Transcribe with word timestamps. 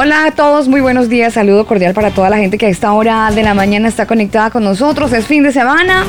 Hola 0.00 0.26
a 0.26 0.30
todos, 0.30 0.68
muy 0.68 0.80
buenos 0.80 1.08
días. 1.08 1.34
Saludo 1.34 1.66
cordial 1.66 1.92
para 1.92 2.12
toda 2.12 2.30
la 2.30 2.36
gente 2.38 2.56
que 2.56 2.66
a 2.66 2.68
esta 2.68 2.92
hora 2.92 3.32
de 3.32 3.42
la 3.42 3.52
mañana 3.52 3.88
está 3.88 4.06
conectada 4.06 4.48
con 4.50 4.62
nosotros. 4.62 5.12
Es 5.12 5.26
fin 5.26 5.42
de 5.42 5.50
semana. 5.50 6.04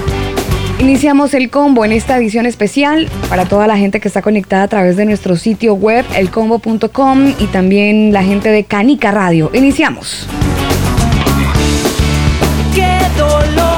Iniciamos 0.77 1.33
el 1.33 1.49
combo 1.49 1.83
en 1.83 1.91
esta 1.91 2.15
edición 2.19 2.45
especial 2.45 3.09
para 3.29 3.45
toda 3.45 3.65
la 3.65 3.79
gente 3.79 3.99
que 3.99 4.07
está 4.07 4.21
conectada 4.21 4.61
a 4.61 4.67
través 4.67 4.95
de 4.95 5.05
nuestro 5.05 5.35
sitio 5.37 5.73
web, 5.73 6.05
elcombo.com 6.15 7.33
y 7.39 7.47
también 7.47 8.13
la 8.13 8.21
gente 8.21 8.51
de 8.51 8.63
Canica 8.63 9.09
Radio. 9.09 9.49
Iniciamos. 9.55 10.27
Qué 12.75 12.95
dolor, 13.17 13.68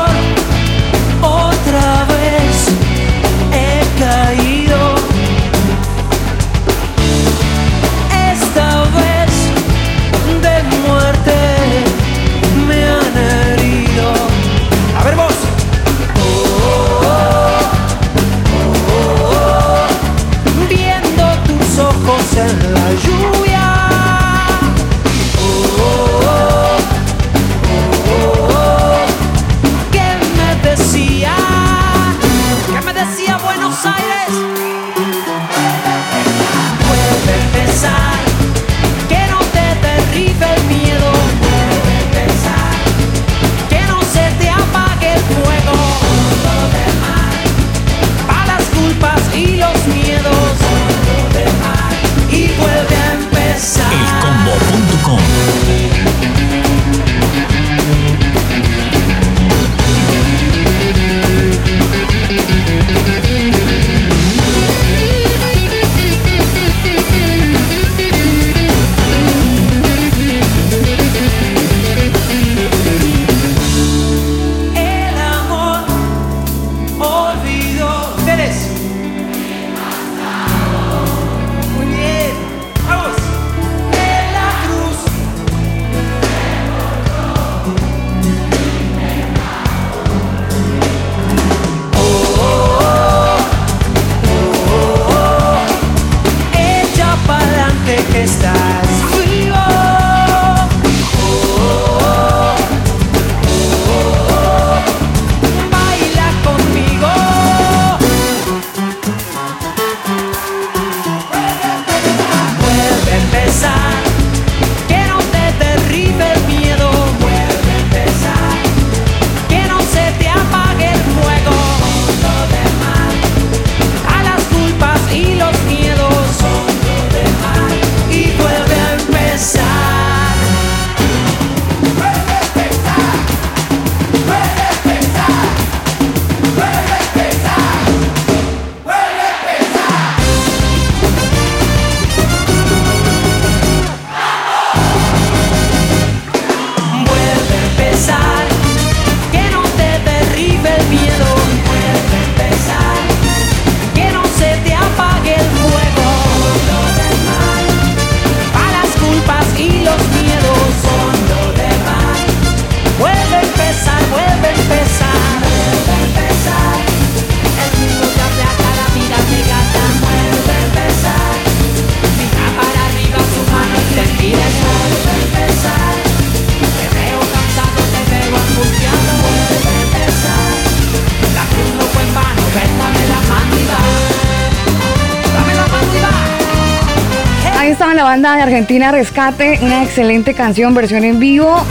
Argentina 188.62 188.92
Rescate, 188.92 189.58
una 189.64 189.82
excelente 189.82 190.36
canción, 190.36 190.76
versión 190.76 191.04
en 191.04 191.20
vivo. 191.20 191.66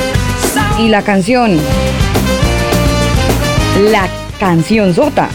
Y 0.77 0.89
la 0.89 1.03
canción. 1.03 1.57
La 3.93 4.09
canción 4.41 4.93
sota. 4.93 5.29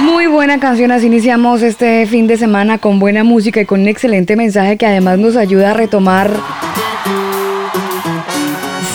Muy 0.00 0.26
buena 0.26 0.60
canción, 0.60 0.92
así 0.92 1.06
iniciamos 1.06 1.62
este 1.62 2.04
fin 2.04 2.26
de 2.26 2.36
semana 2.36 2.76
con 2.76 2.98
buena 2.98 3.24
música 3.24 3.62
y 3.62 3.64
con 3.64 3.80
un 3.80 3.88
excelente 3.88 4.36
mensaje 4.36 4.76
que 4.76 4.84
además 4.84 5.18
nos 5.18 5.36
ayuda 5.36 5.70
a 5.70 5.72
retomar 5.72 6.30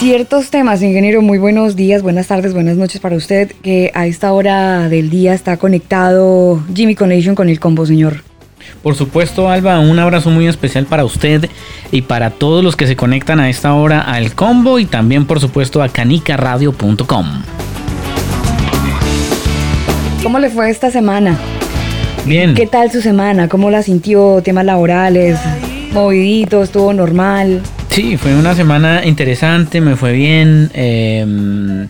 ciertos 0.02 0.50
temas. 0.50 0.82
Ingeniero, 0.82 1.22
muy 1.22 1.38
buenos 1.38 1.76
días, 1.76 2.02
buenas 2.02 2.26
tardes, 2.26 2.56
buenas 2.56 2.76
noches 2.76 3.00
para 3.00 3.16
usted, 3.16 3.52
que 3.62 3.92
a 3.94 4.08
esta 4.08 4.34
hora 4.34 4.90
del 4.90 5.12
día 5.12 5.36
está 5.36 5.58
conectado 5.58 6.60
Jimmy 6.74 6.96
Connection 6.96 7.36
con 7.36 7.50
el 7.50 7.60
combo, 7.60 7.86
señor. 7.86 8.24
Por 8.82 8.96
supuesto, 8.96 9.48
Alba, 9.48 9.80
un 9.80 10.00
abrazo 10.00 10.32
muy 10.32 10.48
especial 10.48 10.88
para 10.88 11.06
usted 11.06 11.48
y 11.92 12.02
para 12.02 12.32
todos 12.32 12.64
los 12.64 12.76
que 12.76 12.88
se 12.88 12.96
conectan 12.96 13.40
a 13.40 13.48
esta 13.48 13.76
hora 13.76 14.02
al 14.02 14.34
combo 14.34 14.80
y 14.80 14.86
también, 14.86 15.28
por 15.28 15.40
supuesto, 15.40 15.84
a 15.84 15.90
canicaradio.com. 15.90 17.28
¿Cómo 20.24 20.40
le 20.40 20.50
fue 20.50 20.72
esta 20.72 20.90
semana? 20.90 21.38
Bien. 22.26 22.56
¿Qué 22.56 22.66
tal 22.66 22.92
su 22.92 23.04
semana? 23.04 23.48
¿Cómo 23.48 23.70
la 23.70 23.84
sintió? 23.84 24.42
¿Temas 24.44 24.66
laborales? 24.66 25.38
¿Movidito? 25.94 26.64
¿Estuvo 26.64 26.92
normal? 26.92 27.62
Sí, 27.92 28.18
fue 28.18 28.36
una 28.36 28.56
semana 28.56 29.06
interesante, 29.06 29.82
me 29.82 29.96
fue 29.96 30.14
bien. 30.14 30.72
eh, 30.74 31.88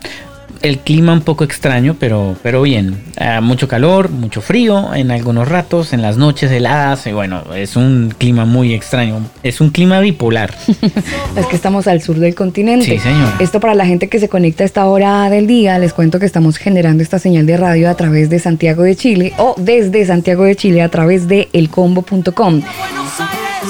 el 0.62 0.80
clima 0.80 1.14
un 1.14 1.22
poco 1.22 1.44
extraño, 1.44 1.96
pero, 2.00 2.36
pero 2.44 2.62
bien. 2.62 3.02
Ah, 3.18 3.42
mucho 3.42 3.68
calor, 3.68 4.10
mucho 4.10 4.42
frío 4.42 4.94
en 4.94 5.12
algunos 5.12 5.48
ratos, 5.48 5.94
en 5.94 6.02
las 6.02 6.18
noches 6.18 6.52
heladas. 6.52 7.08
Y 7.08 7.12
bueno, 7.12 7.44
es 7.56 7.76
un 7.76 8.14
clima 8.18 8.46
muy 8.46 8.74
extraño. 8.74 9.22
Es 9.44 9.60
un 9.62 9.72
clima 9.72 10.00
bipolar. 10.00 10.54
Es 11.36 11.46
que 11.48 11.56
estamos 11.56 11.88
al 11.88 12.02
sur 12.02 12.20
del 12.20 12.36
continente. 12.36 12.86
Sí, 12.86 13.00
señora. 13.00 13.36
Esto 13.40 13.60
para 13.60 13.74
la 13.74 13.86
gente 13.86 14.10
que 14.10 14.20
se 14.20 14.30
conecta 14.30 14.64
a 14.64 14.66
esta 14.66 14.86
hora 14.86 15.30
del 15.30 15.48
día, 15.48 15.80
les 15.80 15.94
cuento 15.94 16.20
que 16.20 16.26
estamos 16.26 16.58
generando 16.58 17.02
esta 17.02 17.20
señal 17.20 17.46
de 17.46 17.58
radio 17.58 17.90
a 17.90 17.96
través 17.96 18.30
de 18.30 18.40
Santiago 18.40 18.84
de 18.84 18.96
Chile 18.96 19.34
o 19.38 19.56
desde 19.58 20.06
Santiago 20.06 20.44
de 20.44 20.56
Chile 20.56 20.82
a 20.82 20.90
través 20.90 21.28
de 21.28 21.50
elcombo.com. 21.54 22.62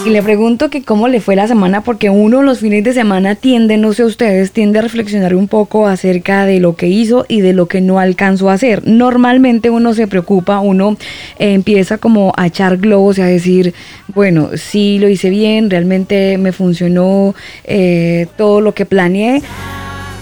Y 0.06 0.10
le 0.10 0.24
pregunto 0.24 0.70
que 0.70 0.84
cómo 0.84 1.08
le 1.10 1.20
fue 1.20 1.36
la 1.36 1.48
semana, 1.48 1.84
porque 1.84 2.10
uno 2.10 2.42
los 2.42 2.60
fines 2.60 2.84
de 2.84 2.94
semana 2.94 3.36
tiende, 3.36 3.78
no 3.78 3.94
sé 3.94 4.04
ustedes, 4.04 4.52
tiende 4.52 4.80
a 4.80 4.82
reflexionar 4.82 5.36
un 5.36 5.48
poco 5.48 5.86
acerca 5.86 6.46
de 6.46 6.60
lo 6.60 6.76
que 6.76 6.88
hizo 6.88 7.26
y 7.28 7.42
de 7.42 7.54
lo 7.54 7.68
que 7.68 7.82
no 7.82 8.00
alcanzó 8.00 8.50
a 8.50 8.54
hacer. 8.54 8.88
Normalmente 8.88 9.70
uno 9.70 9.94
se 9.94 10.08
preocupa, 10.08 10.60
uno 10.60 10.98
eh, 11.40 11.54
empieza 11.54 11.98
como 11.98 12.34
a 12.38 12.48
echar 12.48 12.78
globos 12.78 13.18
y 13.18 13.22
a 13.22 13.26
decir, 13.26 13.74
bueno, 14.16 14.52
sí 14.56 14.98
lo 14.98 15.08
hice 15.08 15.30
bien, 15.30 15.70
realmente 15.70 16.38
me 16.38 16.52
funcionó 16.52 17.36
eh, 17.66 18.28
todo 18.38 18.62
lo 18.62 18.74
que 18.74 18.86
planeé. 18.86 19.42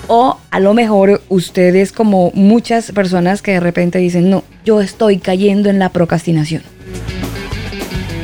O 0.08 0.38
a 0.50 0.60
lo 0.60 0.74
mejor 0.74 1.22
ustedes 1.30 1.92
como 1.92 2.32
muchas 2.34 2.92
personas 2.92 3.44
que 3.44 3.52
de 3.52 3.60
repente 3.60 4.00
dicen, 4.00 4.32
no, 4.32 4.44
yo 4.66 4.82
estoy 4.82 5.20
cayendo 5.20 5.70
en 5.70 5.78
la 5.78 5.90
procrastinación. 5.90 6.64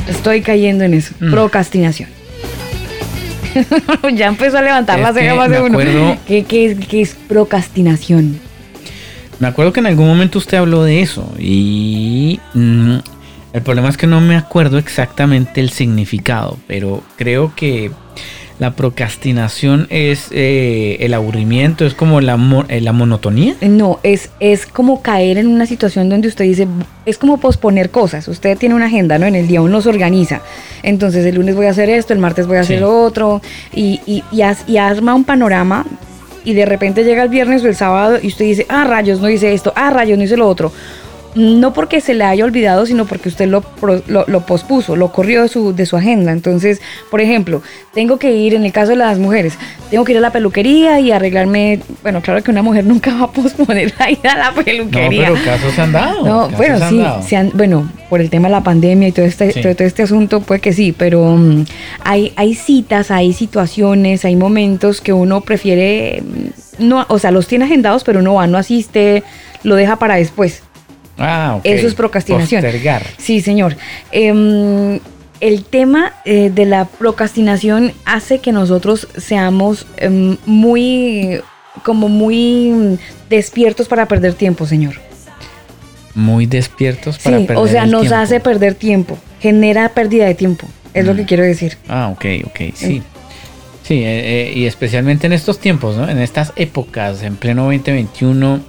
Estoy 0.07 0.41
cayendo 0.41 0.83
en 0.83 0.93
eso, 0.93 1.13
Mm. 1.19 1.31
procrastinación. 1.31 2.09
ya 4.15 4.27
empezó 4.27 4.57
a 4.57 4.61
levantar 4.61 4.99
Es 4.99 5.03
la 5.05 5.13
ceja 5.13 5.35
más 5.35 5.49
de 5.49 5.61
uno. 5.61 5.79
acuerdo- 5.79 6.17
¿Qué, 6.27 6.43
qué 6.43 6.65
es- 6.71 6.87
qué 6.87 7.01
es 7.01 7.15
procrastinación? 7.27 8.39
Me 9.39 9.47
acuerdo 9.47 9.73
que 9.73 9.79
en 9.81 9.87
algún 9.87 10.07
momento 10.07 10.37
usted 10.39 10.57
habló 10.57 10.83
de 10.83 11.01
eso 11.01 11.33
y 11.37 12.39
mm, 12.53 12.95
el 13.53 13.61
problema 13.61 13.89
es 13.89 13.97
que 13.97 14.07
no 14.07 14.21
me 14.21 14.35
acuerdo 14.37 14.77
exactamente 14.77 15.59
el 15.61 15.69
significado, 15.71 16.57
pero 16.67 17.03
creo 17.17 17.53
que 17.55 17.91
la 18.59 18.71
procrastinación 18.71 19.87
es 19.89 20.27
eh, 20.31 20.97
el 21.01 21.13
aburrimiento, 21.13 21.85
es 21.85 21.93
como 21.93 22.21
la, 22.21 22.37
mo- 22.37 22.65
eh, 22.69 22.79
la 22.81 22.93
monotonía. 22.93 23.55
No, 23.61 23.99
es, 24.03 24.29
es 24.39 24.65
como 24.65 25.01
caer 25.01 25.37
en 25.37 25.47
una 25.47 25.65
situación 25.65 26.09
donde 26.09 26.27
usted 26.27 26.45
dice, 26.45 26.67
es 27.05 27.17
como 27.17 27.37
posponer 27.37 27.89
cosas. 27.89 28.27
Usted 28.27 28.57
tiene 28.57 28.75
una 28.75 28.85
agenda, 28.85 29.19
¿no? 29.19 29.25
En 29.25 29.35
el 29.35 29.47
día 29.47 29.61
uno 29.61 29.81
se 29.81 29.89
organiza. 29.89 30.41
Entonces 30.83 31.25
el 31.25 31.35
lunes 31.35 31.55
voy 31.55 31.65
a 31.65 31.71
hacer 31.71 31.89
esto, 31.89 32.13
el 32.13 32.19
martes 32.19 32.47
voy 32.47 32.57
a 32.57 32.61
hacer 32.61 32.79
Sí. 32.79 32.83
otro, 32.83 33.41
y, 33.73 33.99
y, 34.05 34.23
y, 34.31 34.41
y 34.67 34.77
arma 34.77 35.13
un 35.15 35.23
panorama. 35.25 35.85
Y 36.43 36.53
de 36.53 36.65
repente 36.65 37.03
llega 37.03 37.23
el 37.23 37.29
viernes 37.29 37.63
o 37.63 37.67
el 37.67 37.75
sábado 37.75 38.19
y 38.21 38.27
usted 38.27 38.45
dice, 38.45 38.65
ah, 38.69 38.83
rayos, 38.83 39.19
no 39.19 39.29
hice 39.29 39.51
esto, 39.53 39.73
ah, 39.75 39.89
rayos, 39.89 40.17
no 40.17 40.23
hice 40.23 40.37
lo 40.37 40.47
otro. 40.47 40.71
No 41.35 41.73
porque 41.73 41.99
se 41.99 42.13
le 42.13 42.23
haya 42.23 42.45
olvidado, 42.45 42.85
sino 42.85 43.05
porque 43.05 43.27
usted 43.27 43.47
lo, 43.49 43.61
lo, 44.07 44.23
lo 44.25 44.45
pospuso, 44.45 44.95
lo 44.95 45.11
corrió 45.11 45.41
de 45.41 45.49
su, 45.49 45.75
de 45.75 45.85
su 45.85 45.97
agenda. 45.97 46.31
Entonces, 46.31 46.81
por 47.11 47.19
ejemplo, 47.19 47.61
tengo 47.93 48.17
que 48.17 48.31
ir, 48.31 48.53
en 48.53 48.63
el 48.63 48.71
caso 48.71 48.91
de 48.91 48.95
las 48.95 49.19
mujeres, 49.19 49.57
tengo 49.91 50.05
que 50.05 50.13
ir 50.13 50.17
a 50.19 50.21
la 50.21 50.31
peluquería 50.31 50.99
y 51.01 51.11
arreglarme. 51.11 51.81
Bueno, 52.03 52.21
claro 52.21 52.41
que 52.41 52.51
una 52.51 52.61
mujer 52.61 52.85
nunca 52.87 53.13
va 53.15 53.25
a 53.25 53.31
posponer 53.31 53.93
la 53.99 54.09
ida 54.11 54.31
a 54.31 54.37
la 54.37 54.51
No, 54.51 54.63
peluquería. 54.63 55.23
pero 55.33 55.43
casos 55.43 55.73
se 55.73 55.81
han 55.81 55.91
dado. 55.91 56.25
No, 56.25 56.49
bueno, 56.55 56.89
sí, 56.89 57.03
se 57.27 57.35
han- 57.35 57.51
bueno, 57.53 57.91
por 58.09 58.21
el 58.21 58.29
tema 58.29 58.47
de 58.47 58.53
la 58.53 58.63
pandemia 58.63 59.09
y 59.09 59.11
todo 59.11 59.25
este, 59.25 59.51
Sí. 59.51 59.61
todo, 59.61 59.75
todo 59.75 59.87
este 59.87 60.03
asunto, 60.03 60.39
puede 60.39 60.61
que 60.61 60.71
sí, 60.71 60.93
pero 60.97 61.35
mm, 61.35 61.65
hay, 62.05 62.31
hay 62.37 62.55
citas, 62.55 63.11
hay 63.11 63.33
situaciones, 63.33 64.23
hay 64.23 64.37
momentos 64.37 65.01
que 65.01 65.11
uno 65.11 65.41
prefiere, 65.41 66.23
mm, 66.79 66.87
no, 66.87 67.05
o 67.09 67.19
sea, 67.19 67.31
los 67.31 67.47
tiene 67.47 67.65
agendados, 67.65 68.05
pero 68.05 68.21
no 68.21 68.35
va, 68.35 68.47
no 68.47 68.57
asiste, 68.57 69.23
lo 69.63 69.75
deja 69.75 69.97
para 69.97 70.15
después. 70.15 70.61
Ah, 71.17 71.55
ok. 71.57 71.61
Eso 71.65 71.87
es 71.87 71.93
procrastinación. 71.95 72.61
Postergar. 72.61 73.03
Sí, 73.17 73.41
señor. 73.41 73.75
Em, 74.11 74.99
el 75.41 75.63
tema 75.65 76.13
eh, 76.25 76.49
de 76.53 76.65
la 76.65 76.85
procrastinación 76.85 77.91
hace 78.05 78.39
que 78.39 78.51
nosotros 78.51 79.07
seamos 79.17 79.85
em, 79.97 80.37
muy, 80.45 81.41
como 81.83 82.09
muy 82.09 82.97
despiertos 83.29 83.87
para 83.87 84.07
perder 84.07 84.33
tiempo, 84.33 84.65
señor. 84.65 84.95
Muy 86.13 86.45
despiertos 86.45 87.19
para 87.19 87.39
Sí, 87.39 87.45
perder 87.45 87.63
o 87.63 87.67
sea, 87.67 87.83
el 87.83 87.91
nos 87.91 88.01
tiempo. 88.03 88.17
hace 88.17 88.39
perder 88.39 88.75
tiempo, 88.75 89.17
genera 89.41 89.89
pérdida 89.89 90.25
de 90.25 90.35
tiempo, 90.35 90.65
es 90.93 91.05
lo 91.05 91.13
Mm. 91.13 91.17
que 91.17 91.25
quiero 91.25 91.43
decir. 91.43 91.77
Ah, 91.89 92.09
ok, 92.13 92.25
ok, 92.45 92.59
sí. 92.73 93.03
Sí, 93.83 93.95
eh, 94.03 94.47
eh, 94.47 94.53
y 94.55 94.65
especialmente 94.65 95.27
en 95.27 95.33
estos 95.33 95.59
tiempos, 95.59 95.95
¿no? 95.97 96.09
En 96.09 96.17
estas 96.19 96.53
épocas, 96.55 97.21
en 97.21 97.35
pleno 97.35 97.65
2021, 97.65 98.61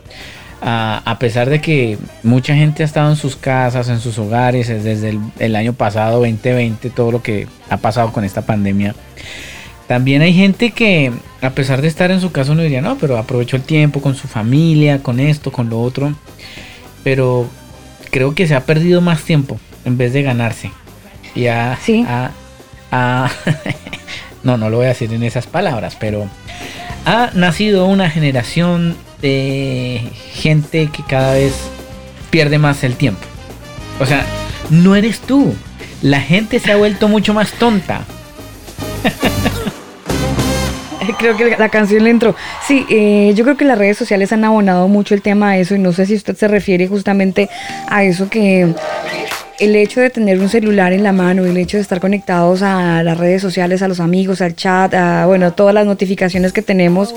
a, 0.63 1.03
a 1.05 1.19
pesar 1.19 1.49
de 1.51 1.61
que 1.61 1.99
mucha 2.23 2.55
gente 2.55 2.83
ha 2.83 2.87
estado 2.87 3.11
en 3.11 3.17
sus 3.17 3.37
casas, 3.37 3.89
en 3.89 4.01
sus 4.01 4.19
hogares, 4.19 4.69
eh, 4.71 4.79
desde 4.81 5.11
el, 5.11 5.21
el 5.39 5.57
año 5.57 5.73
pasado, 5.75 6.19
2020, 6.21 6.91
todo 6.91 7.13
lo 7.13 7.23
que 7.23 7.47
ha 7.71 7.77
pasado 7.77 8.13
con 8.13 8.25
esta 8.25 8.43
pandemia, 8.43 8.95
también 9.87 10.23
hay 10.23 10.33
gente 10.35 10.73
que, 10.73 11.13
a 11.43 11.51
pesar 11.51 11.81
de 11.83 11.89
estar 11.89 12.11
en 12.11 12.21
su 12.21 12.33
casa, 12.33 12.53
uno 12.53 12.63
diría, 12.63 12.81
no, 12.83 12.97
pero 12.99 13.19
aprovechó 13.19 13.57
el 13.57 13.63
tiempo 13.63 14.01
con 14.01 14.15
su 14.17 14.27
familia, 14.29 15.03
con 15.03 15.21
esto, 15.21 15.53
con 15.53 15.69
lo 15.71 15.81
otro, 15.81 16.13
pero 17.05 17.47
creo 18.11 18.35
que 18.35 18.49
se 18.49 18.55
ha 18.55 18.65
perdido 18.65 19.01
más 19.01 19.23
tiempo 19.23 19.61
en 19.85 19.97
vez 19.97 20.13
de 20.13 20.23
ganarse. 20.23 20.71
Y 21.35 21.47
ha, 21.47 21.79
Sí. 21.81 22.05
ha- 22.09 22.31
ha- 22.91 23.31
no, 24.43 24.57
no 24.57 24.71
lo 24.71 24.79
voy 24.79 24.87
a 24.87 24.91
decir 24.91 25.13
en 25.13 25.23
esas 25.23 25.47
palabras, 25.47 25.97
pero 26.01 26.27
ha 27.05 27.31
nacido 27.35 27.87
una 27.87 28.11
generación 28.11 28.97
de 29.21 30.01
gente 30.33 30.89
que 30.89 31.03
cada 31.03 31.35
vez 31.35 31.55
pierde 32.31 32.59
más 32.59 32.85
el 32.85 32.97
tiempo. 32.97 33.23
O 33.99 34.07
sea, 34.07 34.25
no 34.71 34.95
eres 34.95 35.21
tú. 35.21 35.55
La 36.03 36.21
gente 36.21 36.61
se 36.61 36.73
ha 36.73 36.77
vuelto 36.77 37.09
mucho 37.09 37.35
más 37.35 37.53
tonta. 37.53 38.05
Creo 41.19 41.37
que 41.37 41.57
la 41.57 41.69
canción 41.69 42.05
le 42.05 42.11
entró. 42.11 42.35
Sí, 42.67 42.85
eh, 42.91 43.33
yo 43.35 43.45
creo 43.45 43.57
que 43.57 43.65
las 43.65 43.79
redes 43.79 43.97
sociales 43.97 44.33
han 44.33 44.45
abonado 44.45 44.89
mucho 44.89 45.15
el 45.15 45.23
tema 45.23 45.51
a 45.51 45.57
eso 45.57 45.75
y 45.75 45.79
no 45.79 45.93
sé 45.93 46.05
si 46.05 46.15
usted 46.15 46.37
se 46.37 46.49
refiere 46.49 46.89
justamente 46.89 47.49
a 47.89 48.05
eso 48.05 48.29
que 48.29 48.75
el 49.59 49.75
hecho 49.77 50.01
de 50.01 50.11
tener 50.11 50.39
un 50.39 50.49
celular 50.49 50.93
en 50.93 51.03
la 51.03 51.13
mano, 51.13 51.45
el 51.45 51.57
hecho 51.57 51.77
de 51.77 51.83
estar 51.83 52.01
conectados 52.01 52.63
a 52.63 53.03
las 53.03 53.17
redes 53.17 53.41
sociales, 53.41 53.83
a 53.83 53.89
los 53.89 54.01
amigos, 54.01 54.41
al 54.43 54.55
chat, 54.55 54.93
a 54.95 55.27
bueno, 55.27 55.53
todas 55.53 55.75
las 55.75 55.87
notificaciones 55.87 56.53
que 56.53 56.63
tenemos, 56.63 57.15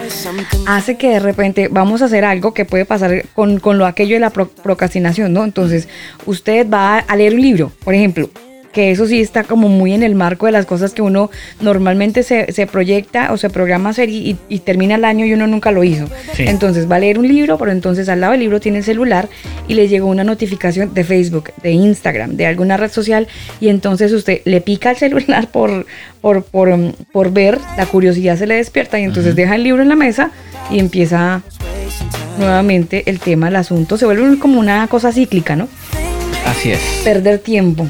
hace 0.67 0.95
que 0.97 1.09
de 1.09 1.19
repente 1.19 1.67
vamos 1.69 2.01
a 2.01 2.05
hacer 2.05 2.23
algo 2.25 2.53
que 2.53 2.65
puede 2.65 2.85
pasar 2.85 3.25
con, 3.33 3.59
con 3.59 3.77
lo 3.77 3.85
aquello 3.85 4.15
de 4.15 4.21
la 4.21 4.29
pro- 4.29 4.49
procrastinación, 4.49 5.33
¿no? 5.33 5.43
Entonces, 5.43 5.87
usted 6.25 6.67
va 6.69 6.99
a 6.99 7.15
leer 7.15 7.33
un 7.33 7.41
libro, 7.41 7.71
por 7.83 7.93
ejemplo, 7.93 8.29
que 8.79 8.91
eso 8.91 9.05
sí 9.07 9.19
está 9.19 9.43
como 9.43 9.67
muy 9.67 9.93
en 9.93 10.03
el 10.03 10.15
marco 10.15 10.45
de 10.45 10.53
las 10.53 10.65
cosas 10.65 10.93
que 10.93 11.01
uno 11.01 11.29
normalmente 11.59 12.23
se, 12.23 12.53
se 12.53 12.65
proyecta 12.65 13.33
o 13.33 13.37
se 13.37 13.49
programa 13.49 13.89
hacer 13.89 14.07
y, 14.09 14.17
y- 14.31 14.37
y 14.47 14.59
termina 14.59 14.95
el 14.95 15.03
año 15.03 15.25
y 15.25 15.33
uno 15.33 15.47
nunca 15.47 15.71
lo 15.71 15.83
hizo. 15.83 16.05
Sí. 16.33 16.43
Entonces 16.47 16.89
va 16.89 16.95
a 16.95 16.99
leer 16.99 17.19
un 17.19 17.27
libro, 17.27 17.57
pero 17.57 17.71
entonces 17.73 18.07
al 18.07 18.21
lado 18.21 18.31
del 18.31 18.39
libro 18.39 18.61
tiene 18.61 18.77
el 18.77 18.85
celular 18.85 19.27
y 19.67 19.73
le 19.73 19.89
llegó 19.89 20.07
una 20.07 20.23
notificación 20.23 20.93
de 20.93 21.03
Facebook, 21.03 21.51
de 21.61 21.71
Instagram, 21.71 22.37
de 22.37 22.45
alguna 22.45 22.77
red 22.77 22.89
social 22.89 23.27
y 23.59 23.67
entonces 23.67 24.13
usted 24.13 24.39
le 24.45 24.61
pica 24.61 24.91
el 24.91 24.95
celular 24.97 25.47
por, 25.51 25.85
por, 26.21 26.43
por, 26.43 26.69
um, 26.69 26.93
por 27.11 27.33
ver, 27.33 27.59
la 27.75 27.85
curiosidad 27.85 28.37
se 28.37 28.47
le 28.47 28.55
despierta 28.55 28.97
y 28.97 29.03
entonces 29.03 29.35
deja 29.35 29.55
el 29.55 29.63
libro 29.63 29.81
en 29.81 29.89
la 29.89 29.97
mesa 29.97 30.31
y 30.71 30.79
empieza 30.79 31.41
nuevamente 32.37 33.03
el 33.07 33.19
tema, 33.19 33.49
el 33.49 33.57
asunto, 33.57 33.97
se 33.97 34.05
vuelve 34.05 34.39
como 34.39 34.57
una 34.57 34.87
cosa 34.87 35.11
cíclica, 35.11 35.57
¿no? 35.57 35.67
Así 36.45 36.71
es. 36.71 36.79
Perder 37.03 37.39
tiempo. 37.39 37.85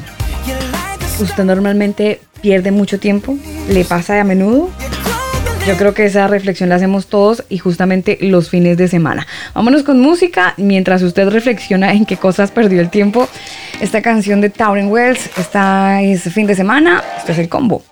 ¿Usted 1.20 1.44
normalmente 1.44 2.20
pierde 2.40 2.70
mucho 2.70 2.98
tiempo? 2.98 3.36
¿Le 3.68 3.84
pasa 3.84 4.18
a 4.18 4.24
menudo? 4.24 4.70
Yo 5.66 5.76
creo 5.76 5.92
que 5.92 6.06
esa 6.06 6.26
reflexión 6.26 6.70
la 6.70 6.76
hacemos 6.76 7.08
todos 7.08 7.44
y 7.50 7.58
justamente 7.58 8.16
los 8.22 8.48
fines 8.48 8.78
de 8.78 8.88
semana. 8.88 9.26
Vámonos 9.54 9.82
con 9.82 10.00
música 10.00 10.54
mientras 10.56 11.02
usted 11.02 11.28
reflexiona 11.28 11.92
en 11.92 12.06
qué 12.06 12.16
cosas 12.16 12.50
perdió 12.50 12.80
el 12.80 12.88
tiempo. 12.88 13.28
Esta 13.80 14.00
canción 14.00 14.40
de 14.40 14.48
Tauren 14.48 14.88
Wells, 14.88 15.28
esta 15.36 16.00
es 16.00 16.22
fin 16.32 16.46
de 16.46 16.54
semana, 16.54 17.04
esto 17.18 17.32
es 17.32 17.38
el 17.38 17.50
combo. 17.50 17.82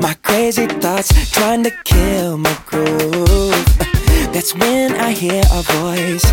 My 0.00 0.14
crazy 0.22 0.66
thoughts 0.66 1.30
trying 1.30 1.62
to 1.62 1.70
kill 1.84 2.38
my 2.38 2.56
groove. 2.66 3.66
That's 4.32 4.54
when 4.54 4.92
I 4.94 5.10
hear 5.12 5.42
a 5.52 5.62
voice 5.62 6.24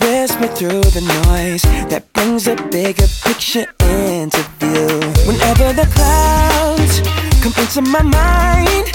whisper 0.00 0.48
through 0.48 0.84
the 0.92 1.00
noise 1.24 1.62
that 1.90 2.12
brings 2.12 2.46
a 2.46 2.56
bigger 2.56 3.06
picture 3.24 3.66
into 3.80 4.42
view. 4.60 5.00
Whenever 5.26 5.72
the 5.72 5.88
clouds 5.96 7.00
come 7.40 7.54
into 7.56 7.80
my 7.82 8.02
mind, 8.02 8.86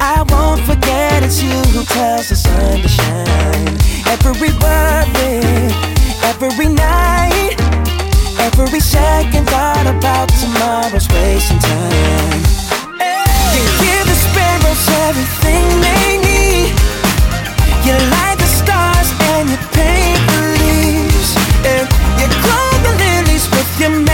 I 0.00 0.24
won't 0.28 0.60
forget 0.62 1.22
it's 1.22 1.42
you 1.42 1.56
who 1.72 1.84
tells 1.84 2.28
the 2.28 2.36
sun 2.36 2.82
to 2.82 2.88
shine. 2.88 3.74
Every 4.12 4.52
worry, 4.60 5.72
every 6.30 6.68
night. 6.68 7.56
Every 8.38 8.80
second 8.80 9.46
thought 9.48 9.86
about 9.86 10.28
tomorrow's 10.28 11.08
wasting 11.08 11.58
time. 11.58 12.53
You 13.54 13.62
give 13.84 14.04
the 14.10 14.18
sparrows 14.26 14.84
everything 15.06 15.64
they 15.86 16.06
need. 16.26 16.72
You 17.86 17.94
light 18.14 18.38
the 18.38 18.50
stars 18.60 19.08
and 19.30 19.48
you 19.52 19.58
paint 19.78 20.20
the 20.30 20.40
leaves, 20.60 21.30
and 21.72 21.86
you 22.20 22.28
the 22.86 22.92
lilies 23.02 23.46
with 23.50 23.80
your. 23.80 24.13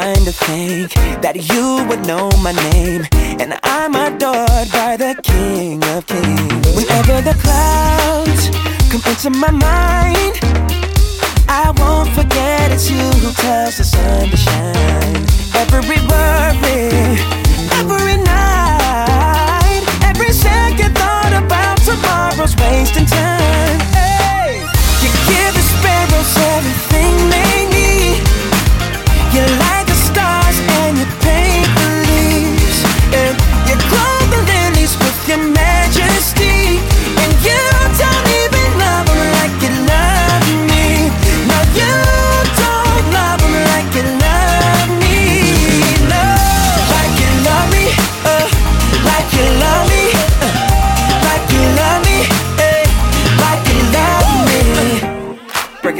Mind 0.00 0.26
to 0.26 0.32
think 0.32 0.92
that 1.24 1.36
you 1.52 1.66
would 1.88 2.02
know 2.06 2.28
my 2.46 2.52
name, 2.70 3.02
and 3.40 3.50
I'm 3.62 3.94
adored 3.94 4.68
by 4.78 4.92
the 5.02 5.12
King 5.22 5.82
of 5.94 6.06
Kings. 6.06 6.66
Whenever 6.76 7.16
the 7.28 7.36
clouds 7.44 8.42
come 8.90 9.04
into 9.10 9.30
my 9.44 9.52
mind, 9.68 10.34
I 11.48 11.66
won't 11.78 12.10
forget 12.18 12.72
it's 12.74 12.90
you 12.90 13.06
who 13.22 13.30
tells 13.44 13.78
the 13.78 13.84
sun 13.84 14.28
to 14.32 14.38
shine. 14.46 15.22
Every 15.62 16.00
worry, 16.12 16.82
every 17.80 18.16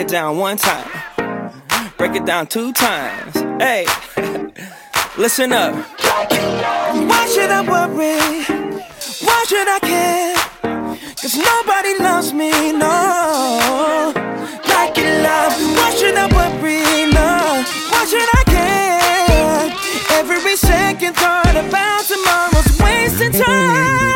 it 0.06 0.12
down 0.12 0.36
one 0.38 0.56
time. 0.56 0.88
Break 1.96 2.14
it 2.14 2.25
down 2.25 2.46
two 2.46 2.72
times. 2.72 3.34
Hey, 3.60 3.86
listen 5.18 5.52
up. 5.52 5.75
Why 7.10 7.26
should 7.32 7.50
I 7.50 7.62
worry? 7.62 8.18
Why 9.26 9.44
should 9.48 9.68
I 9.68 9.78
care? 9.80 10.36
Cause 11.20 11.36
nobody 11.36 11.98
loves 11.98 12.32
me, 12.32 12.72
no. 12.72 14.12
Like 14.68 14.96
you 14.96 15.10
love. 15.26 15.54
Why 15.76 15.90
should 15.98 16.16
I 16.16 16.26
worry? 16.36 17.10
No. 17.12 17.64
Why 17.90 18.04
should 18.10 18.30
I 18.40 18.42
care? 18.54 20.18
Every 20.18 20.56
second 20.56 21.14
thought 21.16 21.56
about 21.56 22.04
tomorrow's 22.04 22.78
wasting 22.80 23.32
time. 23.32 24.15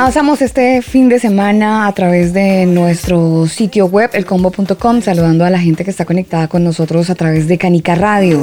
Avanzamos 0.00 0.40
este 0.40 0.80
fin 0.80 1.10
de 1.10 1.18
semana 1.18 1.86
a 1.86 1.92
través 1.92 2.32
de 2.32 2.64
nuestro 2.64 3.46
sitio 3.46 3.84
web, 3.84 4.08
elcombo.com, 4.14 5.02
saludando 5.02 5.44
a 5.44 5.50
la 5.50 5.58
gente 5.58 5.84
que 5.84 5.90
está 5.90 6.06
conectada 6.06 6.48
con 6.48 6.64
nosotros 6.64 7.10
a 7.10 7.14
través 7.14 7.46
de 7.48 7.58
Canica 7.58 7.94
Radio. 7.96 8.42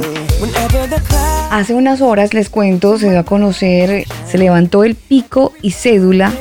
Hace 1.50 1.74
unas 1.74 2.00
horas, 2.00 2.32
les 2.32 2.48
cuento, 2.48 2.96
se 2.96 3.10
dio 3.10 3.18
a 3.18 3.24
conocer, 3.24 4.04
se 4.24 4.38
levantó 4.38 4.84
el 4.84 4.94
pico 4.94 5.52
y 5.60 5.72
cédula 5.72 6.32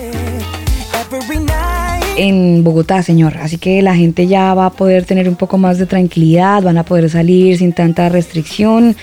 en 2.17 2.63
Bogotá, 2.63 3.01
señor. 3.01 3.37
Así 3.37 3.57
que 3.57 3.81
la 3.81 3.95
gente 3.95 4.27
ya 4.27 4.53
va 4.53 4.67
a 4.67 4.71
poder 4.71 5.05
tener 5.05 5.27
un 5.29 5.35
poco 5.35 5.57
más 5.57 5.79
de 5.79 5.87
tranquilidad, 5.87 6.61
van 6.61 6.77
a 6.77 6.83
poder 6.83 7.09
salir 7.09 7.57
sin 7.57 7.73
tanta 7.73 8.09
restricción. 8.09 8.95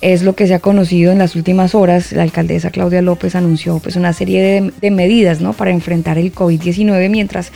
Es 0.00 0.22
lo 0.22 0.34
que 0.34 0.46
se 0.46 0.54
ha 0.54 0.60
conocido 0.60 1.12
en 1.12 1.18
las 1.18 1.36
últimas 1.36 1.74
horas. 1.74 2.12
La 2.12 2.22
alcaldesa 2.22 2.70
Claudia 2.70 3.02
López 3.02 3.34
anunció 3.34 3.78
pues, 3.78 3.96
una 3.96 4.12
serie 4.12 4.72
de, 4.80 4.90
medidas 4.90 5.40
¿no? 5.40 5.52
para 5.52 5.70
enfrentar 5.70 6.16
el 6.18 6.34
COVID-19 6.34 7.10
mientras 7.10 7.52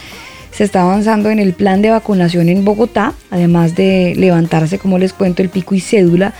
se 0.50 0.62
está 0.62 0.82
avanzando 0.82 1.30
en 1.30 1.40
el 1.40 1.52
plan 1.52 1.82
de 1.82 1.90
vacunación 1.90 2.48
en 2.48 2.64
Bogotá, 2.64 3.12
además 3.30 3.74
de 3.74 4.14
levantarse, 4.16 4.78
como 4.78 4.98
les 4.98 5.12
cuento, 5.12 5.42
el 5.42 5.48
pico 5.48 5.74
y 5.74 5.80
cédula. 5.80 6.32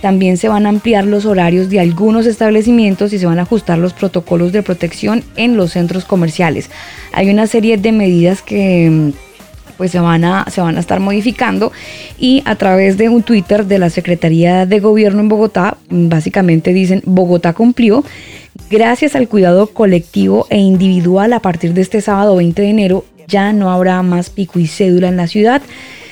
También 0.00 0.38
se 0.38 0.48
van 0.48 0.64
a 0.64 0.70
ampliar 0.70 1.04
los 1.04 1.26
horarios 1.26 1.68
de 1.68 1.78
algunos 1.78 2.24
establecimientos 2.24 3.12
y 3.12 3.18
se 3.18 3.26
van 3.26 3.38
a 3.38 3.42
ajustar 3.42 3.76
los 3.76 3.92
protocolos 3.92 4.52
de 4.52 4.62
protección 4.62 5.22
en 5.36 5.58
los 5.58 5.72
centros 5.72 6.06
comerciales. 6.06 6.70
Hay 7.12 7.28
una 7.28 7.46
serie 7.46 7.76
de 7.76 7.92
medidas 7.92 8.40
que 8.40 9.12
pues 9.80 9.92
se 9.92 9.98
van 9.98 10.24
a 10.24 10.44
se 10.50 10.60
van 10.60 10.76
a 10.76 10.80
estar 10.80 11.00
modificando. 11.00 11.72
Y 12.18 12.42
a 12.44 12.56
través 12.56 12.98
de 12.98 13.08
un 13.08 13.22
Twitter 13.22 13.64
de 13.64 13.78
la 13.78 13.88
Secretaría 13.88 14.66
de 14.66 14.78
Gobierno 14.78 15.20
en 15.20 15.30
Bogotá, 15.30 15.78
básicamente 15.88 16.74
dicen 16.74 17.00
Bogotá 17.06 17.54
cumplió 17.54 18.04
gracias 18.68 19.16
al 19.16 19.26
cuidado 19.26 19.68
colectivo 19.68 20.46
e 20.50 20.58
individual 20.58 21.32
a 21.32 21.40
partir 21.40 21.72
de 21.72 21.80
este 21.80 22.02
sábado 22.02 22.36
20 22.36 22.60
de 22.60 22.68
enero. 22.68 23.06
Ya 23.26 23.54
no 23.54 23.70
habrá 23.70 24.02
más 24.02 24.28
pico 24.28 24.58
y 24.58 24.66
cédula 24.66 25.08
en 25.08 25.16
la 25.16 25.28
ciudad. 25.28 25.62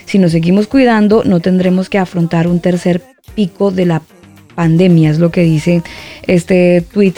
Si 0.07 0.19
nos 0.19 0.33
seguimos 0.33 0.67
cuidando, 0.67 1.23
no 1.25 1.41
tendremos 1.41 1.91
que 1.91 1.99
afrontar 1.99 2.49
un 2.49 2.61
tercer 2.61 3.03
pico 3.35 3.71
de 3.71 3.85
la 3.85 4.01
pandemia, 4.55 5.11
es 5.11 5.19
lo 5.19 5.31
que 5.31 5.43
dice 5.43 5.83
este 6.27 6.83
tweet 6.91 7.17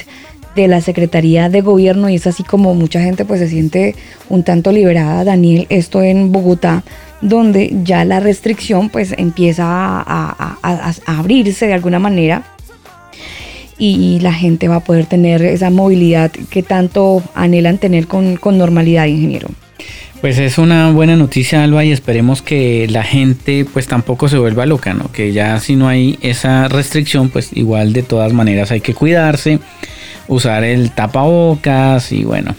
de 0.62 0.68
la 0.68 0.80
Secretaría 0.80 1.48
de 1.48 1.60
Gobierno 1.60 2.08
y 2.08 2.16
es 2.16 2.26
así 2.26 2.42
como 2.42 2.74
mucha 2.74 3.00
gente 3.00 3.24
pues 3.24 3.40
se 3.40 3.48
siente 3.48 3.94
un 4.28 4.42
tanto 4.42 4.72
liberada, 4.72 5.24
Daniel, 5.24 5.66
esto 5.68 6.02
en 6.02 6.32
Bogotá, 6.32 6.84
donde 7.20 7.74
ya 7.84 8.04
la 8.04 8.20
restricción 8.20 8.90
pues 8.90 9.14
empieza 9.16 9.64
a, 9.66 10.56
abrirse 11.06 11.66
de 11.66 11.74
alguna 11.74 11.98
manera 11.98 12.44
y 13.78 14.20
la 14.20 14.32
gente 14.32 14.68
va 14.68 14.76
a 14.76 14.84
poder 14.84 15.06
tener 15.06 15.42
esa 15.42 15.70
movilidad 15.70 16.30
que 16.30 16.62
tanto 16.62 17.22
anhelan 17.34 17.78
tener 17.78 18.06
con, 18.06 18.36
con 18.36 18.58
normalidad, 18.58 19.06
ingeniero. 19.06 19.48
Pues 20.20 20.38
es 20.38 20.58
una 20.58 20.90
buena 20.90 21.16
noticia, 21.16 21.64
Alba, 21.64 21.82
y 21.82 21.92
esperemos 21.92 22.42
que 22.42 22.86
la 22.90 23.02
gente 23.02 23.64
pues 23.64 23.86
tampoco 23.86 24.28
se 24.28 24.36
vuelva 24.36 24.66
loca, 24.66 24.92
¿no? 24.92 25.10
Que 25.10 25.32
ya 25.32 25.58
si 25.60 25.76
no 25.76 25.88
hay 25.88 26.18
esa 26.20 26.68
restricción, 26.68 27.30
pues 27.30 27.50
igual 27.54 27.94
de 27.94 28.02
todas 28.02 28.34
maneras 28.34 28.70
hay 28.70 28.82
que 28.82 28.92
cuidarse, 28.92 29.60
usar 30.30 30.64
el 30.64 30.92
tapabocas 30.92 32.10
y 32.12 32.24
bueno, 32.24 32.54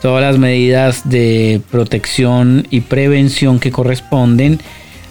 todas 0.00 0.22
las 0.22 0.38
medidas 0.38 1.08
de 1.08 1.60
protección 1.72 2.68
y 2.70 2.82
prevención 2.82 3.58
que 3.58 3.72
corresponden 3.72 4.60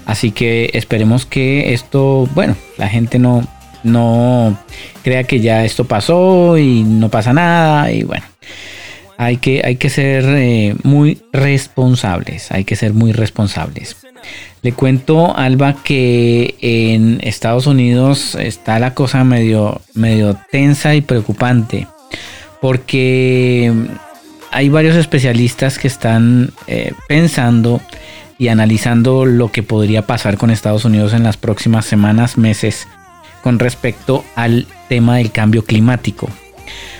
Así 0.06 0.32
que 0.32 0.70
esperemos 0.74 1.26
que 1.26 1.74
esto, 1.74 2.28
bueno, 2.34 2.56
la 2.78 2.90
gente 2.90 3.20
no, 3.20 3.48
no 3.84 4.58
crea 5.04 5.24
que 5.24 5.40
ya 5.40 5.64
esto 5.64 5.86
pasó 5.86 6.58
y 6.58 6.84
no 6.84 7.10
pasa 7.10 7.34
nada 7.34 7.92
y 7.92 8.04
bueno. 8.04 8.26
Hay 9.16 9.38
que, 9.38 9.62
hay 9.64 9.76
que 9.76 9.90
ser 9.90 10.26
eh, 10.26 10.76
muy 10.84 11.22
responsables, 11.32 12.52
hay 12.52 12.66
que 12.66 12.76
ser 12.76 12.94
muy 12.94 13.12
responsables. 13.12 13.96
Le 14.64 14.74
cuento, 14.74 15.38
Alba, 15.38 15.76
que 15.84 16.56
en 16.62 17.20
Estados 17.22 17.68
Unidos 17.68 18.36
está 18.36 18.80
la 18.80 18.94
cosa 18.94 19.24
medio, 19.24 19.82
medio 19.94 20.36
tensa 20.52 20.96
y 20.96 21.02
preocupante, 21.02 21.88
porque 22.62 23.72
hay 24.52 24.70
varios 24.70 24.96
especialistas 24.96 25.78
que 25.78 25.88
están 25.88 26.52
eh, 26.68 26.94
pensando 27.08 27.82
y 28.38 28.48
analizando 28.48 29.26
lo 29.26 29.52
que 29.52 29.64
podría 29.64 30.04
pasar 30.08 30.38
con 30.38 30.50
Estados 30.50 30.86
Unidos 30.86 31.14
en 31.14 31.24
las 31.24 31.38
próximas 31.38 31.86
semanas, 31.86 32.38
meses, 32.38 32.88
con 33.42 33.60
respecto 33.60 34.24
al 34.36 34.66
tema 34.90 35.18
del 35.18 35.32
cambio 35.32 35.64
climático. 35.66 36.30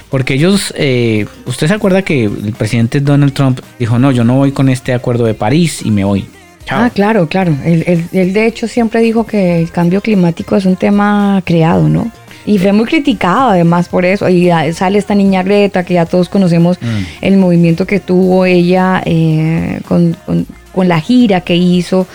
Porque 0.10 0.36
ellos, 0.36 0.74
eh, 0.78 1.26
usted 1.46 1.68
se 1.68 1.74
acuerda 1.74 2.04
que 2.04 2.26
el 2.26 2.54
presidente 2.58 3.00
Donald 3.00 3.34
Trump 3.34 3.60
dijo, 3.80 3.98
no, 3.98 4.12
yo 4.12 4.24
no 4.24 4.36
voy 4.36 4.52
con 4.52 4.70
este 4.70 4.94
acuerdo 4.94 5.26
de 5.26 5.34
París 5.34 5.82
y 5.84 5.90
me 5.92 6.04
voy. 6.04 6.26
Ah, 6.70 6.90
claro, 6.94 7.28
claro. 7.28 7.56
Él, 7.66 7.84
él- 7.88 8.06
él, 8.14 8.32
de 8.34 8.46
hecho 8.46 8.68
siempre 8.68 9.02
dijo 9.02 9.26
que 9.26 9.60
el 9.60 9.72
cambio 9.72 10.02
climático 10.02 10.56
es 10.56 10.66
un 10.66 10.76
tema 10.76 11.42
creado, 11.46 11.90
¿no? 11.90 12.12
Y 12.46 12.58
fue 12.58 12.74
muy 12.74 12.86
criticado 12.86 13.50
además 13.52 13.88
por 13.90 14.06
eso. 14.06 14.28
Y 14.30 14.50
sale 14.74 14.98
esta 15.00 15.16
niña 15.16 15.44
Greta, 15.44 15.84
que 15.86 15.94
ya 15.96 16.06
todos 16.06 16.30
conocemos 16.30 16.78
Mm. 16.82 16.86
el 17.22 17.38
movimiento 17.38 17.86
que 17.88 18.00
tuvo 18.00 18.46
ella 18.46 19.02
eh, 19.06 19.80
con, 19.88 20.16
con- 20.26 20.46
con 20.74 20.88
la 20.88 21.00
gira 21.00 21.42
que 21.42 21.56
hizo 21.56 22.08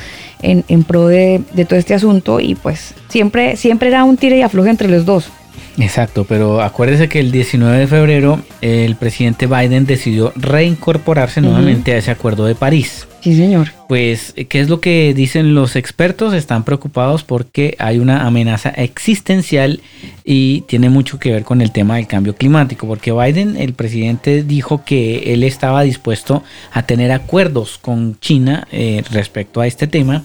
en, 0.42 0.64
en 0.68 0.82
pro 0.84 1.06
de, 1.08 1.40
de 1.54 1.64
todo 1.64 1.78
este 1.78 1.94
asunto. 1.94 2.40
Y 2.40 2.54
pues 2.56 2.94
siempre, 3.08 3.56
siempre 3.56 3.88
era 3.88 4.04
un 4.04 4.16
tire 4.16 4.38
y 4.38 4.42
afloje 4.42 4.70
entre 4.70 4.88
los 4.88 5.04
dos. 5.06 5.30
Exacto, 5.78 6.24
pero 6.24 6.60
acuérdese 6.60 7.08
que 7.08 7.20
el 7.20 7.30
19 7.30 7.78
de 7.78 7.86
febrero 7.86 8.40
el 8.60 8.96
presidente 8.96 9.46
Biden 9.46 9.86
decidió 9.86 10.32
reincorporarse 10.34 11.40
nuevamente 11.40 11.92
a 11.92 11.98
ese 11.98 12.10
acuerdo 12.10 12.46
de 12.46 12.54
París. 12.54 13.06
Sí, 13.20 13.36
señor. 13.36 13.68
Pues, 13.88 14.34
¿qué 14.48 14.60
es 14.60 14.68
lo 14.68 14.80
que 14.80 15.12
dicen 15.14 15.54
los 15.54 15.76
expertos? 15.76 16.34
Están 16.34 16.64
preocupados 16.64 17.24
porque 17.24 17.76
hay 17.78 17.98
una 17.98 18.26
amenaza 18.26 18.70
existencial 18.70 19.80
y 20.24 20.62
tiene 20.62 20.88
mucho 20.88 21.18
que 21.18 21.32
ver 21.32 21.44
con 21.44 21.60
el 21.60 21.72
tema 21.72 21.96
del 21.96 22.06
cambio 22.06 22.34
climático, 22.34 22.86
porque 22.86 23.12
Biden, 23.12 23.56
el 23.56 23.72
presidente, 23.72 24.42
dijo 24.42 24.84
que 24.84 25.32
él 25.32 25.42
estaba 25.42 25.82
dispuesto 25.82 26.42
a 26.72 26.82
tener 26.82 27.12
acuerdos 27.12 27.78
con 27.78 28.18
China 28.20 28.66
eh, 28.72 29.02
respecto 29.10 29.60
a 29.60 29.66
este 29.66 29.86
tema 29.86 30.24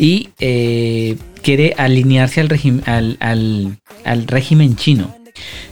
y 0.00 0.30
eh, 0.40 1.18
quiere 1.42 1.74
alinearse 1.76 2.40
al, 2.40 4.26
régimen 4.26 4.74
chino. 4.74 5.14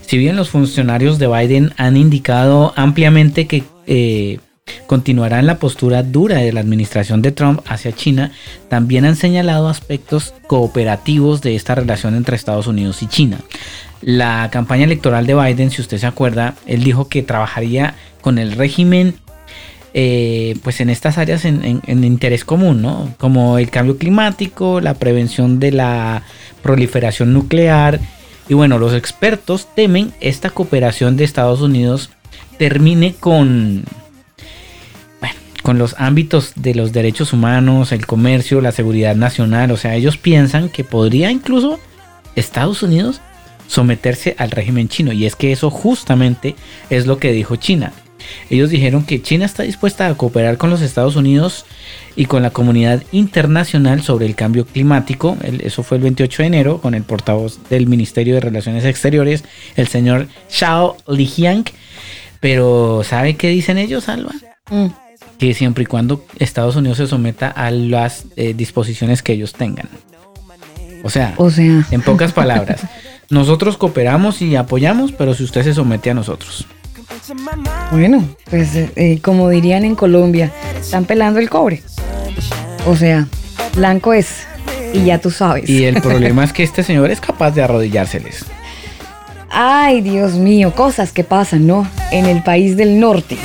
Si 0.01 0.19
bien 0.19 0.35
los 0.35 0.51
funcionarios 0.51 1.17
de 1.17 1.27
Biden 1.27 1.73
han 1.77 1.97
indicado 1.97 2.71
ampliamente 2.75 3.47
que 3.47 3.63
eh, 3.87 4.39
continuarán 4.85 5.47
la 5.47 5.57
postura 5.57 6.03
dura 6.03 6.37
de 6.37 6.53
la 6.53 6.59
administración 6.59 7.23
de 7.23 7.31
Trump 7.31 7.61
hacia 7.67 7.91
China, 7.91 8.31
también 8.69 9.03
han 9.05 9.15
señalado 9.15 9.67
aspectos 9.67 10.35
cooperativos 10.45 11.41
de 11.41 11.55
esta 11.55 11.73
relación 11.73 12.15
entre 12.15 12.35
Estados 12.35 12.67
Unidos 12.67 13.01
y 13.01 13.07
China. 13.07 13.39
La 14.01 14.49
campaña 14.51 14.83
electoral 14.83 15.25
de 15.25 15.33
Biden, 15.33 15.71
si 15.71 15.81
usted 15.81 15.97
se 15.97 16.07
acuerda, 16.07 16.53
él 16.67 16.83
dijo 16.83 17.09
que 17.09 17.23
trabajaría 17.23 17.95
con 18.21 18.37
el 18.37 18.51
régimen 18.51 19.15
eh, 19.93 20.55
pues 20.63 20.81
en 20.81 20.89
estas 20.89 21.17
áreas 21.17 21.45
en, 21.45 21.81
interés 21.87 22.45
común, 22.45 22.81
¿no? 22.81 23.13
Como 23.17 23.57
el 23.57 23.69
cambio 23.71 23.97
climático, 23.97 24.81
la 24.81 24.93
prevención 24.93 25.59
de 25.59 25.71
la 25.71 26.23
proliferación 26.61 27.33
nuclear. 27.33 27.99
Y 28.47 28.53
bueno, 28.53 28.77
los 28.77 28.93
expertos 28.93 29.67
temen 29.75 30.11
esta 30.19 30.49
cooperación 30.49 31.17
de 31.17 31.23
Estados 31.23 31.61
Unidos 31.61 32.11
termine 32.57 33.15
con, 33.19 33.83
con 35.63 35.77
los 35.77 35.95
ámbitos 35.97 36.53
de 36.55 36.75
los 36.75 36.91
derechos 36.91 37.33
humanos, 37.33 37.91
el 37.91 38.05
comercio, 38.05 38.61
la 38.61 38.71
seguridad 38.71 39.15
nacional. 39.15 39.71
O 39.71 39.77
sea, 39.77 39.95
ellos 39.95 40.17
piensan 40.17 40.69
que 40.69 40.83
podría 40.83 41.31
incluso 41.31 41.79
Estados 42.35 42.83
Unidos 42.83 43.21
someterse 43.67 44.35
al 44.37 44.51
régimen 44.51 44.87
chino. 44.87 45.13
Y 45.13 45.25
es 45.25 45.35
que 45.35 45.51
eso 45.51 45.69
justamente 45.69 46.55
es 46.89 47.07
lo 47.07 47.17
que 47.17 47.31
dijo 47.31 47.55
China. 47.55 47.93
Ellos 48.49 48.69
dijeron 48.69 49.03
que 49.03 49.21
China 49.21 49.45
está 49.45 49.63
dispuesta 49.63 50.07
a 50.07 50.15
cooperar 50.15 50.57
con 50.57 50.69
los 50.69 50.81
Estados 50.81 51.15
Unidos 51.15 51.65
y 52.15 52.25
con 52.25 52.43
la 52.43 52.51
comunidad 52.51 53.03
internacional 53.11 54.01
sobre 54.01 54.25
el 54.25 54.35
cambio 54.35 54.65
climático. 54.65 55.37
Eso 55.41 55.83
fue 55.83 55.97
el 55.97 56.03
28 56.03 56.43
de 56.43 56.47
enero 56.47 56.81
con 56.81 56.93
el 56.93 57.03
portavoz 57.03 57.59
del 57.69 57.87
Ministerio 57.87 58.35
de 58.35 58.41
Relaciones 58.41 58.85
Exteriores, 58.85 59.43
el 59.75 59.87
señor 59.87 60.27
Xiao 60.49 60.97
Lijiang. 61.07 61.65
Pero 62.39 63.01
¿sabe 63.03 63.35
qué 63.35 63.49
dicen 63.49 63.77
ellos, 63.77 64.09
Alba? 64.09 64.33
Mm. 64.69 64.87
Que 65.37 65.53
siempre 65.53 65.83
y 65.83 65.85
cuando 65.85 66.25
Estados 66.37 66.75
Unidos 66.75 66.97
se 66.97 67.07
someta 67.07 67.49
a 67.49 67.71
las 67.71 68.25
eh, 68.35 68.53
disposiciones 68.53 69.21
que 69.21 69.33
ellos 69.33 69.53
tengan. 69.53 69.89
O 71.03 71.09
sea, 71.09 71.33
O 71.37 71.49
sea, 71.49 71.85
en 71.91 72.01
pocas 72.01 72.33
palabras, 72.33 72.81
nosotros 73.29 73.77
cooperamos 73.77 74.41
y 74.41 74.55
apoyamos, 74.55 75.11
pero 75.11 75.33
si 75.33 75.43
usted 75.43 75.63
se 75.63 75.73
somete 75.73 76.09
a 76.09 76.13
nosotros. 76.13 76.65
Bueno, 77.91 78.23
pues 78.49 78.75
eh, 78.75 78.89
eh, 78.95 79.19
como 79.21 79.49
dirían 79.49 79.83
en 79.83 79.95
Colombia, 79.95 80.51
están 80.79 81.05
pelando 81.05 81.39
el 81.39 81.49
cobre. 81.49 81.81
O 82.87 82.95
sea, 82.95 83.27
blanco 83.75 84.13
es. 84.13 84.45
Y 84.93 85.05
ya 85.05 85.19
tú 85.19 85.29
sabes. 85.31 85.69
Y 85.69 85.85
el 85.85 86.01
problema 86.01 86.43
es 86.43 86.53
que 86.53 86.63
este 86.63 86.83
señor 86.83 87.11
es 87.11 87.21
capaz 87.21 87.51
de 87.51 87.63
arrodillárseles. 87.63 88.45
Ay, 89.49 90.01
Dios 90.01 90.33
mío, 90.33 90.73
cosas 90.75 91.11
que 91.11 91.23
pasan, 91.23 91.65
¿no? 91.65 91.87
En 92.11 92.25
el 92.25 92.43
país 92.43 92.77
del 92.77 92.99
norte. 92.99 93.37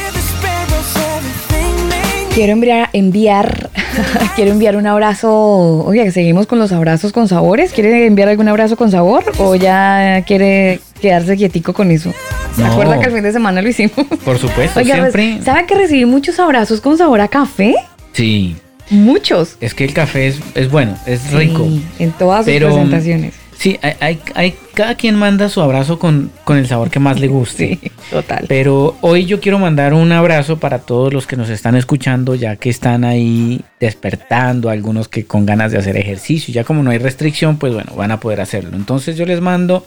Quiero 2.34 2.52
enviar, 2.52 2.90
enviar, 2.92 3.70
quiero 4.36 4.50
enviar 4.50 4.76
un 4.76 4.86
abrazo. 4.86 5.84
Oye, 5.84 6.10
seguimos 6.10 6.46
con 6.46 6.58
los 6.58 6.72
abrazos 6.72 7.12
con 7.12 7.28
sabores. 7.28 7.72
¿Quiere 7.72 8.06
enviar 8.06 8.28
algún 8.28 8.48
abrazo 8.48 8.76
con 8.76 8.90
sabor 8.90 9.24
o 9.38 9.54
ya 9.54 10.22
quiere 10.26 10.80
quedarse 11.08 11.36
quietico 11.36 11.72
con 11.72 11.90
eso? 11.90 12.12
¿Se 12.56 12.62
No. 12.62 12.72
acuerda 12.72 12.98
que 12.98 13.06
el 13.06 13.12
fin 13.12 13.22
de 13.22 13.32
semana 13.32 13.60
lo 13.62 13.68
hicimos? 13.68 13.94
Por 14.24 14.38
supuesto, 14.38 14.80
Oiga, 14.80 14.94
siempre. 14.96 15.40
¿sabe 15.42 15.66
que 15.66 15.74
recibí 15.74 16.04
muchos 16.06 16.38
abrazos 16.38 16.80
con 16.80 16.96
sabor 16.96 17.20
a 17.20 17.28
café? 17.28 17.74
Sí, 18.12 18.56
Muchos. 18.90 19.56
es 19.60 19.74
que 19.74 19.84
el 19.84 19.92
café 19.94 20.28
es, 20.28 20.38
es 20.54 20.70
bueno, 20.70 20.96
es 21.06 21.30
rico. 21.32 21.66
En 21.98 22.12
todas 22.12 22.44
sus 22.44 22.52
Pero- 22.54 22.68
presentaciones. 22.68 23.34
Sí, 23.64 23.78
hay, 23.80 23.94
hay- 24.00 24.20
hay- 24.34 24.54
cada 24.74 24.94
quien 24.94 25.14
manda 25.16 25.48
su 25.48 25.62
abrazo 25.62 25.98
con, 25.98 26.30
con 26.44 26.58
el 26.58 26.66
sabor 26.66 26.90
que 26.90 26.98
más 27.00 27.18
le 27.18 27.28
guste. 27.28 27.78
Sí, 27.82 27.90
total. 28.10 28.44
Pero 28.46 28.94
hoy 29.00 29.24
yo 29.24 29.40
quiero 29.40 29.58
mandar 29.58 29.94
un 29.94 30.12
abrazo 30.12 30.58
para 30.58 30.80
todos 30.80 31.14
los 31.14 31.26
que 31.26 31.36
nos 31.36 31.48
están 31.48 31.74
escuchando, 31.74 32.34
ya 32.34 32.56
que 32.56 32.68
están 32.68 33.04
ahí 33.04 33.62
despertando, 33.80 34.68
algunos 34.68 35.08
que 35.08 35.24
con 35.24 35.46
ganas 35.46 35.72
de 35.72 35.78
hacer 35.78 35.96
ejercicio, 35.96 36.52
ya 36.52 36.62
como 36.64 36.82
no 36.82 36.90
hay 36.90 36.98
restricción, 36.98 37.56
pues 37.56 37.72
bueno, 37.72 37.94
van 37.96 38.10
a 38.10 38.20
poder 38.20 38.42
hacerlo. 38.42 38.76
Entonces 38.76 39.16
yo 39.16 39.24
les 39.24 39.40
mando 39.40 39.86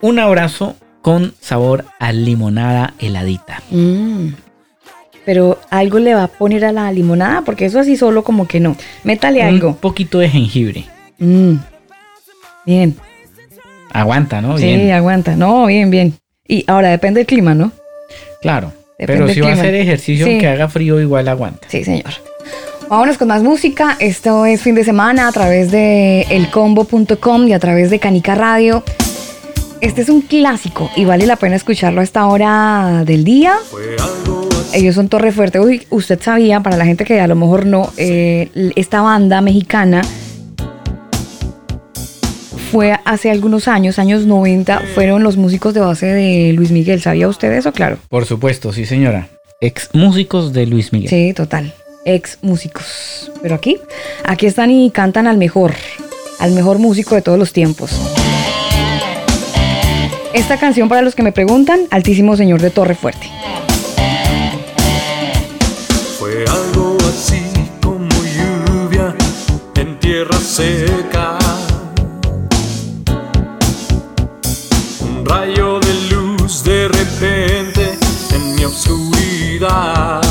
un 0.00 0.18
abrazo 0.18 0.74
con 1.00 1.32
sabor 1.40 1.84
a 2.00 2.10
limonada 2.10 2.94
heladita. 2.98 3.62
Mm. 3.70 4.30
Pero 5.24 5.60
algo 5.70 6.00
le 6.00 6.14
va 6.16 6.24
a 6.24 6.28
poner 6.28 6.64
a 6.64 6.72
la 6.72 6.90
limonada, 6.90 7.42
porque 7.42 7.66
eso 7.66 7.78
así 7.78 7.96
solo 7.96 8.24
como 8.24 8.48
que 8.48 8.58
no. 8.58 8.76
Métale 9.04 9.42
Un 9.42 9.46
algo. 9.46 9.76
poquito 9.76 10.18
de 10.18 10.28
jengibre. 10.28 10.86
Mm. 11.18 11.54
Bien. 12.66 12.96
Aguanta, 13.92 14.40
¿no? 14.40 14.58
Sí, 14.58 14.90
aguanta. 14.90 15.36
No, 15.36 15.66
bien, 15.66 15.90
bien. 15.90 16.14
Y 16.46 16.64
ahora 16.66 16.88
depende 16.90 17.20
del 17.20 17.26
clima, 17.26 17.54
¿no? 17.54 17.72
Claro. 18.40 18.72
Depende 18.98 19.22
Pero 19.24 19.34
si 19.34 19.40
va 19.40 19.50
a 19.50 19.52
hacer 19.52 19.74
ejercicio, 19.74 20.26
Sí. 20.26 20.38
que 20.38 20.48
haga 20.48 20.68
frío, 20.68 21.00
igual 21.00 21.28
aguanta. 21.28 21.66
Sí, 21.68 21.84
señor. 21.84 22.12
Vámonos 22.88 23.16
con 23.18 23.28
más 23.28 23.42
música. 23.42 23.96
Esto 24.00 24.44
es 24.46 24.60
fin 24.60 24.74
de 24.74 24.84
semana 24.84 25.28
a 25.28 25.32
través 25.32 25.70
de 25.70 26.22
elcombo.com 26.30 27.48
y 27.48 27.52
a 27.52 27.58
través 27.58 27.90
de 27.90 27.98
Canica 27.98 28.34
Radio. 28.34 28.82
Este 29.80 30.02
es 30.02 30.08
un 30.08 30.20
clásico 30.22 30.90
y 30.94 31.04
vale 31.04 31.26
la 31.26 31.36
pena 31.36 31.56
escucharlo 31.56 32.00
a 32.00 32.04
esta 32.04 32.26
hora 32.26 33.02
del 33.04 33.24
día. 33.24 33.54
Ellos 34.74 34.94
son 34.94 35.08
Torre 35.08 35.32
Fuerte. 35.32 35.58
Uy, 35.58 35.86
usted 35.90 36.20
sabía, 36.22 36.60
para 36.60 36.76
la 36.76 36.84
gente 36.84 37.04
que 37.04 37.20
a 37.20 37.26
lo 37.26 37.34
mejor 37.34 37.66
no, 37.66 37.90
eh, 37.96 38.48
esta 38.76 39.00
banda 39.00 39.40
mexicana 39.40 40.02
fue 42.72 42.98
hace 43.04 43.30
algunos 43.30 43.68
años, 43.68 43.98
años 43.98 44.24
90, 44.24 44.80
fueron 44.94 45.22
los 45.22 45.36
músicos 45.36 45.74
de 45.74 45.80
base 45.80 46.06
de 46.06 46.54
Luis 46.54 46.70
Miguel. 46.70 47.02
¿Sabía 47.02 47.28
usted 47.28 47.52
eso? 47.52 47.70
Claro. 47.70 47.98
Por 48.08 48.24
supuesto, 48.24 48.72
sí 48.72 48.86
señora. 48.86 49.28
Ex 49.60 49.90
músicos 49.92 50.54
de 50.54 50.64
Luis 50.64 50.90
Miguel. 50.90 51.10
Sí, 51.10 51.34
total. 51.34 51.74
Ex 52.06 52.38
músicos. 52.40 53.30
Pero 53.42 53.54
aquí, 53.54 53.76
aquí 54.24 54.46
están 54.46 54.70
y 54.70 54.90
cantan 54.90 55.26
al 55.26 55.36
mejor, 55.36 55.74
al 56.38 56.52
mejor 56.52 56.78
músico 56.78 57.14
de 57.14 57.20
todos 57.20 57.38
los 57.38 57.52
tiempos. 57.52 57.90
Esta 60.32 60.56
canción, 60.56 60.88
para 60.88 61.02
los 61.02 61.14
que 61.14 61.22
me 61.22 61.32
preguntan, 61.32 61.80
Altísimo 61.90 62.38
Señor 62.38 62.62
de 62.62 62.70
Torre 62.70 62.94
Fuerte. 62.94 63.28
Fue 66.18 66.42
algo 66.48 66.96
así 67.00 67.42
como 67.82 68.08
lluvia 68.08 69.14
en 69.76 69.98
tierra 69.98 70.38
rayo 75.24 75.80
de 75.80 76.14
luz 76.14 76.64
de 76.64 76.88
repente 76.88 77.98
en 78.34 78.54
mi 78.54 78.64
oscuridad. 78.64 80.21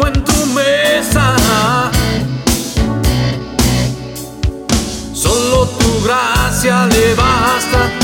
Como 0.00 0.06
en 0.06 0.24
tu 0.24 0.46
mesa. 0.46 1.90
Solo 5.12 5.66
tu 5.66 6.04
gracia 6.04 6.86
le 6.86 7.14
basta 7.14 7.99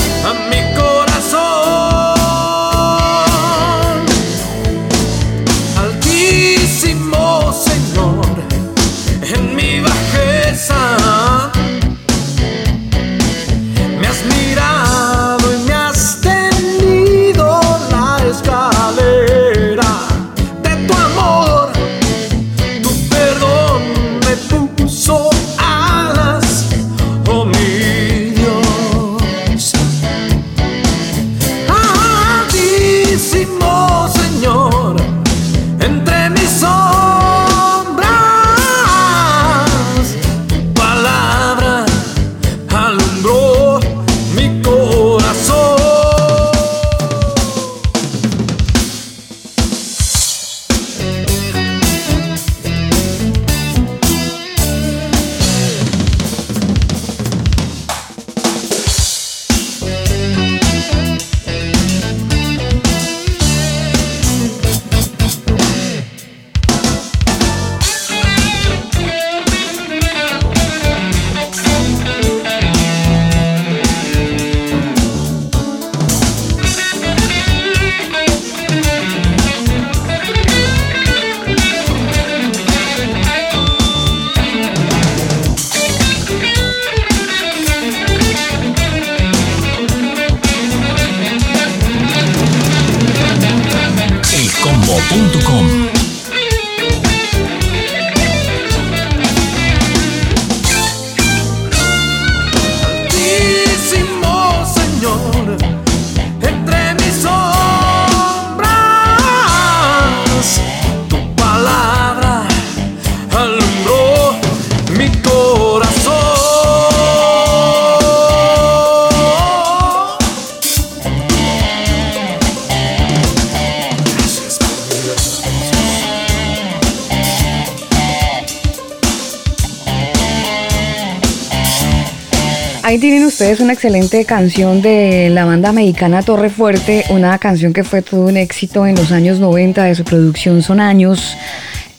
Tienen 133.00 133.26
ustedes 133.26 133.60
una 133.60 133.74
excelente 133.74 134.24
canción 134.24 134.80
de 134.80 135.28
la 135.28 135.44
banda 135.44 135.70
mexicana 135.70 136.22
Torre 136.22 136.48
Fuerte, 136.48 137.04
una 137.10 137.36
canción 137.38 137.74
que 137.74 137.84
fue 137.84 138.00
todo 138.00 138.22
un 138.22 138.38
éxito 138.38 138.86
en 138.86 138.96
los 138.96 139.12
años 139.12 139.38
90 139.38 139.84
de 139.84 139.94
su 139.94 140.02
producción 140.02 140.62
Son 140.62 140.80
Años. 140.80 141.36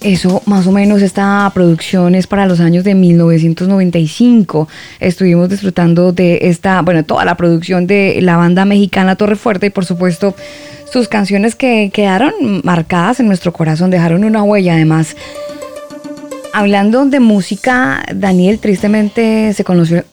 Eso 0.01 0.41
más 0.47 0.65
o 0.65 0.71
menos 0.71 1.03
esta 1.03 1.49
producción 1.53 2.15
es 2.15 2.25
para 2.25 2.47
los 2.47 2.60
años 2.60 2.83
de 2.83 2.95
1995. 2.95 4.67
Estuvimos 4.99 5.49
disfrutando 5.49 6.13
de 6.13 6.39
esta, 6.41 6.81
bueno, 6.81 7.05
toda 7.05 7.25
la 7.25 7.38
producción 7.38 7.86
de 7.86 8.17
la 8.21 8.36
banda 8.36 8.65
mexicana 8.65 9.15
Torre 9.15 9.36
Fuerte 9.36 9.67
y 9.67 9.69
por 9.69 9.86
supuesto 9.86 10.36
sus 10.91 11.07
canciones 11.07 11.53
que 11.53 11.91
quedaron 11.93 12.33
marcadas 12.63 13.19
en 13.19 13.27
nuestro 13.27 13.53
corazón, 13.53 13.91
dejaron 13.91 14.23
una 14.23 14.41
huella 14.41 14.73
además. 14.73 15.15
Hablando 16.53 17.05
de 17.05 17.19
música, 17.19 18.03
Daniel 18.13 18.57
tristemente 18.57 19.53
se 19.53 19.63
conoció 19.63 20.03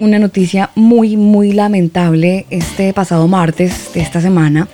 una 0.00 0.18
noticia 0.18 0.70
muy, 0.74 1.16
muy 1.16 1.52
lamentable 1.52 2.46
este 2.50 2.92
pasado 2.92 3.26
martes 3.28 3.90
de 3.94 4.00
esta 4.00 4.20
semana. 4.20 4.68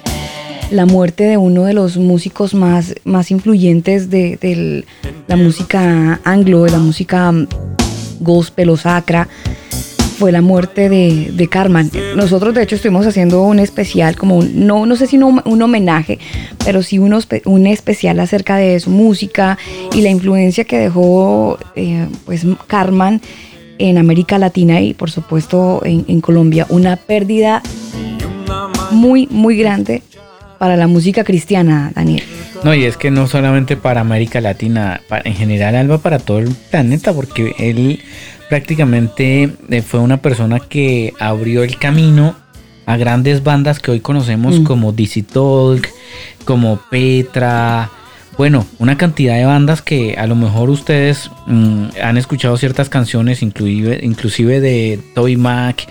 La 0.70 0.86
muerte 0.86 1.24
de 1.24 1.36
uno 1.36 1.64
de 1.64 1.74
los 1.74 1.96
músicos 1.96 2.54
más, 2.54 2.94
más 3.04 3.30
influyentes 3.30 4.10
de, 4.10 4.84
la 5.28 5.36
música 5.36 6.20
anglo, 6.24 6.64
de 6.64 6.70
la 6.72 6.78
música 6.78 7.32
gospel 8.20 8.70
o 8.70 8.76
sacra, 8.76 9.28
fue 10.18 10.30
la 10.30 10.40
muerte 10.42 10.88
de, 10.88 11.32
de 11.34 11.48
Carmen. 11.48 11.90
Nosotros 12.16 12.54
de 12.54 12.62
hecho 12.62 12.76
estuvimos 12.76 13.06
haciendo 13.06 13.42
un 13.42 13.58
especial, 13.58 14.16
como 14.16 14.36
un- 14.38 14.66
no, 14.66 14.86
no 14.86 14.96
sé 14.96 15.06
si 15.06 15.16
un, 15.18 15.42
un 15.44 15.62
homenaje, 15.62 16.18
pero 16.64 16.82
sí 16.82 16.98
espe- 17.18 17.42
un 17.46 17.66
especial 17.66 18.20
acerca 18.20 18.56
de 18.56 18.78
su 18.80 18.90
música 18.90 19.58
y 19.92 20.02
la 20.02 20.10
influencia 20.10 20.64
que 20.64 20.78
dejó 20.78 21.58
eh, 21.76 22.06
pues 22.24 22.46
Carmen 22.68 23.20
en 23.78 23.98
América 23.98 24.38
Latina 24.38 24.80
y 24.80 24.94
por 24.94 25.10
supuesto 25.10 25.80
en, 25.84 26.04
en 26.08 26.20
Colombia. 26.20 26.66
Una 26.68 26.96
pérdida 26.96 27.62
muy, 28.90 29.26
muy 29.30 29.56
grande 29.56 30.02
para 30.58 30.76
la 30.76 30.86
música 30.86 31.24
cristiana, 31.24 31.92
Daniel. 31.94 32.22
No, 32.62 32.72
y 32.74 32.84
es 32.84 32.96
que 32.96 33.10
no 33.10 33.26
solamente 33.26 33.76
para 33.76 34.00
América 34.00 34.40
Latina, 34.40 35.00
pa- 35.08 35.20
en 35.24 35.34
general 35.34 35.74
Alba 35.76 35.98
para 35.98 36.18
todo 36.18 36.38
el 36.38 36.48
planeta, 36.70 37.12
porque 37.12 37.54
él 37.58 38.00
prácticamente 38.48 39.50
eh, 39.68 39.82
fue 39.82 40.00
una 40.00 40.18
persona 40.22 40.60
que 40.60 41.12
abrió 41.18 41.62
el 41.64 41.76
camino 41.78 42.34
a 42.86 42.96
grandes 42.96 43.42
bandas 43.42 43.80
que 43.80 43.90
hoy 43.90 44.00
conocemos 44.00 44.60
Mm. 44.60 44.64
como 44.64 44.92
DC 44.92 45.22
Talk, 45.24 45.88
como 46.44 46.78
Petra, 46.90 47.90
bueno, 48.36 48.66
una 48.78 48.96
cantidad 48.96 49.36
de 49.36 49.44
bandas 49.44 49.80
que 49.82 50.14
a 50.18 50.26
lo 50.26 50.34
mejor 50.34 50.70
ustedes 50.70 51.30
mm, 51.46 51.84
han 52.02 52.16
escuchado 52.16 52.56
ciertas 52.56 52.88
canciones, 52.88 53.42
inclusive, 53.42 54.00
inclusive 54.02 54.60
de 54.60 54.98
Toy 55.14 55.36
Mac, 55.36 55.86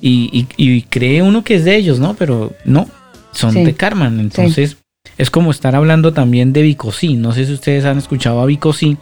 y, 0.00 0.30
y- 0.32 0.46
y 0.56 0.82
cree 0.82 1.22
uno 1.22 1.44
que 1.44 1.56
es 1.56 1.64
de 1.64 1.76
ellos, 1.76 1.98
¿no? 1.98 2.14
Pero 2.14 2.52
no, 2.64 2.88
son 3.32 3.52
Sí. 3.52 3.64
de 3.64 3.74
Carmen, 3.74 4.20
entonces... 4.20 4.76
Es 5.16 5.30
como 5.30 5.50
estar 5.52 5.76
hablando 5.76 6.12
también 6.12 6.52
de 6.52 6.62
Vicosí. 6.62 7.14
No 7.14 7.32
sé 7.32 7.46
si 7.46 7.52
ustedes 7.52 7.84
han 7.84 7.98
escuchado 7.98 8.40
a 8.40 8.46
Vicosí, 8.46 8.96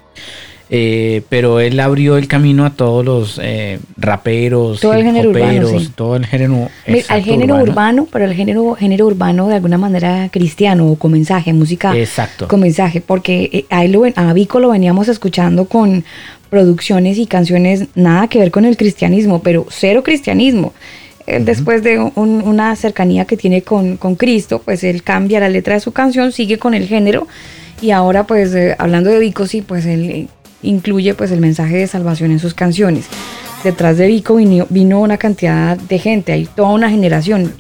eh, 0.75 1.21
pero 1.29 1.61
él 1.61 1.79
abrió 1.81 2.17
el 2.17 2.27
camino 2.29 2.65
a 2.65 2.71
todos 2.71 3.05
los 3.05 3.39
eh, 3.43 3.79
raperos, 3.99 4.81
Todo 4.81 4.95
el 4.95 5.05
género 5.05 5.29
urbano, 5.29 5.53
hip-hoperos, 5.53 5.83
sí. 5.83 5.93
todo 5.95 6.17
el 6.17 6.25
género. 6.25 6.69
Mi- 6.87 7.03
al 7.09 7.23
género 7.23 7.57
urbano. 7.63 8.09
pero 8.11 8.25
el 8.25 8.33
género, 8.33 8.75
género 8.75 9.07
urbano 9.07 9.49
de 9.49 9.57
alguna 9.57 9.77
manera 9.77 10.31
cristiano 10.33 10.89
o 10.89 10.97
con 10.97 11.13
mensaje, 11.13 11.53
música 11.53 11.95
Exacto. 11.97 12.49
con 12.49 12.61
mensaje, 12.61 13.03
porque 13.03 13.51
eh, 13.53 13.65
a, 13.69 13.85
él 13.85 13.93
lo 13.93 14.05
a 14.17 14.33
Vico 14.33 14.61
lo 14.61 14.71
veníamos 14.71 15.09
escuchando 15.09 15.67
con 15.67 16.05
producciones 16.49 17.19
y 17.19 17.27
canciones 17.27 17.89
nada 17.95 18.29
que 18.29 18.39
ver 18.39 18.51
con 18.51 18.65
el 18.65 18.77
cristianismo, 18.79 19.43
pero 19.43 19.67
cero 19.71 20.03
cristianismo. 20.03 20.73
Él 21.27 21.45
después 21.45 21.83
de 21.83 21.99
un- 21.99 22.43
una 22.47 22.75
cercanía 22.77 23.27
que 23.27 23.37
tiene 23.37 23.61
con, 23.63 23.97
con 23.99 24.15
Cristo, 24.17 24.63
pues 24.65 24.83
él 24.85 25.03
cambia 25.03 25.39
la 25.39 25.49
letra 25.51 25.75
de 25.75 25.81
su 25.81 25.93
canción, 25.93 26.33
sigue 26.33 26.59
con 26.59 26.73
el 26.75 26.87
género 26.89 27.29
y 27.81 27.91
ahora 27.91 28.25
pues 28.27 28.55
eh, 28.55 28.75
hablando 28.79 29.11
de 29.11 29.19
Vico 29.19 29.47
sí, 29.47 29.61
pues 29.63 29.85
él 29.87 30.11
eh, 30.11 30.27
incluye 30.62 31.14
pues 31.14 31.31
el 31.31 31.40
mensaje 31.40 31.77
de 31.77 31.87
salvación 31.87 32.31
en 32.31 32.38
sus 32.38 32.55
canciones. 32.55 33.07
Detrás 33.64 33.96
de 33.98 34.07
Vico 34.09 34.37
vino, 34.37 34.66
vino 34.70 35.01
una 35.01 35.18
cantidad 35.18 35.77
de 35.77 35.98
gente, 35.98 36.33
hay 36.33 36.46
toda 36.46 36.70
una 36.70 36.90
generación, 36.90 37.53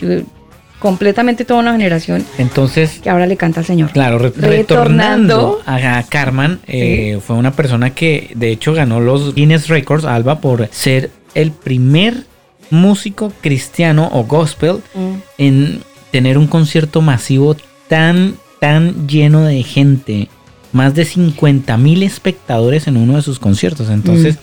completamente 0.78 1.44
toda 1.44 1.60
una 1.60 1.72
generación 1.72 2.24
Entonces, 2.38 2.98
que 3.00 3.08
ahora 3.08 3.26
le 3.26 3.36
canta 3.36 3.60
al 3.60 3.66
Señor. 3.66 3.90
claro, 3.92 4.18
re- 4.18 4.32
Retornando. 4.34 5.60
retornando 5.62 5.62
a 5.66 6.02
Carmen, 6.08 6.58
eh, 6.66 7.20
fue 7.24 7.36
una 7.36 7.52
persona 7.52 7.90
que 7.90 8.32
de 8.34 8.50
hecho 8.50 8.72
ganó 8.74 8.98
los 9.00 9.34
Guinness 9.34 9.68
Records, 9.68 10.04
Alba, 10.04 10.40
por 10.40 10.68
ser 10.72 11.10
el 11.34 11.52
primer 11.52 12.24
músico 12.70 13.32
cristiano 13.40 14.08
o 14.12 14.24
gospel 14.24 14.78
Mm. 14.94 15.12
en 15.38 15.80
tener 16.10 16.36
un 16.36 16.46
concierto 16.48 17.00
masivo 17.00 17.54
tan, 17.88 18.34
tan 18.60 19.06
lleno 19.06 19.42
de 19.44 19.62
gente. 19.62 20.28
Más 20.72 20.94
de 20.94 21.04
50 21.04 21.76
mil 21.76 22.02
espectadores 22.02 22.86
en 22.86 22.96
uno 22.96 23.16
de 23.16 23.22
sus 23.22 23.38
conciertos. 23.38 23.90
Entonces, 23.90 24.38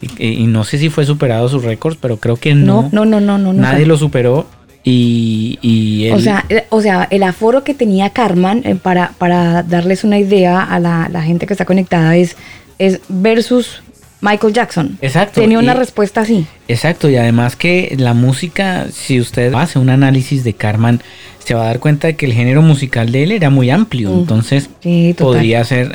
y, 0.00 0.26
y 0.28 0.46
no 0.46 0.64
sé 0.64 0.78
si 0.78 0.88
fue 0.88 1.04
superado 1.04 1.48
sus 1.48 1.64
récords, 1.64 1.98
pero 2.00 2.16
creo 2.18 2.36
que 2.36 2.54
no. 2.54 2.88
No, 2.92 3.04
no, 3.04 3.20
no, 3.20 3.20
no, 3.20 3.38
no. 3.38 3.52
no 3.52 3.62
nadie 3.62 3.86
lo 3.86 3.96
superó. 3.96 4.46
Y, 4.88 5.58
y 5.62 6.10
O 6.12 6.20
sea, 6.20 6.44
eh, 6.48 6.64
o 6.68 6.80
sea, 6.80 7.08
el 7.10 7.24
aforo 7.24 7.64
que 7.64 7.74
tenía 7.74 8.10
Carmen, 8.10 8.62
eh, 8.64 8.76
para, 8.76 9.14
para 9.18 9.64
darles 9.64 10.04
una 10.04 10.18
idea 10.18 10.62
a 10.62 10.78
la, 10.78 11.08
la 11.10 11.22
gente 11.22 11.46
que 11.46 11.54
está 11.54 11.64
conectada, 11.64 12.16
es, 12.16 12.36
es 12.78 13.00
versus 13.08 13.82
Michael 14.20 14.52
Jackson. 14.54 14.98
Exacto, 15.02 15.40
Tenía 15.40 15.58
una 15.58 15.74
y- 15.74 15.76
respuesta 15.78 16.22
así. 16.22 16.46
Exacto, 16.68 17.08
y 17.10 17.16
además 17.16 17.54
que 17.56 17.94
la 17.98 18.14
música, 18.14 18.86
si 18.90 19.20
usted 19.20 19.52
hace 19.54 19.78
un 19.78 19.90
análisis 19.90 20.42
de 20.42 20.54
Carmen, 20.54 21.00
se 21.44 21.54
va 21.54 21.62
a 21.62 21.66
dar 21.66 21.78
cuenta 21.80 22.08
de 22.08 22.16
que 22.16 22.26
el 22.26 22.32
género 22.32 22.60
musical 22.62 23.12
de 23.12 23.22
él 23.22 23.30
era 23.32 23.50
muy 23.50 23.70
amplio. 23.70 24.10
Mm. 24.10 24.18
Entonces, 24.20 24.70
Sí, 24.82 25.14
podría 25.16 25.62
ser 25.64 25.92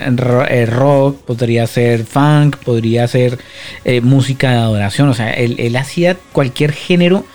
eh, 0.50 0.66
rock, 0.66 1.22
podría 1.26 1.68
ser 1.68 2.06
funk, 2.06 2.56
podría 2.58 3.06
ser 3.08 3.38
eh, 3.84 4.00
música 4.02 4.52
de 4.52 4.58
adoración. 4.58 5.10
O 5.10 5.14
sea, 5.14 5.32
él, 5.34 5.56
él 5.60 5.76
hacía 5.76 6.16
cualquier 6.32 6.72
género. 6.72 7.26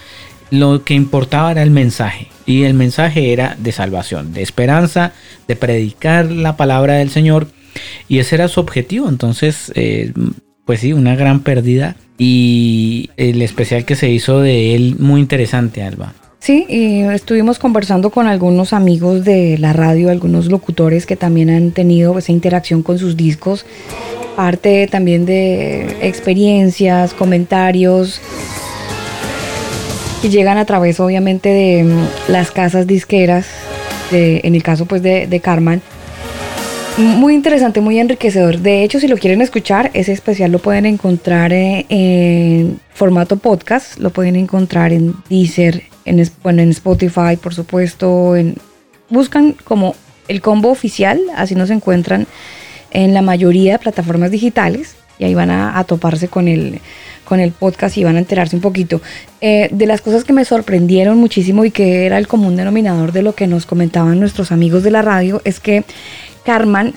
Lo 0.50 0.84
que 0.84 0.94
importaba 0.94 1.50
era 1.50 1.62
el 1.62 1.70
mensaje. 1.72 2.28
Y 2.46 2.62
el 2.62 2.74
mensaje 2.74 3.32
era 3.32 3.56
de 3.58 3.72
salvación, 3.72 4.32
de 4.32 4.40
esperanza, 4.42 5.12
de 5.48 5.56
predicar 5.56 6.30
la 6.30 6.56
palabra 6.56 6.94
del 6.94 7.10
Señor. 7.10 7.48
Y 8.08 8.20
ese 8.20 8.36
era 8.36 8.48
su 8.48 8.60
objetivo. 8.60 9.08
Entonces, 9.10 9.72
eh, 9.74 10.12
pues 10.66 10.80
sí, 10.80 10.92
una 10.92 11.16
gran 11.16 11.40
pérdida. 11.40 11.96
Y 12.18 13.10
el 13.16 13.40
especial 13.40 13.84
que 13.84 13.94
se 13.94 14.10
hizo 14.10 14.40
de 14.40 14.74
él, 14.74 14.96
muy 14.98 15.20
interesante, 15.20 15.82
Alba. 15.82 16.12
Sí, 16.40 16.66
y 16.68 17.00
estuvimos 17.00 17.58
conversando 17.58 18.10
con 18.10 18.26
algunos 18.26 18.72
amigos 18.72 19.24
de 19.24 19.58
la 19.58 19.72
radio, 19.72 20.10
algunos 20.10 20.46
locutores 20.46 21.06
que 21.06 21.16
también 21.16 21.50
han 21.50 21.72
tenido 21.72 22.18
esa 22.18 22.32
interacción 22.32 22.82
con 22.82 22.98
sus 22.98 23.16
discos, 23.16 23.66
parte 24.36 24.86
también 24.86 25.26
de 25.26 25.96
experiencias, 26.02 27.14
comentarios 27.14 28.20
que 30.22 30.30
llegan 30.30 30.58
a 30.58 30.64
través 30.64 31.00
obviamente 31.00 31.48
de 31.48 31.84
mm, 31.84 32.30
las 32.30 32.50
casas 32.50 32.86
disqueras, 32.86 33.46
en 34.12 34.54
el 34.54 34.62
caso 34.62 34.86
pues 34.86 35.02
de, 35.02 35.26
de 35.26 35.40
Carmen. 35.40 35.82
Muy 36.98 37.34
interesante, 37.34 37.82
muy 37.82 37.98
enriquecedor. 37.98 38.60
De 38.60 38.82
hecho, 38.82 38.98
si 39.00 39.06
lo 39.06 39.18
quieren 39.18 39.42
escuchar, 39.42 39.90
ese 39.92 40.12
especial 40.12 40.50
lo 40.50 40.60
pueden 40.60 40.86
encontrar 40.86 41.52
eh, 41.52 41.84
en 41.90 42.80
formato 42.94 43.36
podcast, 43.36 43.98
lo 43.98 44.08
pueden 44.10 44.34
encontrar 44.34 44.94
en 44.94 45.14
Deezer, 45.28 45.82
en, 46.06 46.26
bueno, 46.42 46.62
en 46.62 46.70
Spotify, 46.70 47.36
por 47.38 47.52
supuesto. 47.52 48.34
En, 48.34 48.54
buscan 49.10 49.52
como 49.64 49.94
el 50.26 50.40
combo 50.40 50.70
oficial, 50.70 51.20
así 51.36 51.54
nos 51.54 51.68
encuentran 51.68 52.26
en 52.92 53.12
la 53.12 53.20
mayoría 53.20 53.72
de 53.72 53.78
plataformas 53.78 54.30
digitales 54.30 54.96
y 55.18 55.24
ahí 55.24 55.34
van 55.34 55.50
a, 55.50 55.78
a 55.78 55.84
toparse 55.84 56.28
con 56.28 56.48
el, 56.48 56.80
con 57.26 57.40
el 57.40 57.52
podcast 57.52 57.98
y 57.98 58.04
van 58.04 58.16
a 58.16 58.20
enterarse 58.20 58.56
un 58.56 58.62
poquito. 58.62 59.02
Eh, 59.42 59.68
de 59.70 59.86
las 59.86 60.00
cosas 60.00 60.24
que 60.24 60.32
me 60.32 60.46
sorprendieron 60.46 61.18
muchísimo 61.18 61.66
y 61.66 61.70
que 61.70 62.06
era 62.06 62.16
el 62.16 62.28
común 62.28 62.56
denominador 62.56 63.12
de 63.12 63.22
lo 63.22 63.34
que 63.34 63.46
nos 63.46 63.66
comentaban 63.66 64.18
nuestros 64.18 64.52
amigos 64.52 64.82
de 64.82 64.92
la 64.92 65.02
radio 65.02 65.42
es 65.44 65.60
que 65.60 65.84
Carmen, 66.46 66.94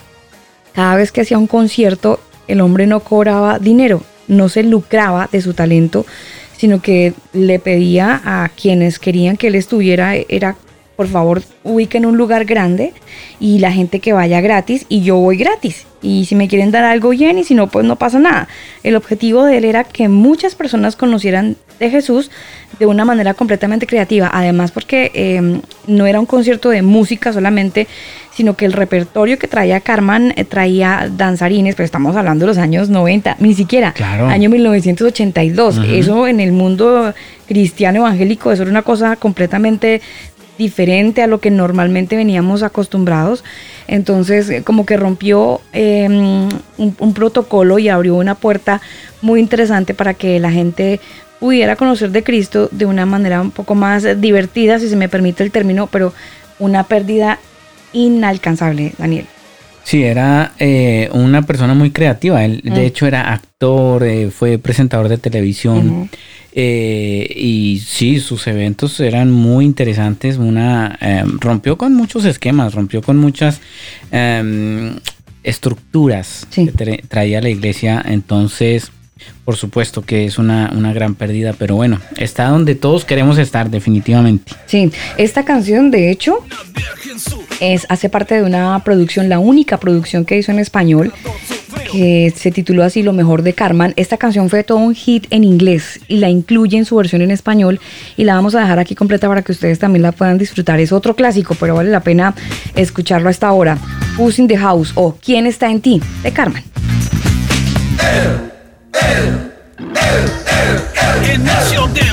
cada 0.72 0.94
vez 0.94 1.10
que 1.10 1.22
hacía 1.22 1.36
un 1.36 1.48
concierto, 1.48 2.20
el 2.46 2.60
hombre 2.60 2.86
no 2.86 3.00
cobraba 3.00 3.58
dinero, 3.58 4.02
no 4.28 4.48
se 4.48 4.62
lucraba 4.62 5.28
de 5.30 5.42
su 5.42 5.54
talento, 5.54 6.06
sino 6.56 6.80
que 6.80 7.14
le 7.32 7.58
pedía 7.58 8.22
a 8.24 8.48
quienes 8.48 9.00
querían 9.00 9.36
que 9.36 9.48
él 9.48 9.56
estuviera, 9.56 10.14
era 10.14 10.54
por 11.00 11.08
favor 11.08 11.42
ubiquen 11.64 12.04
un 12.04 12.18
lugar 12.18 12.44
grande 12.44 12.92
y 13.40 13.58
la 13.58 13.72
gente 13.72 14.00
que 14.00 14.12
vaya 14.12 14.42
gratis 14.42 14.84
y 14.90 15.00
yo 15.00 15.16
voy 15.16 15.38
gratis. 15.38 15.86
Y 16.02 16.26
si 16.26 16.34
me 16.34 16.46
quieren 16.46 16.70
dar 16.70 16.84
algo 16.84 17.08
bien 17.08 17.38
y 17.38 17.44
si 17.44 17.54
no, 17.54 17.68
pues 17.68 17.86
no 17.86 17.96
pasa 17.96 18.18
nada. 18.18 18.48
El 18.82 18.96
objetivo 18.96 19.44
de 19.44 19.56
él 19.56 19.64
era 19.64 19.84
que 19.84 20.08
muchas 20.10 20.54
personas 20.54 20.96
conocieran 20.96 21.56
de 21.78 21.88
Jesús 21.88 22.30
de 22.78 22.84
una 22.84 23.06
manera 23.06 23.32
completamente 23.32 23.86
creativa. 23.86 24.30
Además 24.30 24.72
porque 24.72 25.10
eh, 25.14 25.60
no 25.86 26.06
era 26.06 26.20
un 26.20 26.26
concierto 26.26 26.68
de 26.68 26.82
música 26.82 27.32
solamente, 27.32 27.88
sino 28.40 28.56
que 28.56 28.64
el 28.64 28.72
repertorio 28.72 29.38
que 29.38 29.46
traía 29.48 29.80
Carmen 29.80 30.32
eh, 30.34 30.44
traía 30.46 31.10
danzarines, 31.14 31.74
pero 31.74 31.84
estamos 31.84 32.16
hablando 32.16 32.46
de 32.46 32.46
los 32.46 32.56
años 32.56 32.88
90, 32.88 33.36
ni 33.38 33.52
siquiera, 33.52 33.92
Claro. 33.92 34.28
año 34.28 34.48
1982. 34.48 35.76
Eso 35.86 36.26
en 36.26 36.40
el 36.40 36.52
mundo 36.52 37.12
cristiano 37.46 37.98
evangélico, 37.98 38.50
eso 38.50 38.62
era 38.62 38.70
una 38.70 38.80
cosa 38.80 39.16
completamente 39.16 40.00
diferente 40.56 41.22
a 41.22 41.26
lo 41.26 41.38
que 41.38 41.50
normalmente 41.50 42.16
veníamos 42.16 42.62
acostumbrados. 42.62 43.44
Entonces, 43.86 44.48
eh, 44.48 44.62
como 44.62 44.86
que 44.86 44.96
rompió 44.96 45.60
eh, 45.74 46.06
un, 46.08 46.48
un 46.98 47.12
protocolo 47.12 47.78
y 47.78 47.90
abrió 47.90 48.14
una 48.14 48.36
puerta 48.36 48.80
muy 49.20 49.38
interesante 49.38 49.92
para 49.92 50.14
que 50.14 50.40
la 50.40 50.50
gente 50.50 50.98
pudiera 51.40 51.76
conocer 51.76 52.10
de 52.10 52.22
Cristo 52.22 52.70
de 52.72 52.86
una 52.86 53.04
manera 53.04 53.42
un 53.42 53.50
poco 53.50 53.74
más 53.74 54.06
divertida, 54.18 54.78
si 54.78 54.88
se 54.88 54.96
me 54.96 55.10
permite 55.10 55.42
el 55.42 55.50
término, 55.50 55.88
pero 55.88 56.14
una 56.58 56.84
pérdida 56.84 57.38
inalcanzable, 57.92 58.92
Daniel. 58.98 59.26
Sí, 59.82 60.02
era 60.04 60.52
eh, 60.58 61.08
una 61.12 61.42
persona 61.42 61.74
muy 61.74 61.90
creativa. 61.90 62.44
Él, 62.44 62.60
Mm. 62.64 62.74
de 62.74 62.86
hecho, 62.86 63.06
era 63.06 63.32
actor, 63.32 64.04
eh, 64.04 64.30
fue 64.30 64.58
presentador 64.58 65.08
de 65.08 65.18
televisión. 65.18 66.10
Eh, 66.52 67.32
y 67.36 67.80
sí, 67.86 68.20
sus 68.20 68.46
eventos 68.46 68.98
eran 69.00 69.30
muy 69.30 69.64
interesantes. 69.64 70.36
Una 70.36 70.98
eh, 71.00 71.24
rompió 71.38 71.78
con 71.78 71.94
muchos 71.94 72.24
esquemas, 72.24 72.74
rompió 72.74 73.02
con 73.02 73.16
muchas 73.16 73.60
eh, 74.12 74.92
estructuras 75.42 76.46
Sí. 76.50 76.66
que 76.66 76.72
tra- 76.74 77.00
traía 77.08 77.40
la 77.40 77.48
iglesia. 77.48 78.02
Entonces, 78.06 78.90
por 79.44 79.56
supuesto 79.56 80.02
que 80.02 80.24
es 80.26 80.38
una, 80.38 80.70
una 80.76 80.92
gran 80.92 81.14
pérdida, 81.14 81.54
pero 81.58 81.76
bueno, 81.76 82.00
está 82.16 82.48
donde 82.48 82.74
todos 82.74 83.04
queremos 83.04 83.38
estar, 83.38 83.70
definitivamente. 83.70 84.52
Sí, 84.66 84.90
esta 85.18 85.44
canción 85.44 85.90
de 85.90 86.10
hecho 86.10 86.38
es, 87.60 87.86
hace 87.88 88.08
parte 88.08 88.34
de 88.34 88.42
una 88.42 88.82
producción, 88.84 89.28
la 89.28 89.38
única 89.38 89.78
producción 89.78 90.24
que 90.24 90.38
hizo 90.38 90.50
en 90.52 90.58
español, 90.58 91.12
que 91.90 92.32
se 92.36 92.50
tituló 92.50 92.84
así 92.84 93.02
Lo 93.02 93.12
mejor 93.12 93.42
de 93.42 93.52
Carman. 93.52 93.92
Esta 93.96 94.16
canción 94.16 94.48
fue 94.48 94.64
todo 94.64 94.78
un 94.78 94.94
hit 94.94 95.26
en 95.30 95.44
inglés 95.44 96.00
y 96.08 96.18
la 96.18 96.28
incluye 96.28 96.76
en 96.78 96.84
su 96.84 96.96
versión 96.96 97.22
en 97.22 97.30
español 97.30 97.80
y 98.16 98.24
la 98.24 98.34
vamos 98.34 98.54
a 98.54 98.60
dejar 98.60 98.78
aquí 98.78 98.94
completa 98.94 99.28
para 99.28 99.42
que 99.42 99.52
ustedes 99.52 99.78
también 99.78 100.02
la 100.02 100.12
puedan 100.12 100.38
disfrutar. 100.38 100.80
Es 100.80 100.92
otro 100.92 101.14
clásico, 101.14 101.56
pero 101.58 101.74
vale 101.74 101.90
la 101.90 102.00
pena 102.00 102.34
escucharlo 102.74 103.28
hasta 103.28 103.48
ahora. 103.48 103.78
Who's 104.16 104.38
in 104.38 104.48
the 104.48 104.56
House 104.56 104.92
o 104.94 105.16
¿Quién 105.20 105.46
está 105.46 105.70
en 105.70 105.80
ti? 105.80 106.00
de 106.22 106.32
de 111.92 112.09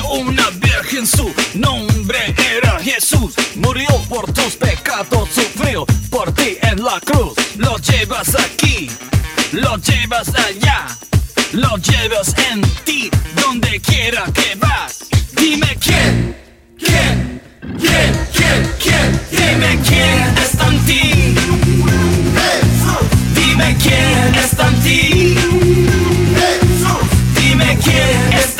Jesús. 2.98 3.34
Murió 3.54 3.86
por 4.08 4.32
tus 4.32 4.56
pecados, 4.56 5.28
sufrió 5.32 5.86
por 6.10 6.32
ti 6.32 6.56
en 6.62 6.82
la 6.82 6.98
cruz. 7.00 7.34
Lo 7.56 7.76
llevas 7.78 8.34
aquí, 8.34 8.90
lo 9.52 9.76
llevas 9.76 10.28
allá, 10.34 10.86
lo 11.52 11.76
llevas 11.76 12.34
en 12.50 12.60
ti, 12.84 13.08
donde 13.40 13.80
quiera 13.80 14.24
que 14.34 14.56
vas. 14.56 15.06
Dime 15.36 15.76
quién, 15.80 16.36
quién, 16.76 17.40
quién, 17.78 18.10
quién, 18.34 18.74
quién, 18.82 19.20
dime 19.30 19.78
quién 19.86 20.38
está 20.38 20.66
en 20.66 20.78
ti. 20.86 21.34
Dime 23.34 23.76
quién 23.80 24.34
está 24.34 24.66
en 24.66 24.82
ti. 24.82 25.36
Dime 27.34 27.78
quién 27.80 28.32
está 28.32 28.42
en 28.42 28.46
ti. 28.46 28.57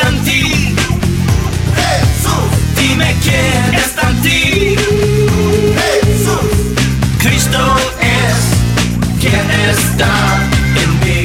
Ti. 4.21 4.75
Cristo 7.19 7.59
es 8.01 8.37
quien 9.19 9.51
está 9.69 10.49
en 10.75 10.89
mí. 11.03 11.19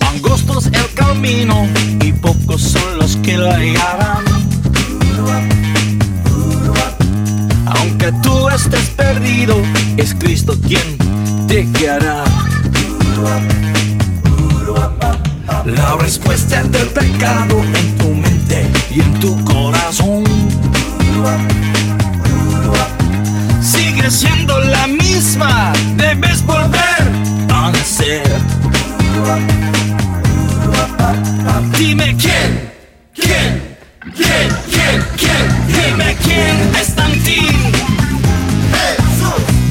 Angostos 0.00 0.66
el 0.66 0.94
camino 0.94 1.66
y 2.04 2.12
pocos 2.12 2.62
son 2.62 2.98
los 2.98 3.16
que 3.16 3.36
lo 3.36 3.50
hallarán. 3.50 4.24
Aunque 7.66 8.12
tú 8.22 8.48
estés 8.48 8.90
perdido, 8.90 9.56
es 9.96 10.14
Cristo 10.14 10.56
quien 10.66 10.98
te 11.46 11.66
guiará. 11.78 12.24
La 15.64 15.96
respuesta 15.96 16.62
del 16.62 16.88
pecado 16.88 17.62
en 17.62 17.98
tu 17.98 18.08
mente 18.08 18.27
y 18.90 19.00
en 19.00 19.20
tu 19.20 19.44
corazón 19.44 20.24
sigue 23.60 24.10
siendo 24.10 24.58
la 24.60 24.86
misma. 24.86 25.72
Debes 25.96 26.44
volver 26.44 27.02
a 27.50 27.70
nacer. 27.70 28.22
Dime 31.78 32.16
quién, 32.16 32.72
quién, 33.14 33.76
quién, 34.16 34.48
quién, 34.70 35.04
quién. 35.16 35.44
Dime 35.66 36.16
quién 36.22 36.74
está 36.80 37.06
en 37.10 37.22
ti. 37.24 37.40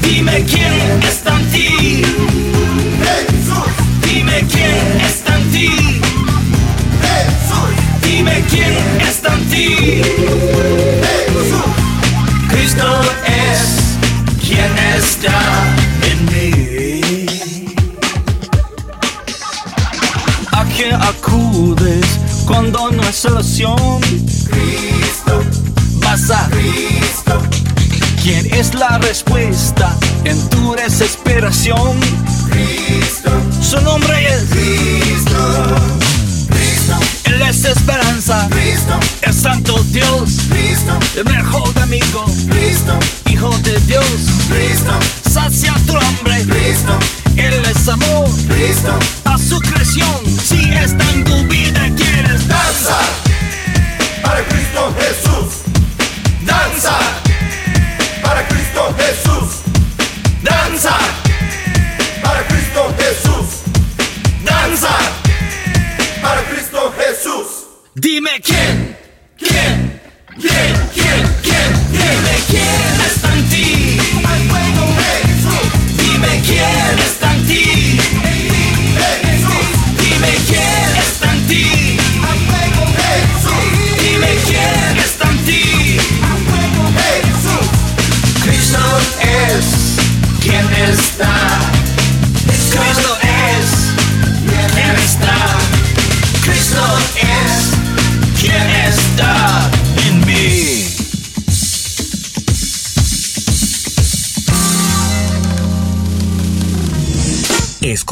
Dime 0.02 0.44
quién 0.44 1.02
está 1.02 1.36
en 1.38 1.50
ti. 1.50 2.17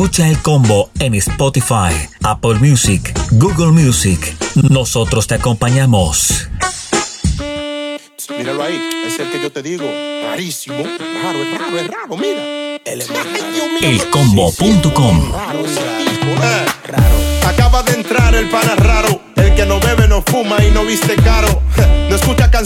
Escucha 0.06 0.28
el 0.28 0.40
combo 0.40 0.88
en 1.00 1.16
Spotify, 1.16 1.90
Apple 2.22 2.60
Music, 2.60 3.12
Google 3.32 3.72
Music. 3.72 4.36
Nosotros 4.70 5.26
te 5.26 5.34
acompañamos. 5.34 6.48
Míralo 8.38 8.62
ahí, 8.62 8.80
es 9.04 9.18
el 9.18 9.32
que 9.32 9.42
yo 9.42 9.50
te 9.50 9.64
digo. 9.64 9.84
Rarísimo. 10.22 10.76
Raro, 10.76 11.42
es 11.42 11.58
raro, 11.58 11.78
es 11.80 11.88
raro, 11.88 12.16
mira. 12.18 12.40
Mío. 13.50 13.80
Elcombo.com 13.82 15.32
Raro 15.32 15.66
eh. 15.66 16.66
Acaba 17.44 17.82
de 17.82 17.94
entrar 17.94 18.32
el 18.36 18.48
pana 18.48 18.76
raro, 18.76 19.20
el 19.34 19.56
que 19.56 19.66
no 19.66 19.80
bebe, 19.80 20.06
no 20.06 20.22
fuma 20.22 20.64
y 20.64 20.70
no 20.70 20.84
viste 20.84 21.15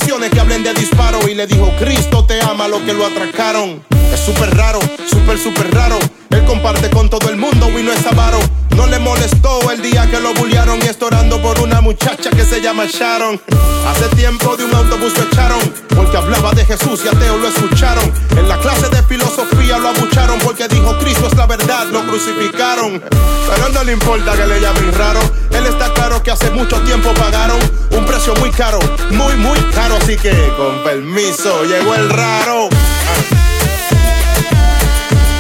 canciones 0.01 0.31
que 0.31 0.41
hablen 0.41 0.63
de 0.63 0.73
disparo 0.73 1.19
y 1.29 1.35
le 1.35 1.47
dijo 1.47 1.71
Cristo 1.79 2.25
te 2.25 2.41
ama 2.41 2.67
lo 2.69 2.83
que 2.87 2.95
lo 2.95 3.05
atracaron. 3.05 3.83
Es 4.11 4.21
súper 4.21 4.57
raro, 4.57 4.81
súper, 5.07 5.39
súper 5.39 5.71
raro. 5.75 5.99
Él 6.31 6.43
comparte 6.47 6.89
con 6.89 7.11
todo 7.11 7.29
el 7.29 7.37
mundo 7.37 7.69
y 7.79 7.83
no 7.83 7.93
es 7.93 8.07
avaro. 8.07 8.39
No 8.81 8.87
le 8.87 8.99
molestó 8.99 9.71
el 9.71 9.83
día 9.83 10.11
que 10.11 10.19
lo 10.19 10.33
bullearon 10.33 10.79
y 10.79 10.87
está 10.87 11.05
orando 11.05 11.39
por 11.43 11.61
una 11.61 11.83
muchacha 11.83 12.31
que 12.31 12.47
se 12.47 12.63
llama 12.63 12.87
Sharon. 12.87 13.39
Hace 13.87 14.09
tiempo 14.17 14.57
de 14.57 14.65
un 14.65 14.75
autobús 14.75 15.13
lo 15.19 15.25
echaron 15.25 15.61
porque 15.95 16.17
hablaba 16.17 16.53
de 16.53 16.65
Jesús 16.65 17.03
y 17.05 17.09
ateo 17.09 17.37
lo 17.37 17.49
escucharon. 17.49 18.11
En 18.39 18.49
la 18.49 18.57
clase 18.57 18.89
de 18.89 19.03
filosofía 19.03 19.77
lo 19.77 19.91
abucharon 19.91 20.39
porque 20.39 20.67
dijo 20.67 20.97
Cristo 20.99 21.27
es 21.27 21.37
la 21.37 21.45
verdad, 21.45 21.89
lo 21.93 22.07
crucificaron. 22.07 23.03
Pero 23.51 23.69
no 23.69 23.85
le 23.85 23.93
importa 23.93 24.33
que 24.33 24.47
le 24.47 24.61
llamen 24.63 24.95
raro. 24.95 25.21
Él 25.51 25.67
está 25.67 25.93
claro 25.93 26.23
que 26.23 26.31
hace 26.31 26.51
mucho 26.51 26.81
tiempo 26.81 27.13
pagaron 27.13 27.61
un 27.91 28.07
precio 28.07 28.35
muy 28.37 28.51
caro, 28.51 28.79
muy, 29.11 29.37
muy 29.37 29.59
caro. 29.75 29.97
Así 29.97 30.17
que 30.17 30.33
con 30.57 30.83
permiso 30.85 31.65
llegó 31.65 31.95
el 31.95 32.09
raro. 32.09 32.71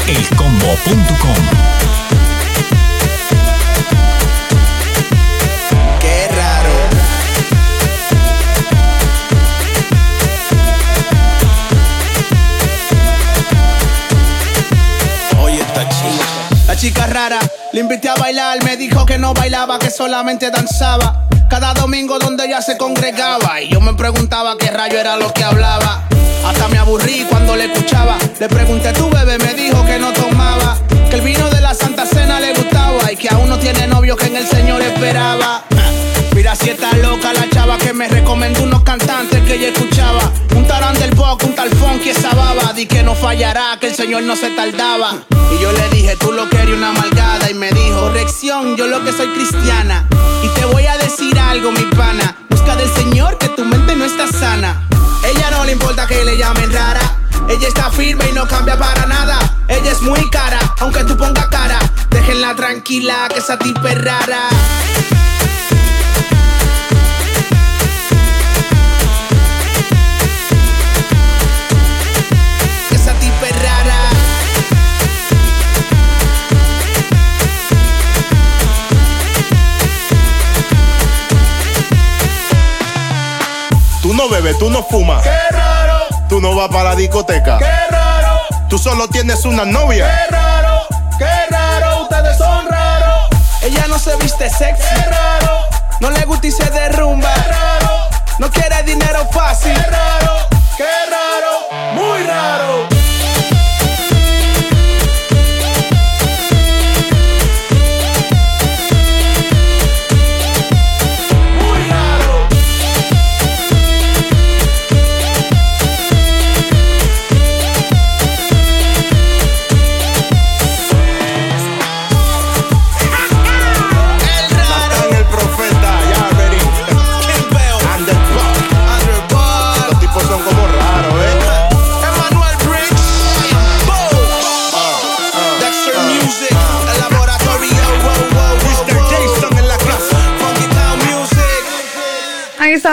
Elcombo.com 0.06 1.79
Le 16.82 17.80
invité 17.80 18.08
a 18.08 18.14
bailar, 18.14 18.64
me 18.64 18.74
dijo 18.74 19.04
que 19.04 19.18
no 19.18 19.34
bailaba, 19.34 19.78
que 19.78 19.90
solamente 19.90 20.50
danzaba. 20.50 21.26
Cada 21.50 21.74
domingo 21.74 22.18
donde 22.18 22.46
ella 22.46 22.62
se 22.62 22.78
congregaba. 22.78 23.60
Y 23.60 23.68
yo 23.68 23.82
me 23.82 23.92
preguntaba 23.92 24.56
qué 24.56 24.70
rayo 24.70 24.98
era 24.98 25.18
lo 25.18 25.30
que 25.34 25.44
hablaba. 25.44 26.08
Hasta 26.42 26.68
me 26.68 26.78
aburrí 26.78 27.26
cuando 27.28 27.54
le 27.54 27.66
escuchaba. 27.66 28.16
Le 28.38 28.48
pregunté, 28.48 28.94
tu 28.94 29.10
bebé 29.10 29.36
me 29.36 29.52
dijo 29.52 29.84
que 29.84 29.98
no 29.98 30.10
tomaba. 30.14 30.78
Que 31.10 31.16
el 31.16 31.20
vino 31.20 31.50
de 31.50 31.60
la 31.60 31.74
Santa 31.74 32.06
Cena 32.06 32.40
le 32.40 32.54
gustaba. 32.54 33.12
Y 33.12 33.16
que 33.16 33.28
aún 33.28 33.50
no 33.50 33.58
tiene 33.58 33.86
novio 33.86 34.16
que 34.16 34.28
en 34.28 34.36
el 34.36 34.46
Señor 34.46 34.80
esperaba. 34.80 35.64
Mira 36.40 36.56
si 36.56 36.70
está 36.70 36.90
loca 36.96 37.34
la 37.34 37.50
chava 37.50 37.76
que 37.76 37.92
me 37.92 38.08
recomendó 38.08 38.62
unos 38.62 38.82
cantantes 38.82 39.42
que 39.42 39.56
ella 39.56 39.68
escuchaba. 39.68 40.32
Un 40.56 40.66
tarán 40.66 40.98
del 40.98 41.10
pop, 41.10 41.38
un 41.44 41.54
tal 41.54 41.68
funky 41.68 42.08
esa 42.08 42.34
baba. 42.34 42.72
Di 42.72 42.86
que 42.86 43.02
no 43.02 43.14
fallará, 43.14 43.76
que 43.78 43.88
el 43.88 43.94
señor 43.94 44.22
no 44.22 44.34
se 44.34 44.48
tardaba. 44.48 45.18
Y 45.52 45.62
yo 45.62 45.70
le 45.70 45.90
dije, 45.90 46.16
tú 46.16 46.32
lo 46.32 46.48
querías 46.48 46.78
una 46.78 46.92
malgada. 46.92 47.50
Y 47.50 47.52
me 47.52 47.70
dijo, 47.72 48.00
corrección, 48.00 48.74
yo 48.74 48.86
lo 48.86 49.04
que 49.04 49.12
soy 49.12 49.28
cristiana. 49.34 50.08
Y 50.42 50.48
te 50.58 50.64
voy 50.64 50.86
a 50.86 50.96
decir 50.96 51.38
algo, 51.38 51.72
mi 51.72 51.84
pana. 51.94 52.34
Busca 52.48 52.74
del 52.74 52.90
señor 52.94 53.36
que 53.36 53.48
tu 53.48 53.62
mente 53.66 53.94
no 53.94 54.06
está 54.06 54.26
sana. 54.26 54.88
Ella 55.22 55.50
no 55.50 55.66
le 55.66 55.72
importa 55.72 56.06
que 56.06 56.24
le 56.24 56.38
llamen 56.38 56.72
rara. 56.72 57.18
Ella 57.50 57.68
está 57.68 57.90
firme 57.90 58.24
y 58.30 58.32
no 58.32 58.48
cambia 58.48 58.78
para 58.78 59.04
nada. 59.04 59.38
Ella 59.68 59.92
es 59.92 60.00
muy 60.00 60.30
cara, 60.30 60.58
aunque 60.78 61.04
tú 61.04 61.18
pongas 61.18 61.48
cara. 61.48 61.78
Déjenla 62.08 62.56
tranquila, 62.56 63.28
que 63.30 63.40
esa 63.40 63.58
tipa 63.58 63.90
es 63.90 64.02
rara. 64.02 64.48
Bebes, 84.50 84.58
tú 84.58 84.70
no 84.70 84.82
fumas. 84.82 85.22
Qué 85.22 85.38
raro, 85.50 86.00
Tú 86.28 86.40
no 86.40 86.54
vas 86.54 86.68
para 86.68 86.90
la 86.90 86.96
discoteca. 86.96 87.58
qué 87.58 87.70
raro, 87.90 88.40
Tú 88.68 88.78
solo 88.78 89.08
tienes 89.08 89.44
una 89.44 89.64
novia. 89.64 90.06
qué 90.28 90.34
raro, 90.36 90.82
qué 91.18 91.46
raro, 91.50 92.02
ustedes 92.02 92.36
son 92.38 92.68
raros. 92.68 93.28
Ella 93.62 93.84
no 93.88 93.98
se 93.98 94.14
viste 94.16 94.48
sexy, 94.48 94.82
qué 94.94 95.10
raro, 95.10 95.66
no 96.00 96.10
le 96.10 96.24
gusta 96.24 96.46
y 96.46 96.52
se 96.52 96.70
derrumba, 96.70 97.32
qué 97.34 97.50
raro, 97.50 98.08
no 98.38 98.50
quiere 98.50 98.82
dinero 98.84 99.26
fácil, 99.32 99.74
qué 99.74 99.82
raro, 99.90 100.32
qué 100.76 100.84
raro, 101.10 101.94
muy 101.94 102.22
raro. 102.22 102.89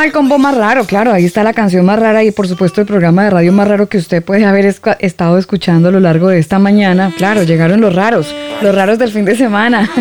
El 0.07 0.13
combo 0.13 0.37
más 0.37 0.55
raro, 0.55 0.85
claro, 0.85 1.11
ahí 1.11 1.25
está 1.25 1.43
la 1.43 1.53
canción 1.53 1.85
más 1.85 1.99
rara 1.99 2.23
y 2.23 2.31
por 2.31 2.47
supuesto 2.47 2.79
el 2.79 2.87
programa 2.87 3.25
de 3.25 3.29
radio 3.29 3.51
más 3.51 3.67
raro 3.67 3.87
que 3.87 3.97
usted 3.97 4.23
puede 4.23 4.45
haber 4.45 4.65
estado 4.99 5.37
escuchando 5.37 5.89
a 5.89 5.91
lo 5.91 5.99
largo 5.99 6.29
de 6.29 6.39
esta 6.39 6.59
mañana. 6.59 7.13
Claro, 7.17 7.43
llegaron 7.43 7.81
los 7.81 7.93
raros, 7.93 8.33
los 8.61 8.73
raros 8.73 8.97
del 8.97 9.11
fin 9.11 9.25
de 9.25 9.35
semana. 9.35 9.89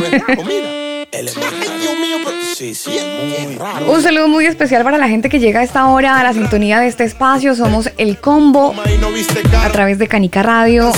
Un 3.88 4.02
saludo 4.02 4.28
muy 4.28 4.46
especial 4.46 4.82
para 4.84 4.96
la 4.96 5.08
gente 5.08 5.28
que 5.28 5.40
llega 5.40 5.60
a 5.60 5.62
esta 5.62 5.86
hora 5.86 6.20
a 6.20 6.22
la 6.22 6.32
sintonía 6.32 6.80
de 6.80 6.86
este 6.86 7.04
espacio. 7.04 7.54
Somos 7.54 7.90
el 7.98 8.18
combo 8.18 8.74
a 9.62 9.70
través 9.70 9.98
de 9.98 10.06
Canica 10.06 10.42
Radio. 10.42 10.92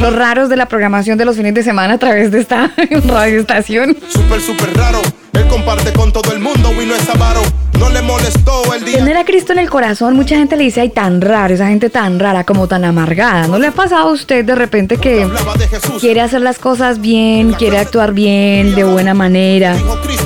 Los 0.00 0.14
raros 0.14 0.48
de 0.48 0.56
la 0.56 0.66
programación 0.66 1.18
de 1.18 1.24
los 1.26 1.36
fines 1.36 1.54
de 1.54 1.62
semana 1.62 1.94
a 1.94 1.98
través 1.98 2.30
de 2.30 2.40
esta 2.40 2.72
radioestación. 2.90 3.96
Súper, 4.08 4.40
súper 4.40 4.74
raro. 4.74 5.02
Él 5.36 5.46
comparte 5.48 5.92
con 5.92 6.12
todo 6.12 6.32
el 6.32 6.40
mundo 6.40 6.72
y 6.80 6.86
no 6.86 6.94
es 6.94 7.08
avaro. 7.08 7.42
No 7.78 7.90
le 7.90 8.00
molestó 8.00 8.72
el 8.74 8.84
día. 8.84 8.98
Tener 8.98 9.18
a 9.18 9.24
Cristo 9.26 9.52
en 9.52 9.58
el 9.58 9.68
corazón, 9.68 10.16
mucha 10.16 10.36
gente 10.36 10.56
le 10.56 10.64
dice, 10.64 10.80
ay, 10.80 10.88
tan 10.88 11.20
raro, 11.20 11.52
esa 11.52 11.68
gente 11.68 11.90
tan 11.90 12.18
rara, 12.18 12.44
como 12.44 12.66
tan 12.68 12.84
amargada. 12.86 13.46
¿No 13.46 13.58
le 13.58 13.66
ha 13.66 13.72
pasado 13.72 14.08
a 14.08 14.12
usted 14.12 14.46
de 14.46 14.54
repente 14.54 14.96
que 14.96 15.28
quiere 16.00 16.22
hacer 16.22 16.40
las 16.40 16.58
cosas 16.58 17.02
bien, 17.02 17.52
quiere 17.52 17.78
actuar 17.78 18.14
bien, 18.14 18.74
de 18.74 18.84
buena 18.84 19.12
manera? 19.12 19.76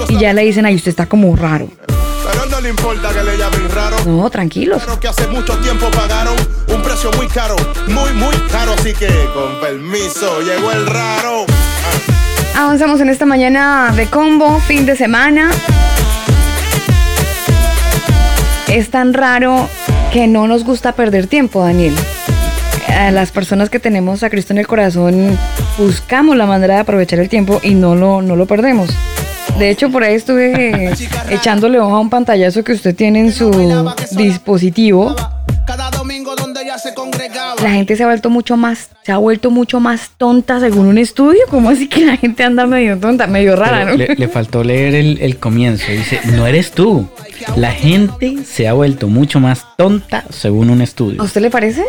Y 0.09 0.19
ya 0.19 0.33
le 0.33 0.43
dicen, 0.43 0.65
ay, 0.65 0.77
usted 0.77 0.91
está 0.91 1.07
como 1.07 1.35
raro. 1.35 1.69
Pero 1.89 2.47
no 2.47 2.61
le 2.61 2.69
importa 2.69 3.09
que 3.09 3.25
le 3.25 3.37
llamen 3.37 3.69
raro. 3.69 3.97
No, 4.07 4.31
tranquilos. 4.31 4.81
Pero 4.85 5.01
que 5.01 5.09
hace 5.09 5.27
mucho 5.27 5.57
tiempo 5.59 5.91
pagaron 5.91 6.37
un 6.69 6.83
precio 6.83 7.11
muy 7.17 7.27
caro, 7.27 7.57
muy, 7.89 8.13
muy 8.13 8.37
caro. 8.49 8.75
Así 8.79 8.93
que, 8.93 9.09
con 9.35 9.59
permiso, 9.61 10.41
llegó 10.41 10.71
el 10.71 10.87
raro. 10.87 11.47
Avanzamos 12.57 13.01
en 13.01 13.09
esta 13.09 13.27
mañana 13.27 13.93
de 13.97 14.07
combo, 14.07 14.61
fin 14.61 14.87
de 14.87 14.97
semana. 14.97 15.51
Es 18.69 18.91
tan 18.91 19.15
raro 19.15 19.69
que 20.13 20.27
no 20.27 20.47
nos 20.47 20.65
gusta 20.65 20.93
perder 20.93 21.27
tiempo, 21.27 21.63
Daniel. 21.65 21.95
A 22.89 23.11
las 23.11 23.31
personas 23.31 23.71
que 23.71 23.79
tenemos 23.79 24.23
a 24.23 24.31
Cristo 24.31 24.53
en 24.53 24.59
el 24.59 24.67
corazón 24.67 25.39
buscamos 25.79 26.37
la 26.37 26.47
manera 26.47 26.75
de 26.75 26.81
aprovechar 26.81 27.19
el 27.19 27.29
tiempo 27.29 27.61
y 27.63 27.75
no 27.75 27.95
lo, 27.95 28.21
no 28.23 28.37
lo 28.37 28.47
perdemos. 28.47 28.91
De 29.59 29.71
hecho, 29.71 29.91
por 29.91 30.05
ahí 30.05 30.15
estuve 30.15 30.93
echándole 31.31 31.79
ojo 31.79 31.95
a 31.95 32.01
un 32.01 32.11
pantallazo 32.11 32.65
que 32.65 32.73
usted 32.73 32.95
tiene 32.95 33.21
en 33.21 33.33
su 33.33 33.51
dispositivo. 34.13 35.15
La 37.63 37.71
gente 37.71 37.97
se 37.97 38.03
ha 38.03 38.07
vuelto 38.07 38.31
mucho 38.31 38.57
más, 38.57 38.91
se 39.05 39.13
ha 39.13 39.19
vuelto 39.19 39.51
mucho 39.51 39.81
más 39.81 40.11
tonta 40.17 40.61
según 40.61 40.87
un 40.87 40.99
estudio. 40.99 41.41
¿Cómo 41.51 41.71
así 41.71 41.89
que 41.89 42.05
la 42.05 42.17
gente 42.17 42.43
anda 42.45 42.67
medio 42.67 42.99
tonta, 42.99 43.27
medio 43.27 43.57
rara, 43.57 43.79
Pero 43.81 43.91
no? 43.91 43.97
le, 43.97 44.15
le 44.17 44.29
faltó 44.29 44.63
leer 44.65 44.95
el, 44.95 45.19
el 45.21 45.37
comienzo. 45.39 45.91
Dice, 45.91 46.21
no 46.37 46.47
eres 46.47 46.73
tú. 46.73 47.09
La 47.57 47.73
gente 47.73 48.39
se 48.45 48.69
ha 48.69 48.73
vuelto 48.73 49.09
mucho 49.09 49.41
más 49.41 49.65
tonta 49.77 50.25
según 50.31 50.71
un 50.71 50.81
¿A 50.81 50.85
estudio. 50.85 51.23
usted 51.23 51.41
le 51.41 51.51
parece? 51.51 51.85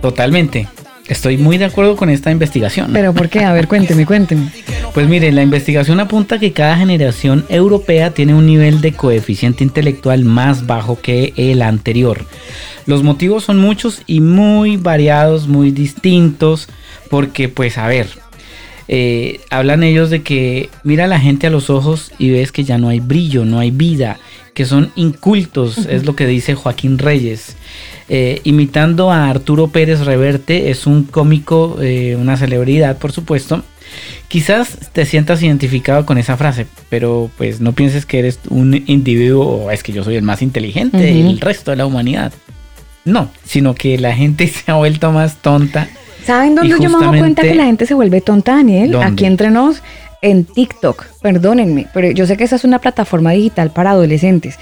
Totalmente. 0.00 0.68
Estoy 1.10 1.36
muy 1.36 1.58
de 1.58 1.64
acuerdo 1.64 1.96
con 1.96 2.08
esta 2.08 2.30
investigación. 2.30 2.90
Pero 2.92 3.12
¿por 3.12 3.28
qué? 3.28 3.40
A 3.40 3.52
ver, 3.52 3.66
cuénteme, 3.66 4.06
cuénteme. 4.06 4.48
Pues 4.94 5.08
mire, 5.08 5.32
la 5.32 5.42
investigación 5.42 5.98
apunta 5.98 6.38
que 6.38 6.52
cada 6.52 6.76
generación 6.76 7.44
europea 7.48 8.12
tiene 8.12 8.32
un 8.32 8.46
nivel 8.46 8.80
de 8.80 8.92
coeficiente 8.92 9.64
intelectual 9.64 10.24
más 10.24 10.66
bajo 10.66 11.00
que 11.00 11.34
el 11.36 11.62
anterior. 11.62 12.24
Los 12.86 13.02
motivos 13.02 13.42
son 13.42 13.58
muchos 13.58 14.02
y 14.06 14.20
muy 14.20 14.76
variados, 14.76 15.48
muy 15.48 15.72
distintos, 15.72 16.68
porque 17.10 17.48
pues 17.48 17.76
a 17.76 17.88
ver, 17.88 18.06
eh, 18.86 19.40
hablan 19.50 19.82
ellos 19.82 20.10
de 20.10 20.22
que 20.22 20.70
mira 20.84 21.06
a 21.06 21.08
la 21.08 21.18
gente 21.18 21.48
a 21.48 21.50
los 21.50 21.70
ojos 21.70 22.12
y 22.18 22.30
ves 22.30 22.52
que 22.52 22.62
ya 22.62 22.78
no 22.78 22.88
hay 22.88 23.00
brillo, 23.00 23.44
no 23.44 23.58
hay 23.58 23.72
vida, 23.72 24.20
que 24.54 24.64
son 24.64 24.92
incultos, 24.94 25.76
es 25.88 26.04
lo 26.04 26.14
que 26.14 26.28
dice 26.28 26.54
Joaquín 26.54 26.98
Reyes. 26.98 27.56
Eh, 28.12 28.40
imitando 28.42 29.12
a 29.12 29.30
Arturo 29.30 29.68
Pérez 29.68 30.00
Reverte, 30.00 30.70
es 30.70 30.84
un 30.88 31.04
cómico, 31.04 31.78
eh, 31.80 32.16
una 32.20 32.36
celebridad 32.36 32.98
por 32.98 33.12
supuesto. 33.12 33.62
Quizás 34.26 34.90
te 34.92 35.06
sientas 35.06 35.40
identificado 35.44 36.04
con 36.04 36.18
esa 36.18 36.36
frase, 36.36 36.66
pero 36.88 37.30
pues 37.38 37.60
no 37.60 37.72
pienses 37.72 38.06
que 38.06 38.18
eres 38.18 38.40
un 38.48 38.82
individuo 38.86 39.46
o 39.46 39.70
es 39.70 39.84
que 39.84 39.92
yo 39.92 40.02
soy 40.02 40.16
el 40.16 40.22
más 40.22 40.42
inteligente 40.42 40.98
del 40.98 41.40
resto 41.40 41.70
de 41.70 41.76
la 41.76 41.86
humanidad. 41.86 42.32
No, 43.04 43.30
sino 43.44 43.76
que 43.76 43.96
la 43.96 44.12
gente 44.12 44.46
se 44.48 44.70
ha 44.72 44.74
vuelto 44.74 45.12
más 45.12 45.36
tonta. 45.36 45.88
¿Saben 46.24 46.56
dónde 46.56 46.68
yo 46.70 46.78
me 46.78 46.88
justamente- 46.88 47.18
cuenta 47.20 47.42
que 47.42 47.54
la 47.54 47.66
gente 47.66 47.86
se 47.86 47.94
vuelve 47.94 48.20
tonta, 48.20 48.56
Daniel? 48.56 48.90
¿Dónde? 48.90 49.06
Aquí 49.06 49.24
entre 49.24 49.50
nos, 49.50 49.82
en 50.20 50.44
TikTok. 50.46 51.06
Perdónenme, 51.22 51.86
pero 51.94 52.10
yo 52.10 52.26
sé 52.26 52.36
que 52.36 52.42
esa 52.42 52.56
es 52.56 52.64
una 52.64 52.80
plataforma 52.80 53.30
digital 53.30 53.70
para 53.70 53.90
adolescentes. 53.92 54.56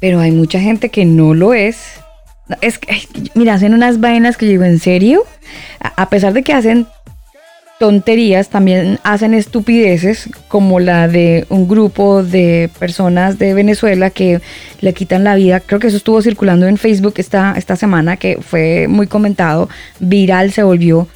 Pero 0.00 0.20
hay 0.20 0.30
mucha 0.30 0.58
gente 0.58 0.88
que 0.88 1.04
no 1.04 1.34
lo 1.34 1.52
es. 1.54 1.97
Es 2.60 2.78
que, 2.78 2.96
mira, 3.34 3.54
hacen 3.54 3.74
unas 3.74 4.00
vainas 4.00 4.36
que 4.36 4.46
yo 4.46 4.52
digo, 4.52 4.64
¿en 4.64 4.78
serio? 4.78 5.24
A, 5.80 6.08
pesar 6.08 6.32
de 6.32 6.42
que 6.42 6.52
hacen 6.52 6.86
tonterías, 7.78 8.48
también 8.48 8.98
hacen 9.04 9.34
estupideces 9.34 10.28
como 10.48 10.80
la 10.80 11.06
de 11.06 11.46
un 11.48 11.68
grupo 11.68 12.22
de 12.22 12.70
personas 12.78 13.38
de 13.38 13.54
Venezuela 13.54 14.10
que 14.10 14.40
le 14.80 14.94
quitan 14.94 15.24
la 15.24 15.36
vida. 15.36 15.60
Creo 15.60 15.78
que 15.78 15.86
eso 15.88 15.96
estuvo 15.96 16.20
circulando 16.22 16.66
en 16.66 16.76
Facebook 16.76 17.14
esta, 17.18 17.54
esta 17.56 17.76
semana, 17.76 18.16
que 18.16 18.38
fue 18.40 18.86
muy 18.88 19.06
comentado, 19.06 19.68
viral 20.00 20.52
se 20.52 20.62
volvió. 20.62 21.06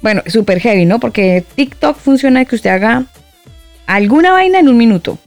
Bueno, 0.00 0.22
súper 0.26 0.60
heavy, 0.60 0.86
¿no? 0.86 1.00
Porque 1.00 1.44
TikTok 1.54 1.98
funciona 1.98 2.40
de 2.40 2.46
que 2.46 2.56
usted 2.56 2.70
haga 2.70 3.04
alguna 3.86 4.32
vaina 4.32 4.58
en 4.58 4.68
un 4.68 4.76
minuto. 4.76 5.18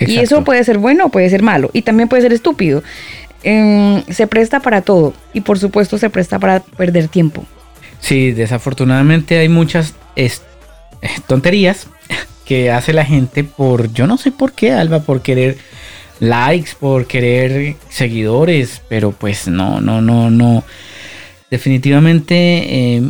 Y 0.00 0.18
eso 0.18 0.44
puede 0.44 0.64
ser 0.64 0.78
bueno 0.78 1.06
o 1.06 1.08
puede 1.08 1.30
ser 1.30 1.42
malo. 1.42 1.70
Y 1.72 1.82
también 1.82 2.08
puede 2.08 2.22
ser 2.22 2.32
estúpido. 2.32 2.82
Em, 3.44 4.02
se 4.10 4.26
presta 4.26 4.60
para 4.60 4.80
todo. 4.80 5.12
Y 5.34 5.42
por 5.42 5.58
supuesto 5.58 5.98
se 5.98 6.10
presta 6.10 6.38
para 6.38 6.60
perder 6.60 7.08
tiempo. 7.08 7.44
Sí, 8.00 8.32
desafortunadamente 8.32 9.38
hay 9.38 9.48
muchas 9.48 9.94
eh, 10.16 10.30
tonterías 11.26 11.86
que 12.46 12.70
hace 12.70 12.92
la 12.92 13.04
gente 13.04 13.44
por, 13.44 13.92
yo 13.92 14.06
no 14.06 14.16
sé 14.16 14.32
por 14.32 14.52
qué, 14.52 14.72
Alba, 14.72 15.00
por 15.00 15.20
querer 15.20 15.58
likes, 16.20 16.70
por 16.78 17.06
querer 17.06 17.76
seguidores, 17.90 18.80
pero 18.88 19.12
pues 19.12 19.46
no, 19.46 19.80
no, 19.80 20.00
no, 20.00 20.30
no. 20.30 20.64
Definitivamente 21.50 22.34
eh, 22.36 23.02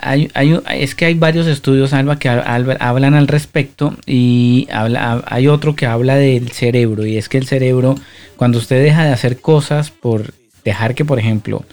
hay, 0.00 0.30
hay- 0.34 0.58
es 0.70 0.94
que 0.94 1.06
hay 1.06 1.14
varios 1.14 1.46
estudios, 1.46 1.92
Alba, 1.92 2.18
que 2.18 2.28
hablan 2.28 3.14
al 3.14 3.28
respecto 3.28 3.94
y 4.06 4.68
habla, 4.72 5.22
hay 5.26 5.48
otro 5.48 5.74
que 5.76 5.86
habla 5.86 6.16
del 6.16 6.50
cerebro 6.50 7.06
y 7.06 7.16
es 7.16 7.28
que 7.28 7.38
el 7.38 7.46
cerebro, 7.46 7.96
cuando 8.36 8.58
usted 8.58 8.82
deja 8.82 9.04
de 9.04 9.12
hacer 9.12 9.38
cosas 9.40 9.90
por 9.90 10.32
dejar 10.64 10.94
que, 10.94 11.04
por 11.04 11.18
ejemplo, 11.18 11.64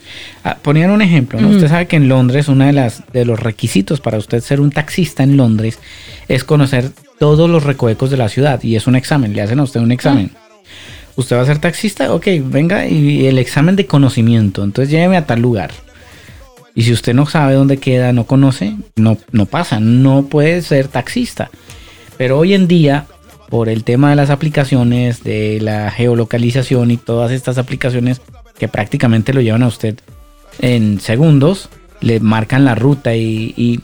ah, 0.44 0.58
ponían 0.62 0.90
un 0.90 1.02
ejemplo, 1.04 1.40
¿no? 1.40 1.50
Usted 1.50 1.68
sabe 1.68 1.86
que 1.88 1.96
en 1.96 2.08
Londres 2.10 2.48
uno 2.48 2.66
de, 2.66 2.74
las, 2.74 3.04
de 3.14 3.24
los 3.26 3.40
requisitos 3.40 4.00
para 4.02 4.18
usted 4.18 4.42
ser 4.42 4.60
un 4.60 4.72
taxista 4.72 5.22
en 5.22 5.38
Londres 5.38 5.78
es 6.28 6.44
conocer 6.44 6.90
todos 7.20 7.50
los 7.50 7.64
recovecos 7.64 8.10
de 8.10 8.18
la 8.18 8.30
ciudad 8.30 8.64
y 8.64 8.76
es 8.76 8.88
un 8.88 8.96
examen, 8.96 9.34
le 9.34 9.42
hacen 9.44 9.60
a 9.60 9.64
usted 9.64 9.80
un 9.82 9.92
examen. 9.92 10.32
Usted 11.16 11.36
va 11.36 11.42
a 11.42 11.46
ser 11.46 11.60
taxista, 11.60 12.14
ok, 12.14 12.26
venga 12.46 12.88
y 12.88 13.28
el 13.28 13.38
examen 13.40 13.76
de 13.76 13.86
conocimiento, 13.86 14.64
entonces 14.64 14.90
lléveme 14.90 15.18
a 15.18 15.26
tal 15.26 15.42
lugar. 15.42 15.72
Y 16.80 16.84
si 16.84 16.94
usted 16.94 17.14
no 17.14 17.26
sabe 17.26 17.56
dónde 17.56 17.76
queda, 17.76 18.14
no 18.14 18.24
conoce, 18.24 18.78
no, 18.96 19.18
no 19.34 19.46
pasa, 19.48 19.82
no 19.82 20.28
puede 20.28 20.62
ser 20.62 20.88
taxista. 20.88 21.50
Pero 22.18 22.40
hoy 22.40 22.54
en 22.54 22.70
día, 22.70 23.06
por 23.50 23.68
el 23.68 23.84
tema 23.84 24.12
de 24.12 24.16
las 24.16 24.30
aplicaciones, 24.30 25.22
de 25.22 25.60
la 25.60 25.92
geolocalización 25.92 26.92
y 26.92 26.96
todas 26.96 27.34
estas 27.34 27.58
aplicaciones 27.58 28.22
que 28.58 28.70
prácticamente 28.70 29.34
lo 29.34 29.42
llevan 29.42 29.64
a 29.64 29.68
usted 29.68 30.00
en 30.60 31.02
segundos, 31.02 31.68
le 32.00 32.22
marcan 32.22 32.64
la 32.64 32.76
ruta 32.76 33.14
y, 33.14 33.82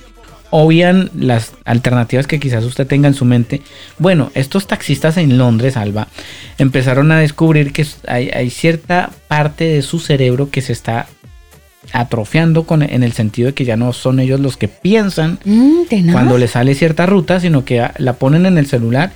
obvian 0.52 1.10
las 1.20 1.52
alternativas 1.66 2.28
que 2.28 2.40
quizás 2.40 2.64
usted 2.64 2.88
tenga 2.88 3.10
en 3.10 3.14
su 3.14 3.26
mente. 3.26 3.62
Bueno, 4.00 4.32
estos 4.36 4.68
taxistas 4.68 5.18
en 5.18 5.38
Londres, 5.38 5.76
Alba, 5.76 6.08
empezaron 6.58 7.12
a 7.12 7.20
descubrir 7.20 7.74
que 7.74 7.86
hay 8.08 8.50
cierta 8.52 9.10
parte 9.28 9.66
de 9.66 9.82
su 9.82 10.00
cerebro 10.00 10.50
que 10.50 10.62
se 10.62 10.72
está 10.72 11.08
atrofiando 11.94 12.66
con, 12.66 12.82
en 12.84 13.04
el 13.04 13.14
sentido 13.14 13.48
de 13.48 13.54
que 13.54 13.66
ya 13.66 13.78
no 13.78 13.94
son 13.94 14.20
ellos 14.20 14.40
los 14.40 14.58
que 14.58 14.68
piensan 14.68 15.40
Mm, 15.46 16.12
cuando 16.12 16.38
le 16.38 16.48
sale 16.48 16.76
cierta 16.76 17.06
ruta, 17.06 17.40
sino 17.40 17.66
que 17.66 17.88
la 17.98 18.14
ponen 18.14 18.46
en 18.46 18.58
el 18.58 18.68
celular 18.68 19.12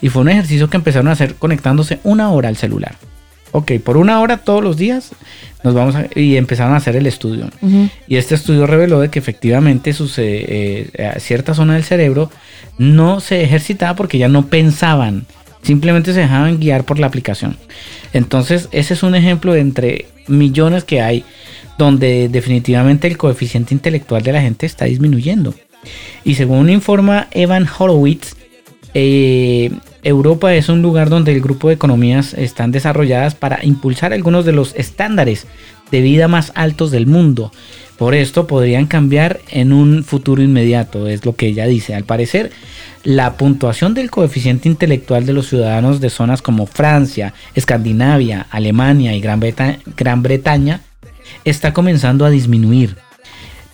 y 0.00 0.08
fue 0.08 0.22
un 0.22 0.28
ejercicio 0.28 0.70
que 0.70 0.76
empezaron 0.76 1.08
a 1.08 1.12
hacer 1.12 1.34
conectándose 1.34 1.98
una 2.04 2.30
hora 2.30 2.48
al 2.48 2.56
celular. 2.56 2.96
Ok, 3.52 3.72
por 3.84 3.96
una 3.96 4.20
hora 4.20 4.38
todos 4.38 4.64
los 4.64 4.76
días 4.76 5.12
nos 5.62 5.74
vamos 5.74 5.94
a, 5.94 6.06
y 6.14 6.36
empezaron 6.36 6.74
a 6.74 6.78
hacer 6.78 6.96
el 6.96 7.06
estudio. 7.06 7.48
Y 8.08 8.16
este 8.16 8.34
estudio 8.34 8.66
reveló 8.66 9.00
de 9.00 9.10
que 9.10 9.18
efectivamente 9.18 9.92
sus, 9.92 10.14
eh, 10.18 10.90
cierta 11.18 11.54
zona 11.54 11.74
del 11.74 11.84
cerebro 11.84 12.30
no 12.78 13.20
se 13.20 13.42
ejercitaba 13.44 13.94
porque 13.94 14.18
ya 14.18 14.28
no 14.28 14.46
pensaban, 14.46 15.26
simplemente 15.62 16.12
se 16.12 16.20
dejaban 16.20 16.58
guiar 16.58 16.84
por 16.84 16.98
la 16.98 17.06
aplicación. 17.06 17.56
Entonces 18.12 18.68
ese 18.72 18.94
es 18.94 19.02
un 19.02 19.14
ejemplo 19.14 19.52
de 19.52 19.60
entre 19.60 20.06
millones 20.26 20.84
que 20.84 21.00
hay 21.00 21.24
donde 21.78 22.28
definitivamente 22.28 23.06
el 23.06 23.16
coeficiente 23.16 23.74
intelectual 23.74 24.22
de 24.22 24.32
la 24.32 24.40
gente 24.40 24.66
está 24.66 24.84
disminuyendo. 24.84 25.54
Y 26.24 26.34
según 26.34 26.70
informa 26.70 27.28
Evan 27.32 27.66
Horowitz, 27.78 28.36
eh, 28.94 29.70
Europa 30.02 30.54
es 30.54 30.68
un 30.68 30.82
lugar 30.82 31.10
donde 31.10 31.32
el 31.32 31.40
grupo 31.40 31.68
de 31.68 31.74
economías 31.74 32.34
están 32.34 32.70
desarrolladas 32.72 33.34
para 33.34 33.64
impulsar 33.64 34.12
algunos 34.12 34.44
de 34.44 34.52
los 34.52 34.74
estándares 34.76 35.46
de 35.90 36.00
vida 36.00 36.28
más 36.28 36.52
altos 36.54 36.90
del 36.90 37.06
mundo. 37.06 37.52
Por 37.98 38.14
esto 38.14 38.46
podrían 38.46 38.86
cambiar 38.86 39.40
en 39.50 39.72
un 39.72 40.04
futuro 40.04 40.42
inmediato, 40.42 41.06
es 41.08 41.24
lo 41.24 41.36
que 41.36 41.46
ella 41.46 41.66
dice. 41.66 41.94
Al 41.94 42.04
parecer, 42.04 42.50
la 43.04 43.36
puntuación 43.36 43.94
del 43.94 44.10
coeficiente 44.10 44.68
intelectual 44.68 45.26
de 45.26 45.32
los 45.32 45.48
ciudadanos 45.48 46.00
de 46.00 46.10
zonas 46.10 46.42
como 46.42 46.66
Francia, 46.66 47.34
Escandinavia, 47.54 48.46
Alemania 48.50 49.14
y 49.14 49.20
Gran, 49.20 49.40
Breta- 49.40 49.78
Gran 49.96 50.22
Bretaña 50.22 50.80
está 51.44 51.72
comenzando 51.72 52.24
a 52.24 52.30
disminuir. 52.30 52.96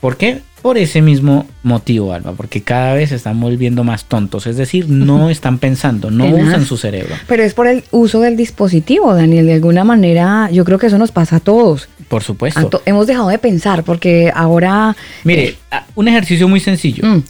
¿Por 0.00 0.16
qué? 0.16 0.40
Por 0.62 0.76
ese 0.76 1.00
mismo 1.00 1.46
motivo, 1.62 2.12
Alba, 2.12 2.32
porque 2.32 2.62
cada 2.62 2.92
vez 2.94 3.08
se 3.10 3.14
están 3.16 3.40
volviendo 3.40 3.82
más 3.82 4.04
tontos, 4.04 4.46
es 4.46 4.56
decir, 4.58 4.88
no 4.90 5.30
están 5.30 5.58
pensando, 5.58 6.10
no 6.10 6.26
usan 6.26 6.66
su 6.66 6.76
cerebro. 6.76 7.14
Pero 7.26 7.42
es 7.42 7.54
por 7.54 7.66
el 7.66 7.82
uso 7.92 8.20
del 8.20 8.36
dispositivo, 8.36 9.14
Daniel. 9.14 9.46
De 9.46 9.54
alguna 9.54 9.84
manera, 9.84 10.50
yo 10.52 10.66
creo 10.66 10.78
que 10.78 10.88
eso 10.88 10.98
nos 10.98 11.12
pasa 11.12 11.36
a 11.36 11.40
todos. 11.40 11.88
Por 12.08 12.22
supuesto. 12.22 12.66
to- 12.68 12.82
hemos 12.84 13.06
dejado 13.06 13.28
de 13.28 13.38
pensar 13.38 13.84
porque 13.84 14.30
ahora. 14.34 14.94
Mire, 15.24 15.56
a- 15.70 15.86
un 15.94 16.08
ejercicio 16.08 16.46
muy 16.46 16.60
sencillo. 16.60 17.06
Mm. 17.06 17.22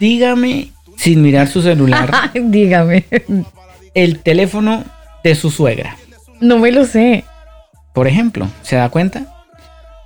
Dígame, 0.00 0.72
sin 0.96 1.22
mirar 1.22 1.48
su 1.48 1.62
celular, 1.62 2.10
Dígame. 2.34 3.04
el 3.94 4.18
teléfono 4.18 4.84
de 5.24 5.34
su 5.34 5.50
suegra, 5.50 5.96
No 6.40 6.58
me 6.58 6.70
lo 6.72 6.84
sé. 6.84 7.24
Por 7.96 8.06
ejemplo, 8.06 8.46
¿se 8.62 8.76
da 8.76 8.90
cuenta? 8.90 9.22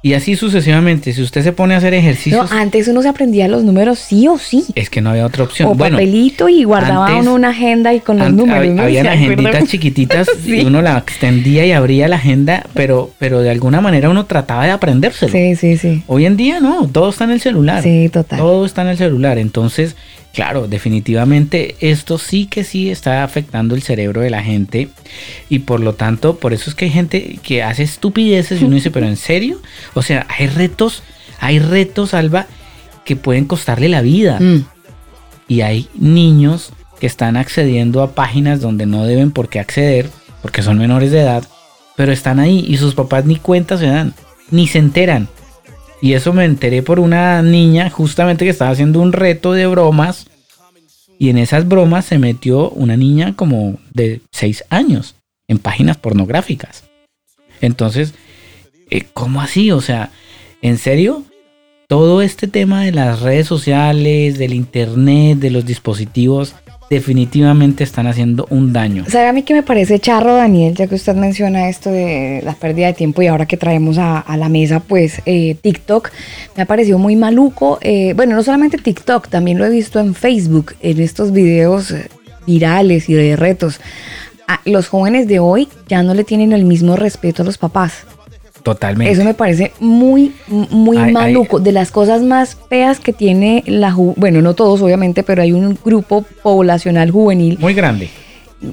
Y 0.02 0.14
así 0.14 0.34
sucesivamente, 0.36 1.12
si 1.12 1.20
usted 1.22 1.42
se 1.42 1.52
pone 1.52 1.74
a 1.74 1.78
hacer 1.78 1.92
No, 1.92 1.98
ejercicios, 1.98 2.52
antes 2.52 2.86
uno 2.88 3.02
se 3.02 3.08
aprendía 3.08 3.48
los 3.48 3.64
números 3.64 3.98
sí 3.98 4.28
o 4.28 4.38
sí. 4.38 4.64
es 4.76 4.88
que 4.88 5.00
no 5.02 5.10
había 5.10 5.26
otra 5.26 5.42
opción. 5.44 5.68
O 5.68 5.74
bueno, 5.74 5.96
papelito 5.96 6.48
y 6.48 6.62
guardaba 6.64 7.08
antes- 7.08 7.20
uno 7.22 7.34
una 7.34 7.48
agenda 7.50 7.92
y 7.92 7.98
con 8.00 8.18
los 8.18 8.32
números. 8.32 8.64
hab- 8.64 8.74
¿no? 8.76 8.82
Habían 8.84 9.04
¿Se 9.06 9.10
acuerdan? 9.10 9.38
agenditas 9.46 9.68
chiquititas 9.68 10.28
Sí. 10.44 10.60
y 10.60 10.64
uno 10.64 10.80
la 10.82 10.96
extendía 10.96 11.66
y 11.66 11.72
abría 11.72 12.06
la 12.08 12.16
agenda, 12.16 12.64
pero, 12.72 13.10
pero 13.18 13.40
de 13.42 13.50
alguna 13.50 13.80
manera 13.82 14.08
uno 14.08 14.24
trataba 14.24 14.64
de 14.64 14.70
aprendérselo. 14.70 15.32
Sí, 15.32 15.56
sí, 15.56 15.76
sí. 15.76 16.02
Hoy 16.06 16.24
en 16.24 16.36
día 16.38 16.60
no, 16.60 16.86
todo 16.88 17.10
está 17.10 17.24
en 17.24 17.32
el 17.32 17.40
celular. 17.42 17.82
Sí, 17.82 18.08
total. 18.10 18.38
Todo 18.38 18.64
está 18.64 18.80
en 18.82 18.88
el 18.88 18.96
celular. 18.96 19.36
Entonces, 19.36 19.96
claro, 20.32 20.68
definitivamente 20.68 21.76
esto 21.80 22.18
sí 22.18 22.46
que 22.46 22.64
sí 22.64 22.90
está 22.90 23.24
afectando 23.24 23.74
el 23.74 23.82
cerebro 23.82 24.20
de 24.20 24.30
la 24.30 24.42
gente. 24.42 24.88
Y 25.48 25.60
por 25.60 25.80
lo 25.80 25.94
tanto, 25.94 26.36
por 26.36 26.52
eso 26.52 26.70
es 26.70 26.76
que 26.76 26.86
hay 26.86 26.90
gente 26.90 27.38
que 27.42 27.62
hace 27.62 27.82
estupideces 27.82 28.60
y 28.60 28.64
uno 28.64 28.76
dice, 28.76 28.90
pero 28.90 29.06
¿en 29.06 29.16
serio? 29.16 29.60
O 29.94 30.02
sea, 30.02 30.26
hay 30.28 30.46
retos, 30.46 31.02
hay 31.38 31.58
retos, 31.58 32.14
Alba, 32.14 32.46
que 33.04 33.16
pueden 33.16 33.46
costarle 33.46 33.88
la 33.88 34.02
vida. 34.02 34.38
Mm. 34.40 34.66
Y 35.48 35.62
hay 35.62 35.88
niños 35.94 36.72
que 37.00 37.06
están 37.06 37.36
accediendo 37.36 38.02
a 38.02 38.12
páginas 38.12 38.60
donde 38.60 38.86
no 38.86 39.04
deben 39.04 39.32
por 39.32 39.48
qué 39.48 39.58
acceder, 39.58 40.08
porque 40.42 40.62
son 40.62 40.78
menores 40.78 41.10
de 41.10 41.22
edad, 41.22 41.42
pero 41.96 42.12
están 42.12 42.38
ahí 42.38 42.64
y 42.68 42.76
sus 42.76 42.94
papás 42.94 43.24
ni 43.24 43.36
cuenta 43.36 43.76
se 43.78 43.86
dan, 43.86 44.14
ni 44.50 44.68
se 44.68 44.78
enteran. 44.78 45.28
Y 46.02 46.14
eso 46.14 46.32
me 46.32 46.44
enteré 46.44 46.82
por 46.82 46.98
una 46.98 47.42
niña 47.42 47.90
justamente 47.90 48.44
que 48.44 48.50
estaba 48.50 48.70
haciendo 48.70 49.00
un 49.00 49.12
reto 49.12 49.52
de 49.52 49.66
bromas. 49.66 50.26
Y 51.18 51.28
en 51.28 51.38
esas 51.38 51.68
bromas 51.68 52.06
se 52.06 52.18
metió 52.18 52.70
una 52.70 52.96
niña 52.96 53.36
como 53.36 53.78
de 53.92 54.22
6 54.32 54.64
años 54.70 55.14
en 55.48 55.58
páginas 55.58 55.98
pornográficas. 55.98 56.84
Entonces, 57.60 58.14
eh, 58.88 59.04
¿cómo 59.12 59.42
así? 59.42 59.70
O 59.70 59.80
sea, 59.82 60.10
¿en 60.62 60.78
serio? 60.78 61.24
Todo 61.88 62.22
este 62.22 62.46
tema 62.46 62.84
de 62.84 62.92
las 62.92 63.20
redes 63.20 63.46
sociales, 63.46 64.38
del 64.38 64.54
internet, 64.54 65.38
de 65.38 65.50
los 65.50 65.66
dispositivos, 65.66 66.54
definitivamente 66.90 67.84
están 67.84 68.08
haciendo 68.08 68.46
un 68.50 68.72
daño. 68.72 69.04
¿Sabe 69.08 69.28
a 69.28 69.32
mí 69.32 69.44
que 69.44 69.54
me 69.54 69.62
parece 69.62 70.00
charro, 70.00 70.34
Daniel, 70.34 70.74
ya 70.74 70.88
que 70.88 70.96
usted 70.96 71.14
menciona 71.14 71.68
esto 71.68 71.90
de 71.90 72.42
la 72.44 72.54
pérdida 72.54 72.88
de 72.88 72.94
tiempo 72.94 73.22
y 73.22 73.28
ahora 73.28 73.46
que 73.46 73.56
traemos 73.56 73.96
a, 73.96 74.18
a 74.18 74.36
la 74.36 74.48
mesa, 74.48 74.80
pues 74.80 75.22
eh, 75.24 75.54
TikTok, 75.54 76.10
me 76.56 76.64
ha 76.64 76.66
parecido 76.66 76.98
muy 76.98 77.14
maluco. 77.14 77.78
eh, 77.80 78.12
bueno, 78.14 78.34
no 78.34 78.42
solamente 78.42 78.76
TikTok, 78.76 79.28
también 79.28 79.58
lo 79.58 79.64
he 79.64 79.70
visto 79.70 80.00
en 80.00 80.14
Facebook, 80.14 80.74
en 80.82 81.00
estos 81.00 81.32
videos 81.32 81.94
virales 82.44 83.08
y 83.08 83.14
de 83.14 83.36
retos. 83.36 83.80
Ah, 84.48 84.60
los 84.64 84.88
jóvenes 84.88 85.28
de 85.28 85.38
hoy 85.38 85.68
ya 85.88 86.02
no 86.02 86.12
le 86.12 86.24
tienen 86.24 86.52
el 86.52 86.64
mismo 86.64 86.96
respeto 86.96 87.42
a 87.42 87.46
los 87.46 87.56
papás. 87.56 88.04
Totalmente. 88.62 89.12
Eso 89.12 89.24
me 89.24 89.34
parece 89.34 89.72
muy, 89.80 90.32
muy 90.48 90.96
Ay, 90.98 91.04
ay. 91.06 91.12
maluco. 91.12 91.60
De 91.60 91.72
las 91.72 91.90
cosas 91.90 92.22
más 92.22 92.56
feas 92.68 93.00
que 93.00 93.12
tiene 93.12 93.62
la 93.66 93.92
ju- 93.92 94.14
bueno, 94.16 94.42
no 94.42 94.54
todos 94.54 94.82
obviamente, 94.82 95.22
pero 95.22 95.42
hay 95.42 95.52
un 95.52 95.78
grupo 95.84 96.24
poblacional 96.42 97.10
juvenil. 97.10 97.58
Muy 97.58 97.74
grande. 97.74 98.08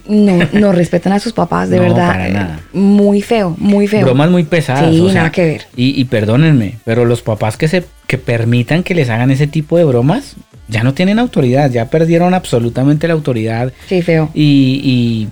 No, 0.10 0.38
no 0.52 0.74
respetan 0.74 1.14
a 1.14 1.20
sus 1.20 1.32
papás, 1.32 1.70
de 1.70 1.78
No, 1.78 1.84
verdad. 1.84 2.08
para 2.08 2.28
nada. 2.30 2.60
Muy 2.74 3.22
feo, 3.22 3.56
muy 3.58 3.88
feo. 3.88 4.04
Bromas 4.04 4.30
muy 4.30 4.44
pesadas. 4.44 4.94
Sí, 4.94 5.00
o 5.00 5.06
sea, 5.10 5.22
nada 5.22 5.32
que 5.32 5.46
ver. 5.46 5.62
Y, 5.78 6.00
y 6.00 6.04
perdónenme, 6.06 6.76
pero 6.84 7.06
los 7.06 7.22
papás 7.22 7.56
que 7.56 7.68
se 7.70 7.86
que 8.06 8.18
permitan 8.18 8.84
que 8.84 8.94
les 8.96 9.10
hagan 9.10 9.32
ese 9.32 9.48
tipo 9.48 9.78
de 9.78 9.86
bromas 9.86 10.36
ya 10.70 10.84
no 10.84 10.94
tienen 10.94 11.20
autoridad, 11.20 11.72
ya 11.72 11.86
perdieron 11.90 12.34
absolutamente 12.34 13.08
la 13.08 13.14
autoridad 13.14 13.72
Sí, 13.88 14.02
feo. 14.02 14.30
y, 14.34 14.82
y, 14.84 15.30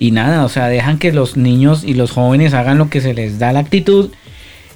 y 0.00 0.10
nada, 0.10 0.44
o 0.44 0.48
sea, 0.48 0.66
dejan 0.66 0.98
que 0.98 1.12
los 1.12 1.36
niños 1.36 1.84
y 1.84 1.94
los 1.94 2.10
jóvenes 2.10 2.54
hagan 2.54 2.78
lo 2.78 2.90
que 2.90 3.00
se 3.00 3.14
les 3.14 3.38
da 3.38 3.52
la 3.52 3.60
actitud 3.60 4.10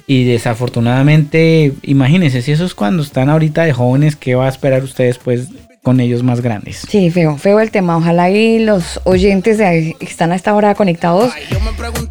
y 0.07 0.23
desafortunadamente, 0.23 1.73
imagínense, 1.81 2.41
si 2.41 2.53
eso 2.53 2.63
es 2.63 2.75
cuando 2.75 3.03
están 3.03 3.29
ahorita 3.29 3.63
de 3.63 3.73
jóvenes, 3.73 4.15
¿qué 4.15 4.35
va 4.35 4.45
a 4.45 4.49
esperar 4.49 4.83
usted 4.83 5.05
después 5.05 5.49
con 5.85 5.99
ellos 5.99 6.23
más 6.23 6.41
grandes. 6.41 6.83
Sí, 6.89 7.11
feo, 7.11 7.37
feo 7.37 7.59
el 7.59 7.69
tema. 7.69 7.95
Ojalá 7.95 8.31
y 8.31 8.57
los 8.57 8.99
oyentes 9.03 9.59
de 9.59 9.95
que 9.99 10.05
están 10.07 10.31
a 10.31 10.35
esta 10.35 10.55
hora 10.55 10.73
conectados, 10.73 11.31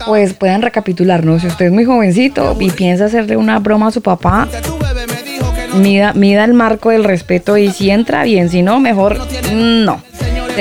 pues 0.06 0.32
puedan 0.32 0.62
recapitular, 0.62 1.24
¿no? 1.24 1.40
Si 1.40 1.48
usted 1.48 1.66
es 1.66 1.72
muy 1.72 1.84
jovencito 1.84 2.56
y 2.60 2.70
piensa 2.70 3.06
hacerle 3.06 3.36
una 3.36 3.58
broma 3.58 3.88
a 3.88 3.90
su 3.90 4.00
papá, 4.00 4.46
mida, 5.74 6.12
mida 6.14 6.44
el 6.44 6.54
marco 6.54 6.90
del 6.90 7.02
respeto 7.02 7.56
y 7.56 7.72
si 7.72 7.90
entra 7.90 8.22
bien, 8.22 8.48
si 8.48 8.62
no, 8.62 8.78
mejor 8.78 9.18
no. 9.52 10.00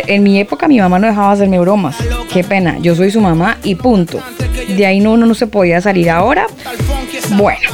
En 0.08 0.24
mi 0.24 0.40
época 0.40 0.68
mi 0.68 0.80
mamá 0.80 0.98
no 0.98 1.06
dejaba 1.06 1.34
hacerme 1.34 1.60
bromas. 1.60 1.96
Qué 2.34 2.44
pena, 2.44 2.80
yo 2.80 2.96
soy 2.96 3.12
su 3.12 3.22
mamá 3.22 3.60
y 3.64 3.76
punto. 3.76 4.20
De 4.76 4.86
ahí 4.88 5.00
no, 5.00 5.12
uno 5.12 5.28
no 5.28 5.36
se 5.36 5.46
podía 5.46 5.80
salir 5.82 6.10
ahora. 6.10 6.48
Bueno, 7.38 7.70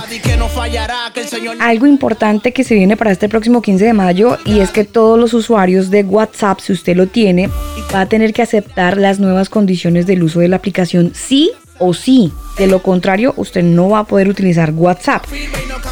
algo 1.59 1.87
importante 1.87 2.51
que 2.51 2.65
se 2.65 2.75
viene 2.75 2.97
para 2.97 3.11
este 3.11 3.29
próximo 3.29 3.61
15 3.61 3.85
de 3.85 3.93
mayo 3.93 4.37
y 4.45 4.59
es 4.59 4.71
que 4.71 4.83
todos 4.83 5.17
los 5.17 5.33
usuarios 5.33 5.89
de 5.89 6.03
WhatsApp, 6.03 6.59
si 6.59 6.73
usted 6.73 6.97
lo 6.97 7.07
tiene, 7.07 7.49
va 7.93 8.01
a 8.01 8.05
tener 8.07 8.33
que 8.33 8.41
aceptar 8.41 8.97
las 8.97 9.19
nuevas 9.19 9.49
condiciones 9.49 10.05
del 10.05 10.23
uso 10.23 10.41
de 10.41 10.49
la 10.49 10.57
aplicación 10.57 11.11
sí 11.13 11.51
o 11.77 11.93
sí. 11.93 12.33
De 12.57 12.67
lo 12.67 12.83
contrario, 12.83 13.33
usted 13.37 13.63
no 13.63 13.89
va 13.89 13.99
a 13.99 14.03
poder 14.03 14.27
utilizar 14.27 14.71
WhatsApp. 14.71 15.23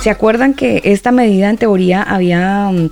¿Se 0.08 0.12
acuerdan 0.12 0.53
que 0.53 0.80
esta 0.86 1.12
medida 1.12 1.49
en 1.49 1.58
teoría 1.58 2.01
había 2.01 2.70
mm, 2.70 2.91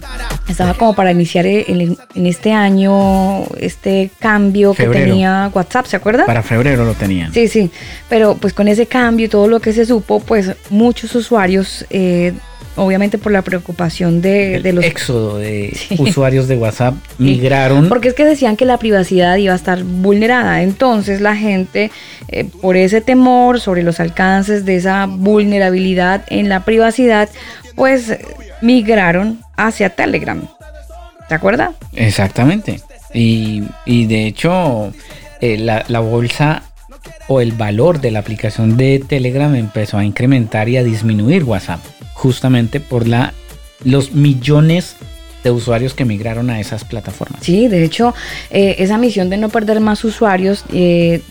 estaba 0.49 0.73
como 0.73 0.93
para 0.93 1.11
iniciar 1.11 1.45
en, 1.45 1.97
en 2.13 2.25
este 2.25 2.51
año 2.51 3.45
este 3.55 4.11
cambio 4.19 4.73
que 4.73 4.85
tenía 4.87 5.49
WhatsApp, 5.53 5.85
¿se 5.85 5.95
acuerdan? 5.95 6.25
Para 6.25 6.43
febrero 6.43 6.83
lo 6.83 6.93
tenían. 6.93 7.31
Sí, 7.33 7.47
sí, 7.47 7.71
pero 8.09 8.35
pues 8.35 8.51
con 8.51 8.67
ese 8.67 8.87
cambio 8.87 9.27
y 9.27 9.29
todo 9.29 9.47
lo 9.47 9.61
que 9.61 9.71
se 9.71 9.85
supo, 9.85 10.19
pues 10.19 10.57
muchos 10.69 11.15
usuarios, 11.15 11.85
eh, 11.89 12.33
obviamente 12.75 13.17
por 13.17 13.31
la 13.31 13.41
preocupación 13.41 14.21
de, 14.21 14.59
los... 14.73 14.83
éxodo 14.83 15.37
de 15.37 15.71
Sí. 15.87 15.95
usuarios 15.99 16.47
de 16.47 16.57
WhatsApp 16.57 16.95
migraron. 17.17 17.89
Porque 17.89 18.09
es 18.09 18.13
que 18.13 18.25
decían 18.25 18.55
que 18.57 18.65
la 18.65 18.77
privacidad 18.77 19.35
iba 19.37 19.53
a 19.53 19.55
estar 19.55 19.83
vulnerada. 19.83 20.61
Entonces 20.61 21.21
la 21.21 21.35
gente, 21.35 21.91
eh, 22.27 22.45
por 22.61 22.77
ese 22.77 23.01
temor 23.01 23.59
sobre 23.59 23.83
los 23.83 23.99
alcances 23.99 24.65
de 24.65 24.75
esa 24.75 25.05
vulnerabilidad 25.05 26.23
en 26.29 26.49
la 26.49 26.63
privacidad, 26.65 27.29
pues 27.75 28.09
eh, 28.09 28.25
migraron 28.61 29.39
hacia 29.57 29.89
Telegram. 29.89 30.41
¿Se 31.27 31.35
acuerda? 31.35 31.73
Exactamente. 31.93 32.79
Y, 33.13 33.63
y 33.85 34.05
de 34.05 34.27
hecho, 34.27 34.93
eh, 35.41 35.57
la, 35.57 35.85
la 35.87 35.99
bolsa 35.99 36.63
o 37.27 37.41
el 37.41 37.53
valor 37.53 38.01
de 38.01 38.11
la 38.11 38.19
aplicación 38.19 38.77
de 38.77 39.03
Telegram 39.07 39.53
empezó 39.55 39.97
a 39.97 40.05
incrementar 40.05 40.69
y 40.69 40.77
a 40.77 40.83
disminuir 40.83 41.43
WhatsApp, 41.43 41.79
justamente 42.25 42.79
por 42.79 43.07
la, 43.07 43.35
los 43.83 44.13
millones 44.13 44.95
de 45.43 45.51
usuarios 45.51 45.93
que 45.93 46.05
migraron 46.05 46.49
a 46.49 46.59
esas 46.59 46.83
plataformas. 46.83 47.43
Sí, 47.43 47.67
de 47.67 47.83
hecho, 47.83 48.15
eh, 48.49 48.77
esa 48.79 48.97
misión 48.97 49.29
de 49.29 49.37
no 49.37 49.49
perder 49.49 49.79
más 49.79 50.03
usuarios 50.03 50.65
eh, 50.73 51.21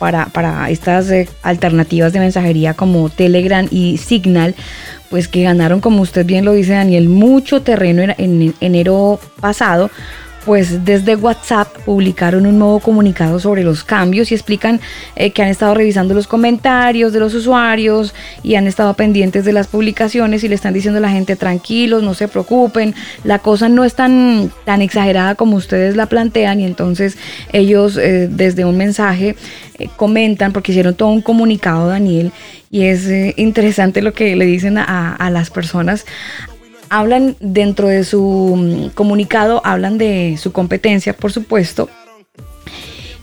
para, 0.00 0.26
para 0.26 0.68
estas 0.68 1.08
eh, 1.12 1.28
alternativas 1.44 2.12
de 2.12 2.18
mensajería 2.18 2.74
como 2.74 3.08
Telegram 3.08 3.68
y 3.70 3.98
Signal, 3.98 4.56
pues 5.10 5.28
que 5.28 5.44
ganaron, 5.44 5.80
como 5.80 6.02
usted 6.02 6.26
bien 6.26 6.44
lo 6.44 6.54
dice, 6.54 6.72
Daniel, 6.72 7.08
mucho 7.08 7.62
terreno 7.62 8.02
en, 8.02 8.12
en 8.18 8.54
enero 8.60 9.20
pasado. 9.40 9.92
Pues 10.44 10.84
desde 10.84 11.14
WhatsApp 11.14 11.68
publicaron 11.84 12.46
un 12.46 12.58
nuevo 12.58 12.80
comunicado 12.80 13.38
sobre 13.38 13.62
los 13.62 13.84
cambios 13.84 14.32
y 14.32 14.34
explican 14.34 14.80
eh, 15.14 15.30
que 15.30 15.42
han 15.42 15.48
estado 15.48 15.74
revisando 15.74 16.14
los 16.14 16.26
comentarios 16.26 17.12
de 17.12 17.20
los 17.20 17.32
usuarios 17.34 18.12
y 18.42 18.56
han 18.56 18.66
estado 18.66 18.94
pendientes 18.94 19.44
de 19.44 19.52
las 19.52 19.68
publicaciones 19.68 20.42
y 20.42 20.48
le 20.48 20.56
están 20.56 20.74
diciendo 20.74 20.98
a 20.98 21.00
la 21.00 21.10
gente 21.10 21.36
tranquilos, 21.36 22.02
no 22.02 22.14
se 22.14 22.26
preocupen, 22.26 22.94
la 23.22 23.38
cosa 23.38 23.68
no 23.68 23.84
es 23.84 23.94
tan, 23.94 24.50
tan 24.64 24.82
exagerada 24.82 25.36
como 25.36 25.56
ustedes 25.56 25.94
la 25.94 26.06
plantean 26.06 26.58
y 26.58 26.64
entonces 26.64 27.16
ellos 27.52 27.96
eh, 27.96 28.28
desde 28.28 28.64
un 28.64 28.76
mensaje 28.76 29.36
eh, 29.78 29.88
comentan 29.96 30.52
porque 30.52 30.72
hicieron 30.72 30.94
todo 30.94 31.10
un 31.10 31.22
comunicado 31.22 31.86
Daniel 31.86 32.32
y 32.70 32.86
es 32.86 33.06
interesante 33.36 34.00
lo 34.02 34.14
que 34.14 34.34
le 34.34 34.46
dicen 34.46 34.78
a, 34.78 35.14
a 35.14 35.30
las 35.30 35.50
personas 35.50 36.06
hablan 36.92 37.36
dentro 37.40 37.88
de 37.88 38.04
su 38.04 38.54
mm, 38.54 38.88
comunicado, 38.90 39.62
hablan 39.64 39.96
de 39.96 40.36
su 40.38 40.52
competencia, 40.52 41.14
por 41.14 41.32
supuesto. 41.32 41.88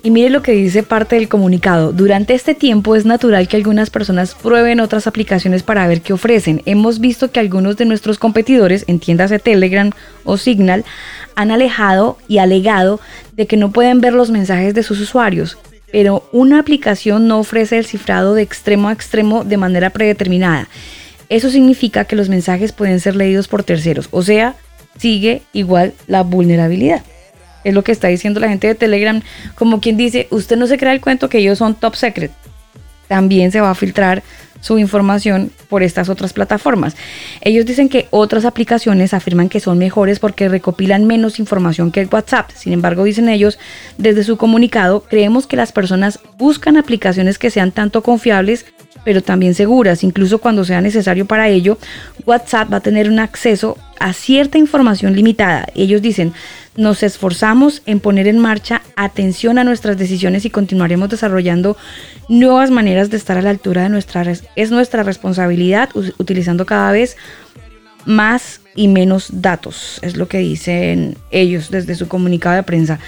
Y 0.01 0.09
mire 0.09 0.31
lo 0.31 0.41
que 0.41 0.53
dice 0.53 0.81
parte 0.81 1.17
del 1.17 1.29
comunicado. 1.29 1.91
Durante 1.91 2.33
este 2.33 2.55
tiempo 2.55 2.95
es 2.95 3.05
natural 3.05 3.47
que 3.47 3.57
algunas 3.57 3.91
personas 3.91 4.33
prueben 4.33 4.79
otras 4.79 5.05
aplicaciones 5.05 5.61
para 5.61 5.85
ver 5.87 6.01
qué 6.01 6.13
ofrecen. 6.13 6.63
Hemos 6.65 6.99
visto 6.99 7.31
que 7.31 7.39
algunos 7.39 7.77
de 7.77 7.85
nuestros 7.85 8.17
competidores, 8.17 8.85
entiéndase 8.87 9.37
Telegram 9.37 9.91
o 10.23 10.37
Signal, 10.37 10.83
han 11.35 11.51
alejado 11.51 12.17
y 12.27 12.39
alegado 12.39 12.99
de 13.33 13.45
que 13.45 13.57
no 13.57 13.71
pueden 13.71 14.01
ver 14.01 14.13
los 14.13 14.31
mensajes 14.31 14.73
de 14.73 14.81
sus 14.81 14.99
usuarios. 14.99 15.59
Pero 15.91 16.27
una 16.31 16.59
aplicación 16.59 17.27
no 17.27 17.37
ofrece 17.37 17.77
el 17.77 17.85
cifrado 17.85 18.33
de 18.33 18.41
extremo 18.41 18.89
a 18.89 18.93
extremo 18.93 19.43
de 19.43 19.57
manera 19.57 19.91
predeterminada. 19.91 20.67
Eso 21.29 21.49
significa 21.49 22.05
que 22.05 22.15
los 22.15 22.27
mensajes 22.27 22.71
pueden 22.71 22.99
ser 22.99 23.15
leídos 23.15 23.47
por 23.47 23.63
terceros, 23.63 24.09
o 24.11 24.23
sea, 24.23 24.55
sigue 24.97 25.43
igual 25.53 25.93
la 26.07 26.23
vulnerabilidad. 26.23 27.03
Es 27.63 27.73
lo 27.73 27.83
que 27.83 27.91
está 27.91 28.07
diciendo 28.07 28.39
la 28.39 28.49
gente 28.49 28.67
de 28.67 28.75
Telegram, 28.75 29.21
como 29.55 29.79
quien 29.81 29.97
dice, 29.97 30.27
usted 30.31 30.57
no 30.57 30.67
se 30.67 30.77
crea 30.77 30.93
el 30.93 31.01
cuento 31.01 31.29
que 31.29 31.39
ellos 31.39 31.57
son 31.57 31.75
top 31.75 31.95
secret. 31.95 32.31
También 33.07 33.51
se 33.51 33.59
va 33.59 33.71
a 33.71 33.75
filtrar 33.75 34.23
su 34.61 34.77
información 34.77 35.51
por 35.69 35.83
estas 35.83 36.09
otras 36.09 36.33
plataformas. 36.33 36.95
Ellos 37.41 37.65
dicen 37.65 37.89
que 37.89 38.07
otras 38.11 38.45
aplicaciones 38.45 39.13
afirman 39.13 39.49
que 39.49 39.59
son 39.59 39.77
mejores 39.77 40.19
porque 40.19 40.49
recopilan 40.49 41.07
menos 41.07 41.39
información 41.39 41.91
que 41.91 42.07
WhatsApp. 42.11 42.51
Sin 42.55 42.73
embargo, 42.73 43.03
dicen 43.03 43.29
ellos, 43.29 43.57
desde 43.97 44.23
su 44.23 44.37
comunicado, 44.37 45.03
creemos 45.03 45.47
que 45.47 45.57
las 45.57 45.71
personas 45.71 46.19
buscan 46.37 46.77
aplicaciones 46.77 47.37
que 47.37 47.51
sean 47.51 47.71
tanto 47.71 48.03
confiables 48.03 48.65
pero 49.03 49.21
también 49.21 49.53
seguras, 49.53 50.03
incluso 50.03 50.39
cuando 50.39 50.65
sea 50.65 50.81
necesario 50.81 51.25
para 51.25 51.47
ello, 51.49 51.77
WhatsApp 52.25 52.71
va 52.71 52.77
a 52.77 52.81
tener 52.81 53.09
un 53.09 53.19
acceso 53.19 53.77
a 53.99 54.13
cierta 54.13 54.57
información 54.57 55.15
limitada. 55.15 55.67
Ellos 55.75 56.01
dicen, 56.01 56.33
nos 56.75 57.03
esforzamos 57.03 57.81
en 57.85 57.99
poner 57.99 58.27
en 58.27 58.39
marcha 58.39 58.81
atención 58.95 59.57
a 59.57 59.63
nuestras 59.63 59.97
decisiones 59.97 60.45
y 60.45 60.49
continuaremos 60.49 61.09
desarrollando 61.09 61.77
nuevas 62.29 62.71
maneras 62.71 63.09
de 63.09 63.17
estar 63.17 63.37
a 63.37 63.41
la 63.41 63.49
altura 63.49 63.83
de 63.83 63.89
nuestra 63.89 64.23
es 64.55 64.71
nuestra 64.71 65.03
responsabilidad 65.03 65.89
utilizando 65.93 66.65
cada 66.65 66.91
vez 66.91 67.17
más 68.05 68.61
y 68.75 68.87
menos 68.87 69.29
datos, 69.41 69.99
es 70.01 70.15
lo 70.15 70.27
que 70.27 70.39
dicen 70.39 71.17
ellos 71.31 71.69
desde 71.69 71.95
su 71.95 72.07
comunicado 72.07 72.55
de 72.55 72.63
prensa. 72.63 72.99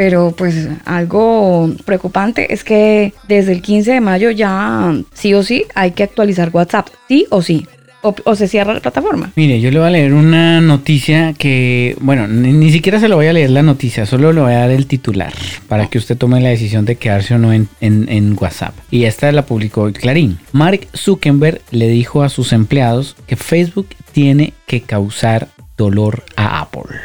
Pero 0.00 0.32
pues 0.34 0.66
algo 0.86 1.70
preocupante 1.84 2.54
es 2.54 2.64
que 2.64 3.12
desde 3.28 3.52
el 3.52 3.60
15 3.60 3.92
de 3.92 4.00
mayo 4.00 4.30
ya 4.30 4.94
sí 5.12 5.34
o 5.34 5.42
sí 5.42 5.66
hay 5.74 5.90
que 5.90 6.02
actualizar 6.04 6.48
WhatsApp, 6.54 6.88
sí 7.06 7.26
o 7.28 7.42
sí. 7.42 7.66
O, 8.00 8.34
se 8.34 8.48
cierra 8.48 8.72
la 8.72 8.80
plataforma. 8.80 9.30
Mire, 9.36 9.60
yo 9.60 9.70
le 9.70 9.78
voy 9.78 9.88
a 9.88 9.90
leer 9.90 10.14
una 10.14 10.62
noticia 10.62 11.34
que, 11.34 11.98
bueno, 12.00 12.26
ni, 12.28 12.72
siquiera 12.72 12.98
se 12.98 13.08
lo 13.08 13.16
voy 13.16 13.26
a 13.26 13.34
leer 13.34 13.50
la 13.50 13.62
noticia, 13.62 14.06
solo 14.06 14.32
le 14.32 14.40
voy 14.40 14.54
a 14.54 14.60
dar 14.60 14.70
el 14.70 14.86
titular 14.86 15.34
para 15.68 15.86
que 15.90 15.98
usted 15.98 16.16
tome 16.16 16.40
la 16.40 16.48
decisión 16.48 16.86
de 16.86 16.96
quedarse 16.96 17.34
o 17.34 17.38
no 17.38 17.52
en, 17.52 17.68
en- 17.82 18.08
en 18.08 18.34
WhatsApp. 18.40 18.72
Y 18.90 19.04
esta 19.04 19.30
la 19.32 19.44
publicó 19.44 19.92
Clarín. 19.92 20.38
Mark 20.52 20.88
Zuckerberg 20.96 21.60
le 21.72 21.88
dijo 21.88 22.22
a 22.22 22.30
sus 22.30 22.54
empleados 22.54 23.16
que 23.26 23.36
Facebook 23.36 23.88
tiene 24.12 24.54
que 24.66 24.80
causar 24.80 25.48
dolor 25.76 26.22
a 26.36 26.62
Apple. 26.62 26.96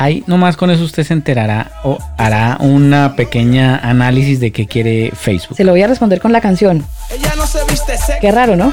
Ahí 0.00 0.24
nomás 0.26 0.56
con 0.56 0.70
eso 0.70 0.82
usted 0.82 1.04
se 1.04 1.12
enterará 1.12 1.72
o 1.84 1.98
hará 2.16 2.56
una 2.58 3.16
pequeña 3.16 3.76
análisis 3.76 4.40
de 4.40 4.50
qué 4.50 4.66
quiere 4.66 5.12
Facebook. 5.14 5.58
Se 5.58 5.62
lo 5.62 5.72
voy 5.72 5.82
a 5.82 5.88
responder 5.88 6.22
con 6.22 6.32
la 6.32 6.40
canción. 6.40 6.86
Ella 7.10 7.34
no 7.36 7.46
se 7.46 7.58
viste 7.68 7.92
Qué 8.18 8.32
raro, 8.32 8.56
¿no? 8.56 8.72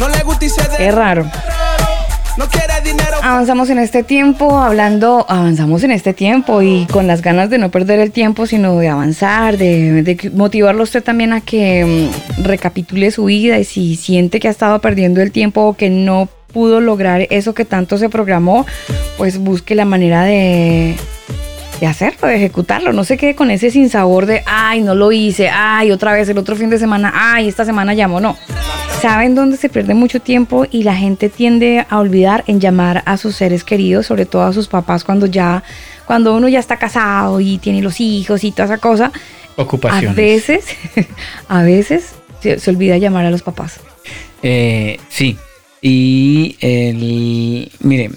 no 0.00 0.08
le 0.08 0.20
gusta 0.24 0.46
Qué 0.76 0.90
raro. 0.90 1.24
No 2.36 2.48
quiere 2.48 2.80
dinero. 2.82 3.18
Avanzamos 3.22 3.70
en 3.70 3.78
este 3.78 4.02
tiempo, 4.02 4.58
hablando, 4.58 5.24
avanzamos 5.28 5.84
en 5.84 5.92
este 5.92 6.14
tiempo 6.14 6.62
y 6.62 6.84
con 6.86 7.06
las 7.06 7.22
ganas 7.22 7.48
de 7.48 7.58
no 7.58 7.70
perder 7.70 8.00
el 8.00 8.10
tiempo, 8.10 8.46
sino 8.48 8.76
de 8.76 8.88
avanzar, 8.88 9.56
de, 9.56 10.02
de 10.02 10.30
motivarlo 10.34 10.80
a 10.80 10.84
usted 10.84 11.04
también 11.04 11.32
a 11.32 11.42
que 11.42 12.10
mm, 12.10 12.42
recapitule 12.42 13.12
su 13.12 13.26
vida 13.26 13.56
y 13.60 13.64
si 13.64 13.94
siente 13.94 14.40
que 14.40 14.48
ha 14.48 14.50
estado 14.50 14.80
perdiendo 14.80 15.20
el 15.20 15.30
tiempo 15.30 15.60
o 15.60 15.76
que 15.76 15.90
no 15.90 16.28
pudo 16.52 16.80
lograr 16.80 17.26
eso 17.30 17.54
que 17.54 17.64
tanto 17.64 17.98
se 17.98 18.08
programó, 18.08 18.66
pues 19.16 19.38
busque 19.38 19.74
la 19.74 19.84
manera 19.84 20.24
de, 20.24 20.96
de 21.80 21.86
hacerlo, 21.86 22.28
de 22.28 22.36
ejecutarlo. 22.36 22.92
No 22.92 23.04
se 23.04 23.16
quede 23.16 23.34
con 23.34 23.50
ese 23.50 23.70
sinsabor 23.70 24.26
de, 24.26 24.42
ay, 24.46 24.82
no 24.82 24.94
lo 24.94 25.12
hice, 25.12 25.48
ay, 25.48 25.90
otra 25.90 26.12
vez 26.12 26.28
el 26.28 26.38
otro 26.38 26.56
fin 26.56 26.70
de 26.70 26.78
semana, 26.78 27.12
ay, 27.14 27.48
esta 27.48 27.64
semana 27.64 27.94
llamo. 27.94 28.20
No. 28.20 28.36
¿Saben 29.00 29.34
dónde 29.34 29.56
se 29.56 29.70
pierde 29.70 29.94
mucho 29.94 30.20
tiempo 30.20 30.66
y 30.70 30.82
la 30.82 30.94
gente 30.94 31.30
tiende 31.30 31.86
a 31.88 31.98
olvidar 31.98 32.44
en 32.46 32.60
llamar 32.60 33.02
a 33.06 33.16
sus 33.16 33.34
seres 33.34 33.64
queridos, 33.64 34.06
sobre 34.06 34.26
todo 34.26 34.42
a 34.42 34.52
sus 34.52 34.68
papás 34.68 35.04
cuando 35.04 35.24
ya, 35.24 35.62
cuando 36.04 36.36
uno 36.36 36.48
ya 36.48 36.58
está 36.58 36.76
casado 36.76 37.40
y 37.40 37.56
tiene 37.56 37.80
los 37.80 37.98
hijos 37.98 38.44
y 38.44 38.52
toda 38.52 38.66
esa 38.66 38.78
cosa? 38.78 39.10
Ocupaciones. 39.56 40.10
A 40.10 40.20
veces, 40.20 40.64
a 41.48 41.62
veces 41.62 42.12
se, 42.42 42.58
se 42.58 42.70
olvida 42.70 42.98
llamar 42.98 43.24
a 43.24 43.30
los 43.30 43.42
papás. 43.42 43.80
Eh, 44.42 44.98
sí. 45.08 45.38
Y 45.82 46.56
el. 46.60 47.70
Mire, 47.80 48.10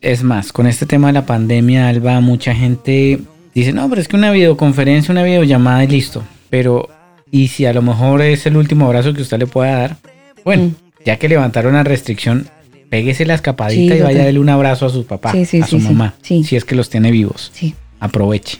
es 0.00 0.22
más, 0.22 0.52
con 0.52 0.66
este 0.66 0.86
tema 0.86 1.06
de 1.08 1.12
la 1.14 1.26
pandemia, 1.26 1.88
Alba, 1.88 2.20
mucha 2.20 2.54
gente 2.54 3.20
dice, 3.54 3.72
no, 3.72 3.88
pero 3.88 4.00
es 4.00 4.08
que 4.08 4.16
una 4.16 4.30
videoconferencia, 4.32 5.12
una 5.12 5.22
videollamada 5.22 5.84
y 5.84 5.88
listo. 5.88 6.22
Pero, 6.50 6.88
¿y 7.30 7.48
si 7.48 7.66
a 7.66 7.72
lo 7.72 7.82
mejor 7.82 8.20
es 8.22 8.46
el 8.46 8.56
último 8.56 8.86
abrazo 8.86 9.14
que 9.14 9.22
usted 9.22 9.38
le 9.38 9.46
pueda 9.46 9.72
dar? 9.78 9.96
Bueno, 10.44 10.64
Mm. 10.64 10.74
ya 11.06 11.16
que 11.18 11.28
levantaron 11.28 11.72
la 11.74 11.84
restricción, 11.84 12.48
péguese 12.90 13.24
la 13.26 13.34
escapadita 13.34 13.94
Sí, 13.94 14.00
y 14.00 14.02
vaya 14.02 14.22
a 14.22 14.24
darle 14.26 14.40
un 14.40 14.48
abrazo 14.50 14.86
a 14.86 14.90
su 14.90 15.06
papá, 15.06 15.32
Sí, 15.32 15.44
sí, 15.46 15.60
a 15.62 15.66
su 15.66 15.78
mamá, 15.78 16.14
sí. 16.22 16.44
si 16.44 16.56
es 16.56 16.64
que 16.64 16.74
los 16.74 16.90
tiene 16.90 17.10
vivos. 17.10 17.50
Sí. 17.54 17.74
Aproveche. 18.00 18.58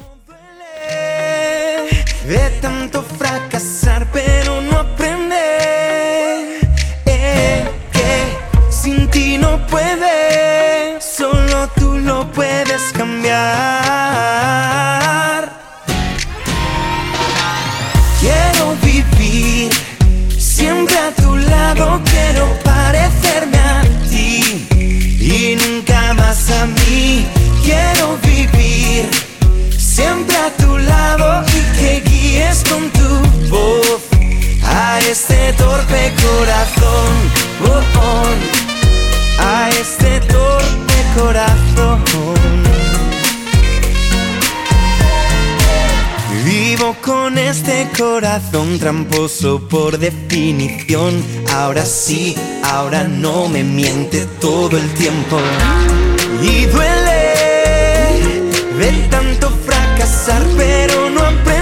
De 2.29 2.39
tanto 2.63 3.03
torpe 35.53 36.12
corazón. 36.22 37.12
Oh, 37.66 37.82
oh, 38.01 39.42
a 39.42 39.68
este 39.70 40.20
torpe 40.20 40.95
corazón. 41.16 42.03
Vivo 46.45 46.95
con 47.01 47.38
este 47.38 47.88
corazón 47.97 48.78
tramposo 48.78 49.61
por 49.68 49.99
definición. 49.99 51.22
Ahora 51.53 51.84
sí, 51.86 52.36
ahora 52.62 53.05
no 53.05 53.49
me 53.49 53.64
miente 53.64 54.26
todo 54.40 54.76
el 54.76 54.88
tiempo. 54.95 55.38
Y 56.42 56.66
duele 56.66 57.24
de 58.78 58.92
tanto 59.11 59.51
fracasar, 59.64 60.42
pero 60.57 61.09
no 61.11 61.20
aprender. 61.20 61.54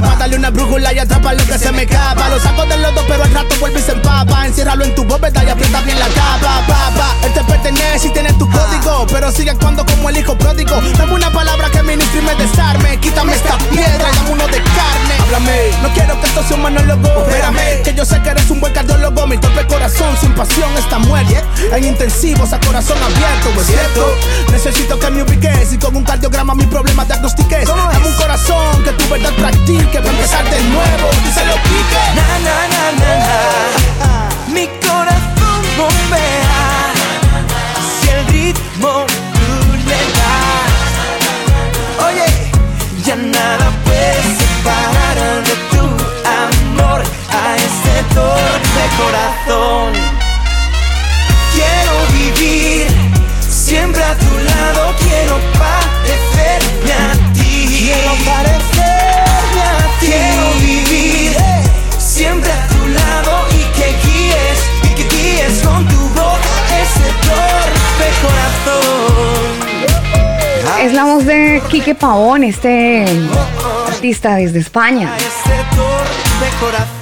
Darle 0.00 0.36
una 0.36 0.50
brújula 0.50 0.92
y 0.92 0.98
atrapa 0.98 1.32
lo 1.32 1.44
que 1.44 1.58
se 1.58 1.72
me 1.72 1.82
escapa. 1.82 2.28
Lo 2.28 2.38
saco 2.40 2.66
del 2.66 2.82
lodo 2.82 3.02
pero 3.08 3.24
al 3.24 3.32
rato 3.32 3.54
vuelve 3.58 3.80
y 3.80 3.82
se 3.82 3.92
empapa. 3.92 4.46
Enciérralo 4.46 4.84
en 4.84 4.94
tu 4.94 5.04
bóveda 5.04 5.44
y 5.44 5.48
aprieta 5.48 5.80
bien 5.82 5.98
la 5.98 6.06
capa 6.08 6.62
Papa, 6.66 7.14
él 7.24 7.32
te 7.32 7.44
pertenece 7.44 8.08
y 8.08 8.10
tiene 8.12 8.32
tu 8.34 8.48
código 8.50 9.06
Pero 9.10 9.30
sigue 9.30 9.50
actuando 9.50 9.84
como 9.86 10.08
el 10.08 10.18
hijo 10.18 10.36
pródigo. 10.36 10.80
Dame 10.96 11.14
una 11.14 11.29
no 15.82 15.88
quiero 15.94 16.20
que 16.20 16.26
esto 16.26 16.42
sea 16.42 16.56
un 16.56 16.62
monólogo. 16.62 17.08
Espérame, 17.08 17.82
que 17.82 17.94
yo 17.94 18.04
sé 18.04 18.20
que 18.22 18.30
eres 18.30 18.50
un 18.50 18.60
buen 18.60 18.72
cardiólogo. 18.72 19.26
Mi 19.26 19.38
torpe 19.38 19.66
corazón 19.66 20.16
sin 20.20 20.32
pasión 20.34 20.70
está 20.76 20.98
muerto 20.98 21.20
En 21.72 21.84
intensivos 21.84 22.52
a 22.52 22.60
corazón 22.60 22.98
abierto, 23.02 23.60
¿es 23.60 23.66
cierto? 23.66 24.06
Necesito 24.50 24.98
que 24.98 25.10
me 25.10 25.22
ubiques 25.22 25.72
y 25.72 25.78
con 25.78 25.96
un 25.96 26.04
cardiograma 26.04 26.54
mis 26.54 26.66
problemas 26.66 27.06
diagnostiques. 27.06 27.66
Dame 27.66 28.06
un 28.06 28.14
corazón 28.14 28.82
que 28.84 28.92
tu 28.92 29.08
verdad 29.08 29.32
practique 29.34 29.98
Para 29.98 30.10
empezar 30.10 30.44
de 30.44 30.60
nuevo. 30.62 31.10
Y 31.28 31.32
se 31.32 31.44
lo 31.46 31.54
pique. 31.54 32.00
Na, 32.14 32.38
na, 32.46 32.68
na, 32.72 32.92
na, 33.00 33.18
na. 33.18 34.52
Mi 34.52 34.66
corazón 34.80 35.60
bombea 35.76 36.29
vivir 52.40 52.86
siempre 53.40 54.02
a 54.02 54.16
tu 54.16 54.24
lado 54.24 54.94
Quiero 54.98 55.38
parecerme 55.58 56.92
a 56.92 57.12
ti 57.32 57.52
Quiero 57.78 58.12
parecerme 58.24 59.62
a 59.62 60.00
ti 60.00 60.06
Quiero 60.06 60.44
vivir 60.60 61.32
siempre 61.98 62.50
a 62.50 62.66
tu 62.68 62.88
lado 62.88 63.46
Y 63.52 63.62
que 63.76 63.88
guíes, 64.04 64.58
y 64.84 64.88
que 64.94 65.04
guíes 65.14 65.54
con 65.62 65.86
tu 65.86 66.00
voz 66.18 66.40
Ese 66.82 67.08
torpe 67.28 68.06
corazón 68.22 69.54
Es 70.82 70.92
la 70.92 71.04
voz 71.04 71.26
de 71.26 71.62
Quique 71.68 71.94
Pavón, 71.94 72.44
este 72.44 73.04
artista 73.86 74.36
desde 74.36 74.60
España. 74.60 75.10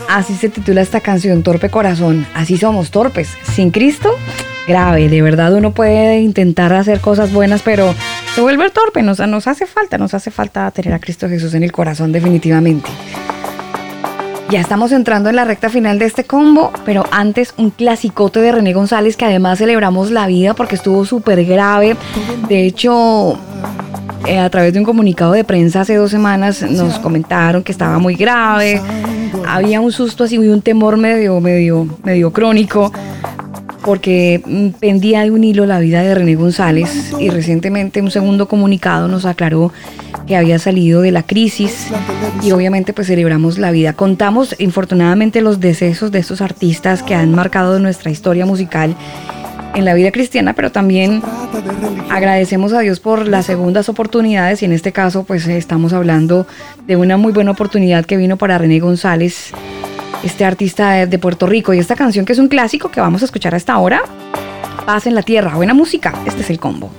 Así 0.09 0.35
se 0.35 0.49
titula 0.49 0.81
esta 0.81 1.01
canción, 1.01 1.45
Torpe 1.45 1.71
Corazón. 1.71 2.27
Así 2.35 2.59
somos 2.59 2.91
torpes. 2.91 3.29
Sin 3.55 3.71
Cristo, 3.71 4.17
grave. 4.69 5.09
De 5.09 5.23
verdad 5.23 5.53
uno 5.55 5.73
puede 5.73 6.21
intentar 6.21 6.73
hacer 6.73 7.01
cosas 7.01 7.33
buenas, 7.33 7.63
pero 7.63 7.93
se 8.35 8.41
vuelve 8.41 8.71
torpe. 8.71 9.03
Nos, 9.03 9.19
hace 9.49 9.67
falta, 9.67 9.99
nos 9.99 10.15
hace 10.15 10.31
falta 10.31 10.71
tener 10.71 10.93
a 10.93 11.01
Cristo 11.01 11.29
Jesús 11.29 11.55
en 11.55 11.65
el 11.65 11.73
corazón 11.73 12.13
definitivamente. 12.13 12.89
Ya 14.51 14.61
estamos 14.61 14.93
entrando 14.93 15.29
en 15.29 15.37
la 15.37 15.45
recta 15.45 15.69
final 15.69 15.99
de 15.99 16.07
este 16.07 16.25
combo, 16.25 16.73
pero 16.87 17.05
antes 17.11 17.53
un 17.59 17.71
clasicote 17.71 18.41
de 18.41 18.53
René 18.53 18.73
González 18.73 19.17
que 19.17 19.27
además 19.27 19.59
celebramos 19.59 20.11
la 20.11 20.27
vida 20.27 20.55
porque 20.55 20.77
estuvo 20.77 21.05
súper 21.05 21.45
grave. 21.45 21.97
De 22.49 22.65
hecho, 22.65 23.39
eh, 24.27 24.39
a 24.39 24.49
través 24.49 24.73
de 24.73 24.79
un 24.79 24.87
comunicado 24.87 25.33
de 25.33 25.45
prensa 25.45 25.83
hace 25.83 25.97
dos 25.97 26.11
semanas 26.11 26.63
nos 26.63 26.99
comentaron 26.99 27.63
que 27.63 27.73
estaba 27.73 27.99
muy 27.99 28.15
grave. 28.15 28.81
Había 29.47 29.81
un 29.83 29.93
susto 29.93 30.25
así 30.25 30.37
y 30.37 30.49
un 30.49 30.63
temor 30.63 30.97
medio, 30.97 31.41
medio, 31.41 31.87
medio 32.03 32.33
crónico 32.33 32.91
porque 33.85 34.43
mm, 34.45 34.79
pendía 34.81 35.23
de 35.23 35.31
un 35.31 35.45
hilo 35.45 35.67
la 35.67 35.81
vida 35.81 36.03
de 36.03 36.15
René 36.15 36.35
González 36.35 37.13
y 37.19 37.31
recientemente 37.31 38.03
un 38.03 38.11
segundo 38.11 38.49
comunicado 38.49 39.09
nos 39.09 39.25
aclaró 39.25 39.73
que 40.27 40.37
había 40.37 40.59
salido 40.59 41.01
de 41.01 41.11
la 41.11 41.23
crisis 41.23 41.89
y 42.43 42.53
obviamente 42.53 42.93
pues 42.93 43.07
celebramos 43.07 43.59
la 43.59 43.71
vida. 43.71 43.93
Contamos 43.95 44.55
infortunadamente 44.59 45.41
los 45.41 45.61
decesos 45.61 46.13
de 46.13 46.19
estos 46.19 46.41
artistas 46.41 47.03
que 47.03 47.15
han 47.15 47.35
marcado 47.35 47.79
nuestra 47.79 48.11
historia 48.11 48.47
musical 48.47 48.95
en 49.75 49.85
la 49.85 49.95
vida 49.95 50.11
cristiana, 50.11 50.55
pero 50.55 50.73
también 50.73 51.23
agradecemos 52.11 52.73
a 52.73 52.81
Dios 52.81 53.01
por 53.01 53.29
las 53.29 53.47
segundas 53.47 53.89
oportunidades 53.89 54.63
y 54.63 54.65
en 54.65 54.73
este 54.73 54.93
caso 54.93 55.25
pues 55.25 55.47
estamos 55.47 55.93
hablando 55.93 56.47
de 56.87 56.97
una 56.97 57.17
muy 57.17 57.33
buena 57.33 57.53
oportunidad 57.53 58.05
que 58.05 58.17
vino 58.17 58.37
para 58.37 58.59
René 58.59 58.81
González, 58.81 59.53
este 60.23 60.45
artista 60.45 61.07
de, 61.07 61.19
Puerto 61.19 61.47
Rico 61.47 61.73
y 61.75 61.79
esta 61.79 61.97
canción 61.97 62.25
que 62.25 62.33
es 62.33 62.39
un 62.39 62.49
clásico 62.49 62.91
que 62.91 63.01
vamos 63.01 63.23
a 63.23 63.25
escuchar 63.25 63.55
hasta 63.55 63.73
ahora, 63.73 64.03
Paz 64.87 65.07
en 65.07 65.15
la 65.15 65.23
Tierra, 65.23 65.55
buena 65.55 65.75
música, 65.75 66.15
este 66.27 66.43
es 66.43 66.51
el 66.51 66.59
combo. 66.59 66.91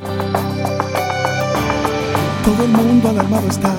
Todo 2.43 2.65
el 2.65 2.71
mundo 2.71 3.09
alarmado 3.09 3.47
está, 3.47 3.73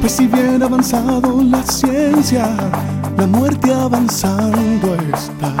pues 0.00 0.12
si 0.12 0.26
bien 0.26 0.62
avanzado 0.62 1.42
la 1.42 1.62
ciencia, 1.62 2.48
la 3.16 3.26
muerte 3.26 3.72
avanzando 3.72 4.96
está. 5.14 5.54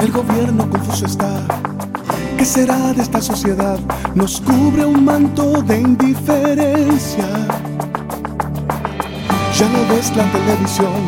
El 0.00 0.10
gobierno 0.10 0.68
confuso 0.68 1.06
está. 1.06 1.40
¿Qué 2.36 2.44
será 2.44 2.92
de 2.92 3.02
esta 3.02 3.22
sociedad? 3.22 3.78
Nos 4.14 4.40
cubre 4.40 4.84
un 4.84 5.04
manto 5.04 5.62
de 5.62 5.80
indiferencia. 5.80 7.24
Ya 9.58 9.68
no 9.68 9.78
ves 9.88 10.10
la 10.16 10.24
televisión, 10.32 11.06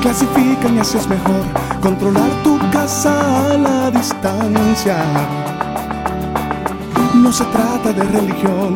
clasifican 0.00 0.76
y 0.76 0.80
así 0.80 0.96
es 0.96 1.06
mejor 1.06 1.44
controlar 1.82 2.30
tu 2.42 2.58
casa 2.70 3.12
a 3.52 3.58
la 3.58 3.90
distancia. 3.90 4.96
No 7.12 7.30
se 7.30 7.44
trata 7.44 7.92
de 7.92 8.02
religión, 8.02 8.72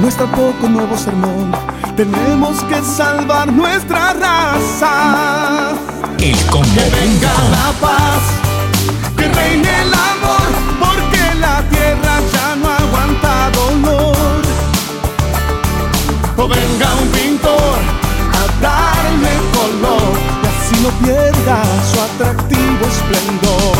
no 0.00 0.08
es 0.08 0.16
tampoco 0.16 0.68
nuevo 0.68 0.96
sermón. 0.96 1.50
Tenemos 1.96 2.62
que 2.64 2.80
salvar 2.82 3.52
nuestra 3.52 4.12
raza. 4.12 5.72
El 6.20 6.36
combo. 6.46 6.68
Que 6.74 6.90
venga 7.00 7.32
la 7.50 7.72
paz, 7.80 8.22
que 9.16 9.28
reine 9.28 9.82
el 9.82 9.92
amor, 9.92 10.48
porque 10.78 11.34
la 11.40 11.62
tierra 11.68 12.20
ya 12.32 12.54
no 12.54 12.68
aguanta 12.70 13.50
dolor. 13.50 14.42
O 16.36 16.46
venga 16.46 16.94
un 17.02 17.17
no 20.88 21.06
pierda 21.06 21.62
su 21.92 22.00
atractivo 22.00 22.86
esplendor. 22.86 23.76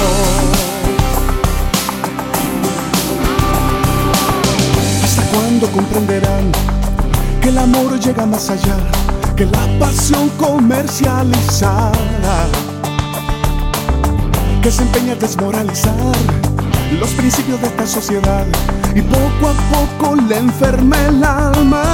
¿Hasta 5.02 5.22
cuándo 5.32 5.66
comprenderán 5.68 6.52
que 7.40 7.48
el 7.48 7.58
amor 7.58 7.98
llega 7.98 8.26
más 8.26 8.50
allá 8.50 8.76
que 9.36 9.46
la 9.46 9.66
pasión 9.78 10.28
comercializada? 10.30 11.92
Que 14.62 14.70
se 14.70 14.82
empeña 14.82 15.12
en 15.12 15.18
desmoralizar 15.18 15.94
los 17.00 17.10
principios 17.10 17.60
de 17.60 17.68
esta 17.68 17.86
sociedad 17.86 18.44
y 18.94 19.02
poco 19.02 19.48
a 19.48 19.54
poco 19.72 20.16
le 20.16 20.38
enferma 20.38 20.96
el 21.06 21.24
alma. 21.24 21.84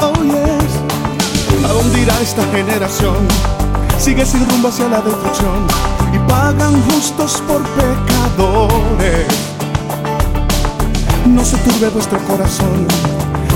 Oh 0.00 0.22
yes. 0.22 1.64
¿A 1.64 1.72
dónde 1.72 2.00
irá 2.00 2.20
esta 2.20 2.44
generación? 2.52 3.63
Sigue 3.98 4.26
sin 4.26 4.48
rumbo 4.48 4.68
hacia 4.68 4.88
la 4.88 5.00
destrucción 5.00 5.66
y 6.12 6.18
pagan 6.30 6.80
justos 6.90 7.42
por 7.46 7.62
pecadores. 7.70 9.26
No 11.26 11.44
se 11.44 11.56
turbe 11.58 11.88
vuestro 11.88 12.18
corazón, 12.26 12.86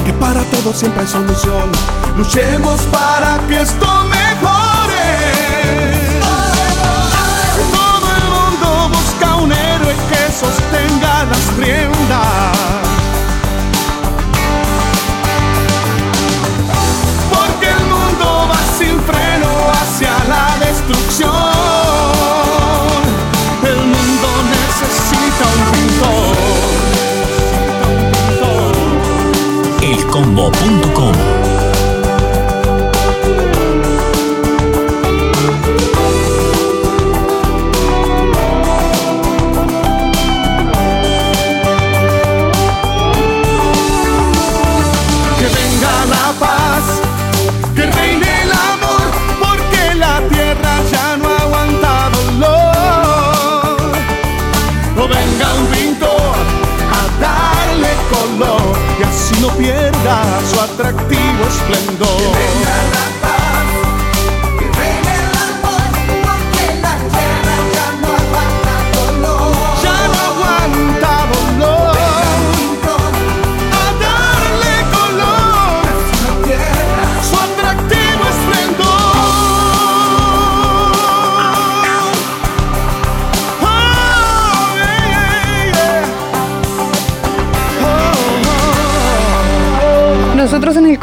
que 0.07 0.13
para 0.15 0.43
todo 0.45 0.73
siempre 0.73 1.03
hay 1.03 1.09
solución. 1.09 1.71
Luchemos 2.17 2.81
para 2.91 3.39
que 3.47 3.61
esto 3.61 3.87
mejore. 4.05 4.68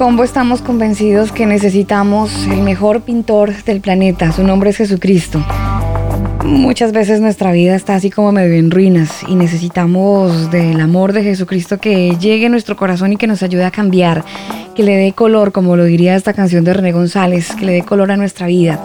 Combo 0.06 0.24
estamos 0.24 0.62
convencidos 0.62 1.32
que 1.32 1.48
necesitamos 1.48 2.32
el 2.46 2.62
mejor 2.62 3.02
pintor 3.02 3.52
del 3.64 3.82
planeta. 3.82 4.32
Su 4.32 4.44
nombre 4.44 4.70
es 4.70 4.78
Jesucristo. 4.78 5.44
Muchas 6.44 6.92
veces 6.92 7.22
nuestra 7.22 7.52
vida 7.52 7.76
está 7.76 7.96
así 7.96 8.12
como 8.12 8.32
medio 8.32 8.54
en 8.54 8.70
ruinas 8.70 9.24
y 9.28 9.34
necesitamos 9.34 10.52
del 10.52 10.80
amor 10.80 11.12
de 11.12 11.24
Jesucristo 11.24 11.80
que 11.80 12.16
llegue 12.20 12.46
a 12.46 12.50
nuestro 12.50 12.76
corazón 12.76 13.14
y 13.14 13.18
que 13.18 13.26
nos 13.26 13.42
ayude 13.42 13.66
a 13.66 13.72
cambiar, 13.72 14.24
que 14.76 14.84
le 14.84 14.96
dé 14.96 15.12
color, 15.14 15.52
como 15.52 15.76
lo 15.76 15.86
diría 15.86 16.16
esta 16.16 16.34
canción 16.34 16.64
de 16.64 16.74
René 16.76 16.92
González, 16.92 17.56
que 17.56 17.66
le 17.66 17.74
dé 17.74 17.82
color 17.82 18.12
a 18.12 18.16
nuestra 18.16 18.46
vida. 18.46 18.80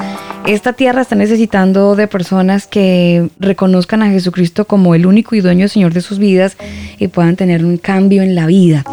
Esta 0.47 0.73
tierra 0.73 1.03
está 1.03 1.16
necesitando 1.16 1.97
de 1.97 2.09
personas 2.09 2.66
que 2.66 3.29
reconozcan 3.39 4.03
a 4.03 4.09
Jesucristo 4.09 4.64
como 4.64 4.95
el 4.95 5.05
único 5.05 5.35
y 5.35 5.43
dueño 5.43 5.68
Señor 5.68 5.93
de 5.93 6.01
sus 6.01 6.18
vidas 6.18 6.57
y 6.99 7.09
puedan 7.09 7.37
tener 7.37 7.62
un 7.62 7.77
cambio 7.77 8.23
en 8.23 8.35
la 8.35 8.47
vida 8.47 8.87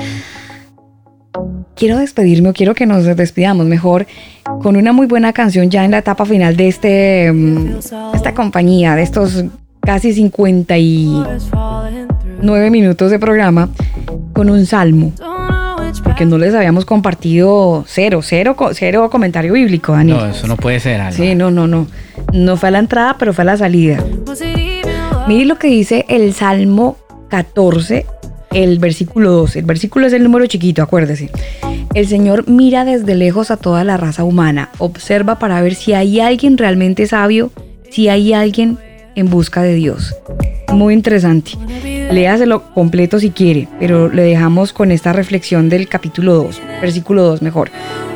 quiero 1.75 1.97
despedirme 1.97 2.49
o 2.49 2.53
quiero 2.53 2.75
que 2.75 2.85
nos 2.85 3.05
despidamos 3.05 3.65
mejor 3.65 4.05
con 4.61 4.75
una 4.75 4.91
muy 4.93 5.07
buena 5.07 5.33
canción 5.33 5.69
ya 5.69 5.83
en 5.85 5.91
la 5.91 5.99
etapa 5.99 6.25
final 6.25 6.57
de 6.57 6.67
este 6.67 7.31
mm, 7.31 7.77
esta 8.13 8.33
compañía, 8.33 8.95
de 8.95 9.03
estos 9.03 9.45
casi 9.81 10.13
59 10.13 12.69
minutos 12.69 13.11
de 13.11 13.19
programa 13.19 13.69
con 14.33 14.49
un 14.49 14.65
salmo. 14.65 15.13
Porque 16.03 16.25
no 16.25 16.38
les 16.38 16.53
habíamos 16.53 16.83
compartido 16.85 17.85
cero, 17.88 18.19
cero, 18.21 18.57
cero 18.73 19.09
comentario 19.09 19.53
bíblico, 19.53 19.93
Daniel. 19.93 20.17
No, 20.17 20.25
eso 20.25 20.45
no 20.47 20.57
puede 20.57 20.81
ser, 20.81 20.99
Alba. 20.99 21.15
Sí, 21.15 21.35
no, 21.35 21.49
no, 21.49 21.65
no. 21.67 21.88
No 22.33 22.57
fue 22.57 22.67
a 22.69 22.73
la 22.73 22.79
entrada, 22.79 23.15
pero 23.17 23.33
fue 23.33 23.43
a 23.43 23.45
la 23.45 23.55
salida. 23.57 24.03
Mire 25.27 25.45
lo 25.45 25.57
que 25.57 25.67
dice 25.67 26.05
el 26.09 26.33
Salmo 26.33 26.97
14, 27.29 28.05
el 28.51 28.79
versículo 28.79 29.31
12. 29.31 29.59
El 29.59 29.65
versículo 29.65 30.07
es 30.07 30.13
el 30.13 30.23
número 30.23 30.45
chiquito, 30.47 30.81
acuérdese. 30.81 31.29
El 31.93 32.07
Señor 32.07 32.47
mira 32.47 32.85
desde 32.85 33.15
lejos 33.15 33.51
a 33.51 33.57
toda 33.57 33.83
la 33.83 33.97
raza 33.97 34.23
humana, 34.23 34.69
observa 34.77 35.39
para 35.39 35.61
ver 35.61 35.75
si 35.75 35.93
hay 35.93 36.19
alguien 36.19 36.57
realmente 36.57 37.07
sabio, 37.07 37.51
si 37.89 38.09
hay 38.09 38.33
alguien 38.33 38.77
en 39.15 39.29
busca 39.29 39.61
de 39.61 39.73
Dios. 39.73 40.15
Muy 40.71 40.93
interesante. 40.93 41.51
Léaselo 42.11 42.73
completo 42.73 43.19
si 43.19 43.31
quiere, 43.31 43.67
pero 43.79 44.09
le 44.09 44.23
dejamos 44.23 44.73
con 44.73 44.91
esta 44.91 45.11
reflexión 45.13 45.69
del 45.69 45.89
capítulo 45.89 46.35
2, 46.35 46.61
versículo 46.81 47.23
2 47.23 47.41
mejor. 47.41 47.71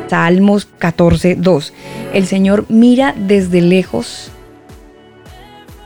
Salmos 0.07 0.67
14, 0.77 1.36
2. 1.36 1.73
El 2.13 2.27
Señor 2.27 2.65
mira 2.69 3.15
desde 3.17 3.61
lejos 3.61 4.32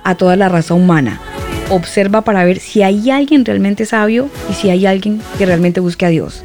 a 0.03 0.15
toda 0.15 0.35
la 0.35 0.49
raza 0.49 0.73
humana. 0.73 1.21
Observa 1.69 2.21
para 2.21 2.45
ver 2.45 2.59
si 2.59 2.83
hay 2.83 3.09
alguien 3.09 3.43
realmente 3.45 3.85
sabio 3.85 4.29
y 4.49 4.53
si 4.53 4.69
hay 4.69 4.85
alguien 4.85 5.21
que 5.37 5.45
realmente 5.45 5.79
busque 5.79 6.05
a 6.05 6.09
Dios. 6.09 6.43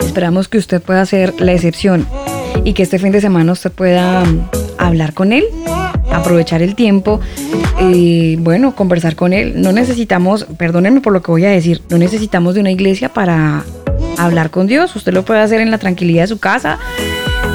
Esperamos 0.00 0.48
que 0.48 0.58
usted 0.58 0.82
pueda 0.82 1.04
ser 1.06 1.34
la 1.40 1.52
excepción 1.52 2.06
y 2.64 2.72
que 2.72 2.82
este 2.82 2.98
fin 2.98 3.12
de 3.12 3.20
semana 3.20 3.52
usted 3.52 3.70
pueda 3.70 4.24
mm, 4.24 4.50
hablar 4.78 5.14
con 5.14 5.32
él, 5.32 5.44
aprovechar 6.10 6.60
el 6.62 6.74
tiempo, 6.74 7.20
y 7.80 8.36
bueno, 8.36 8.74
conversar 8.74 9.16
con 9.16 9.32
él. 9.32 9.60
No 9.60 9.72
necesitamos, 9.72 10.46
perdónenme 10.56 11.00
por 11.00 11.12
lo 11.12 11.22
que 11.22 11.30
voy 11.30 11.44
a 11.44 11.50
decir, 11.50 11.82
no 11.90 11.98
necesitamos 11.98 12.54
de 12.54 12.60
una 12.60 12.70
iglesia 12.70 13.08
para 13.10 13.64
hablar 14.16 14.50
con 14.50 14.66
Dios. 14.66 14.94
Usted 14.96 15.12
lo 15.12 15.24
puede 15.24 15.40
hacer 15.40 15.60
en 15.60 15.70
la 15.70 15.78
tranquilidad 15.78 16.22
de 16.22 16.28
su 16.28 16.38
casa 16.38 16.78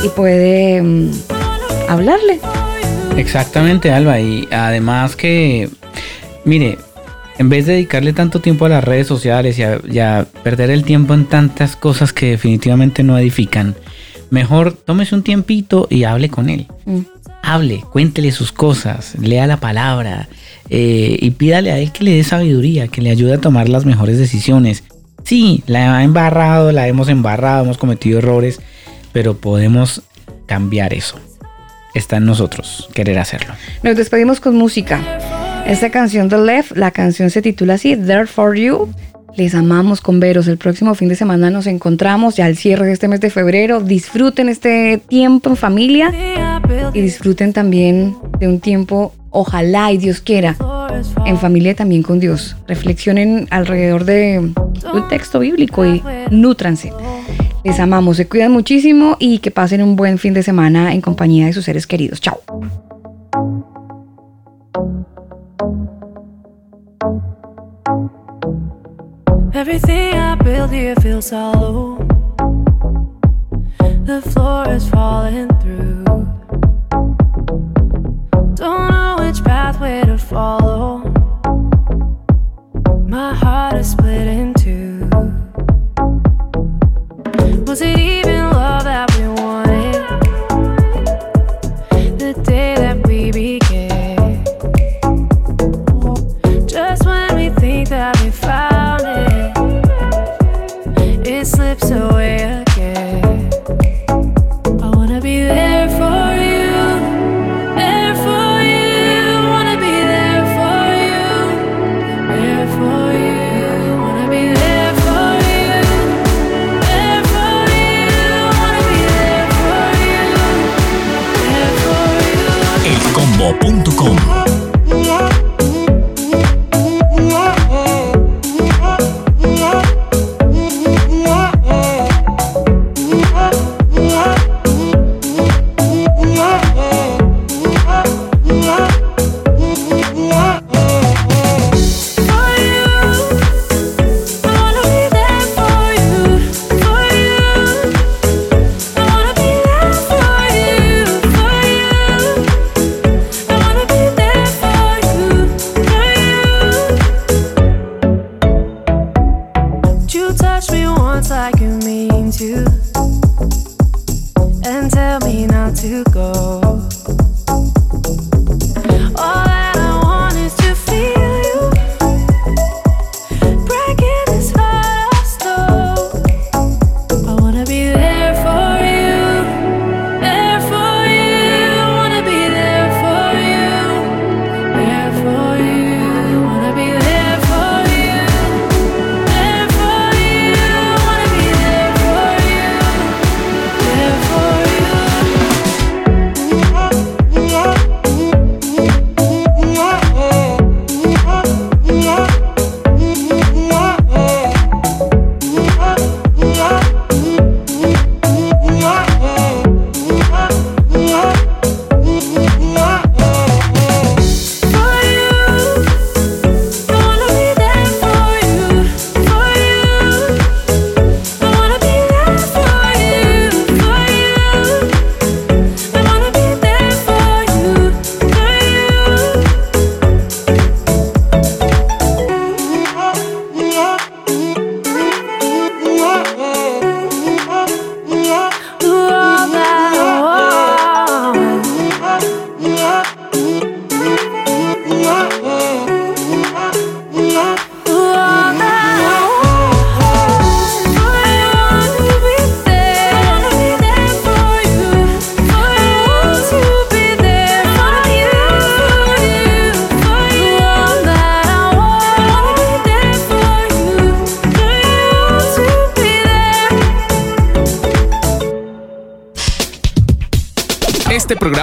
y 0.03 0.09
puede 0.09 0.81
mm, 0.81 1.11
hablarle. 1.89 2.39
Exactamente, 3.17 3.91
Alba. 3.91 4.19
Y 4.19 4.47
además 4.51 5.15
que, 5.15 5.69
mire, 6.45 6.77
en 7.37 7.49
vez 7.49 7.65
de 7.65 7.73
dedicarle 7.73 8.13
tanto 8.13 8.39
tiempo 8.39 8.65
a 8.65 8.69
las 8.69 8.83
redes 8.83 9.07
sociales 9.07 9.57
y 9.57 9.63
a, 9.63 9.79
y 9.89 9.99
a 9.99 10.27
perder 10.43 10.69
el 10.69 10.83
tiempo 10.83 11.13
en 11.13 11.25
tantas 11.25 11.75
cosas 11.75 12.13
que 12.13 12.31
definitivamente 12.31 13.03
no 13.03 13.17
edifican, 13.17 13.75
mejor 14.29 14.73
tómese 14.73 15.15
un 15.15 15.23
tiempito 15.23 15.87
y 15.89 16.03
hable 16.03 16.29
con 16.29 16.49
él. 16.49 16.67
Mm. 16.85 16.99
Hable, 17.41 17.83
cuéntele 17.91 18.31
sus 18.31 18.51
cosas, 18.51 19.15
lea 19.19 19.47
la 19.47 19.57
palabra 19.57 20.29
eh, 20.69 21.17
y 21.19 21.31
pídale 21.31 21.71
a 21.71 21.77
él 21.77 21.91
que 21.91 22.05
le 22.05 22.15
dé 22.15 22.23
sabiduría, 22.23 22.87
que 22.87 23.01
le 23.01 23.09
ayude 23.09 23.33
a 23.33 23.41
tomar 23.41 23.67
las 23.67 23.85
mejores 23.85 24.17
decisiones. 24.17 24.83
Sí, 25.23 25.63
la 25.67 25.97
ha 25.97 26.03
embarrado, 26.03 26.71
la 26.71 26.87
hemos 26.87 27.09
embarrado, 27.09 27.63
hemos 27.63 27.77
cometido 27.77 28.19
errores, 28.19 28.61
pero 29.11 29.37
podemos 29.37 30.03
cambiar 30.45 30.93
eso. 30.93 31.17
está 31.93 32.17
en 32.17 32.25
nosotros 32.25 32.89
querer 32.93 33.19
hacerlo. 33.19 33.53
Nos 33.83 33.95
despedimos 33.95 34.39
con 34.39 34.55
música. 34.55 35.01
Esta 35.65 35.89
canción 35.89 36.29
de 36.29 36.37
Left, 36.37 36.75
la 36.75 36.91
canción 36.91 37.29
se 37.29 37.41
titula 37.41 37.75
así, 37.75 37.95
There 37.95 38.27
for 38.27 38.55
You. 38.55 38.89
Les 39.35 39.55
amamos 39.55 40.01
con 40.01 40.19
veros. 40.19 40.47
El 40.47 40.57
próximo 40.57 40.93
fin 40.93 41.09
de 41.09 41.15
semana 41.15 41.49
nos 41.49 41.65
encontramos 41.67 42.35
ya 42.35 42.45
al 42.45 42.55
cierre 42.55 42.85
de 42.85 42.91
este 42.91 43.07
mes 43.07 43.19
de 43.21 43.29
febrero. 43.29 43.79
Disfruten 43.79 44.49
este 44.49 44.99
tiempo 45.07 45.49
en 45.49 45.55
familia 45.55 46.13
y 46.93 47.01
disfruten 47.01 47.53
también 47.53 48.15
de 48.39 48.47
un 48.47 48.59
tiempo, 48.59 49.13
ojalá 49.31 49.91
y 49.91 49.97
Dios 49.97 50.21
quiera, 50.21 50.55
en 51.25 51.37
familia 51.39 51.73
también 51.73 52.03
con 52.03 52.19
Dios. 52.19 52.55
Reflexionen 52.67 53.47
alrededor 53.49 54.05
de 54.05 54.39
un 54.39 55.07
texto 55.09 55.39
bíblico 55.39 55.85
y 55.85 56.03
nutranse. 56.29 56.91
Les 57.63 57.79
amamos, 57.79 58.17
se 58.17 58.27
cuidan 58.27 58.51
muchísimo 58.51 59.15
y 59.17 59.39
que 59.39 59.49
pasen 59.49 59.81
un 59.81 59.95
buen 59.95 60.19
fin 60.19 60.33
de 60.33 60.43
semana 60.43 60.93
en 60.93 61.01
compañía 61.01 61.45
de 61.47 61.53
sus 61.53 61.65
seres 61.65 61.87
queridos. 61.87 62.19
Chao. 62.19 62.41
Everything 69.65 70.15
I 70.15 70.35
build 70.35 70.71
here 70.73 70.93
feels 70.97 71.29
hollow. 71.29 71.95
The 74.03 74.21
floor 74.21 74.67
is 74.67 74.89
falling 74.89 75.47
through. 75.61 76.03
Don't 78.55 78.91
know 78.91 79.15
which 79.21 79.41
pathway 79.41 80.03
to 80.03 80.17
follow. 80.17 80.97
My 83.07 83.33
heart 83.33 83.75
is 83.75 83.91
split 83.91 84.27
in 84.27 84.53
two. 84.53 85.09
Was 87.65 87.79
it 87.81 87.97
even 87.97 88.51
love 88.51 88.83
that 88.83 89.15
we 89.17 89.29
wanted? 89.29 89.52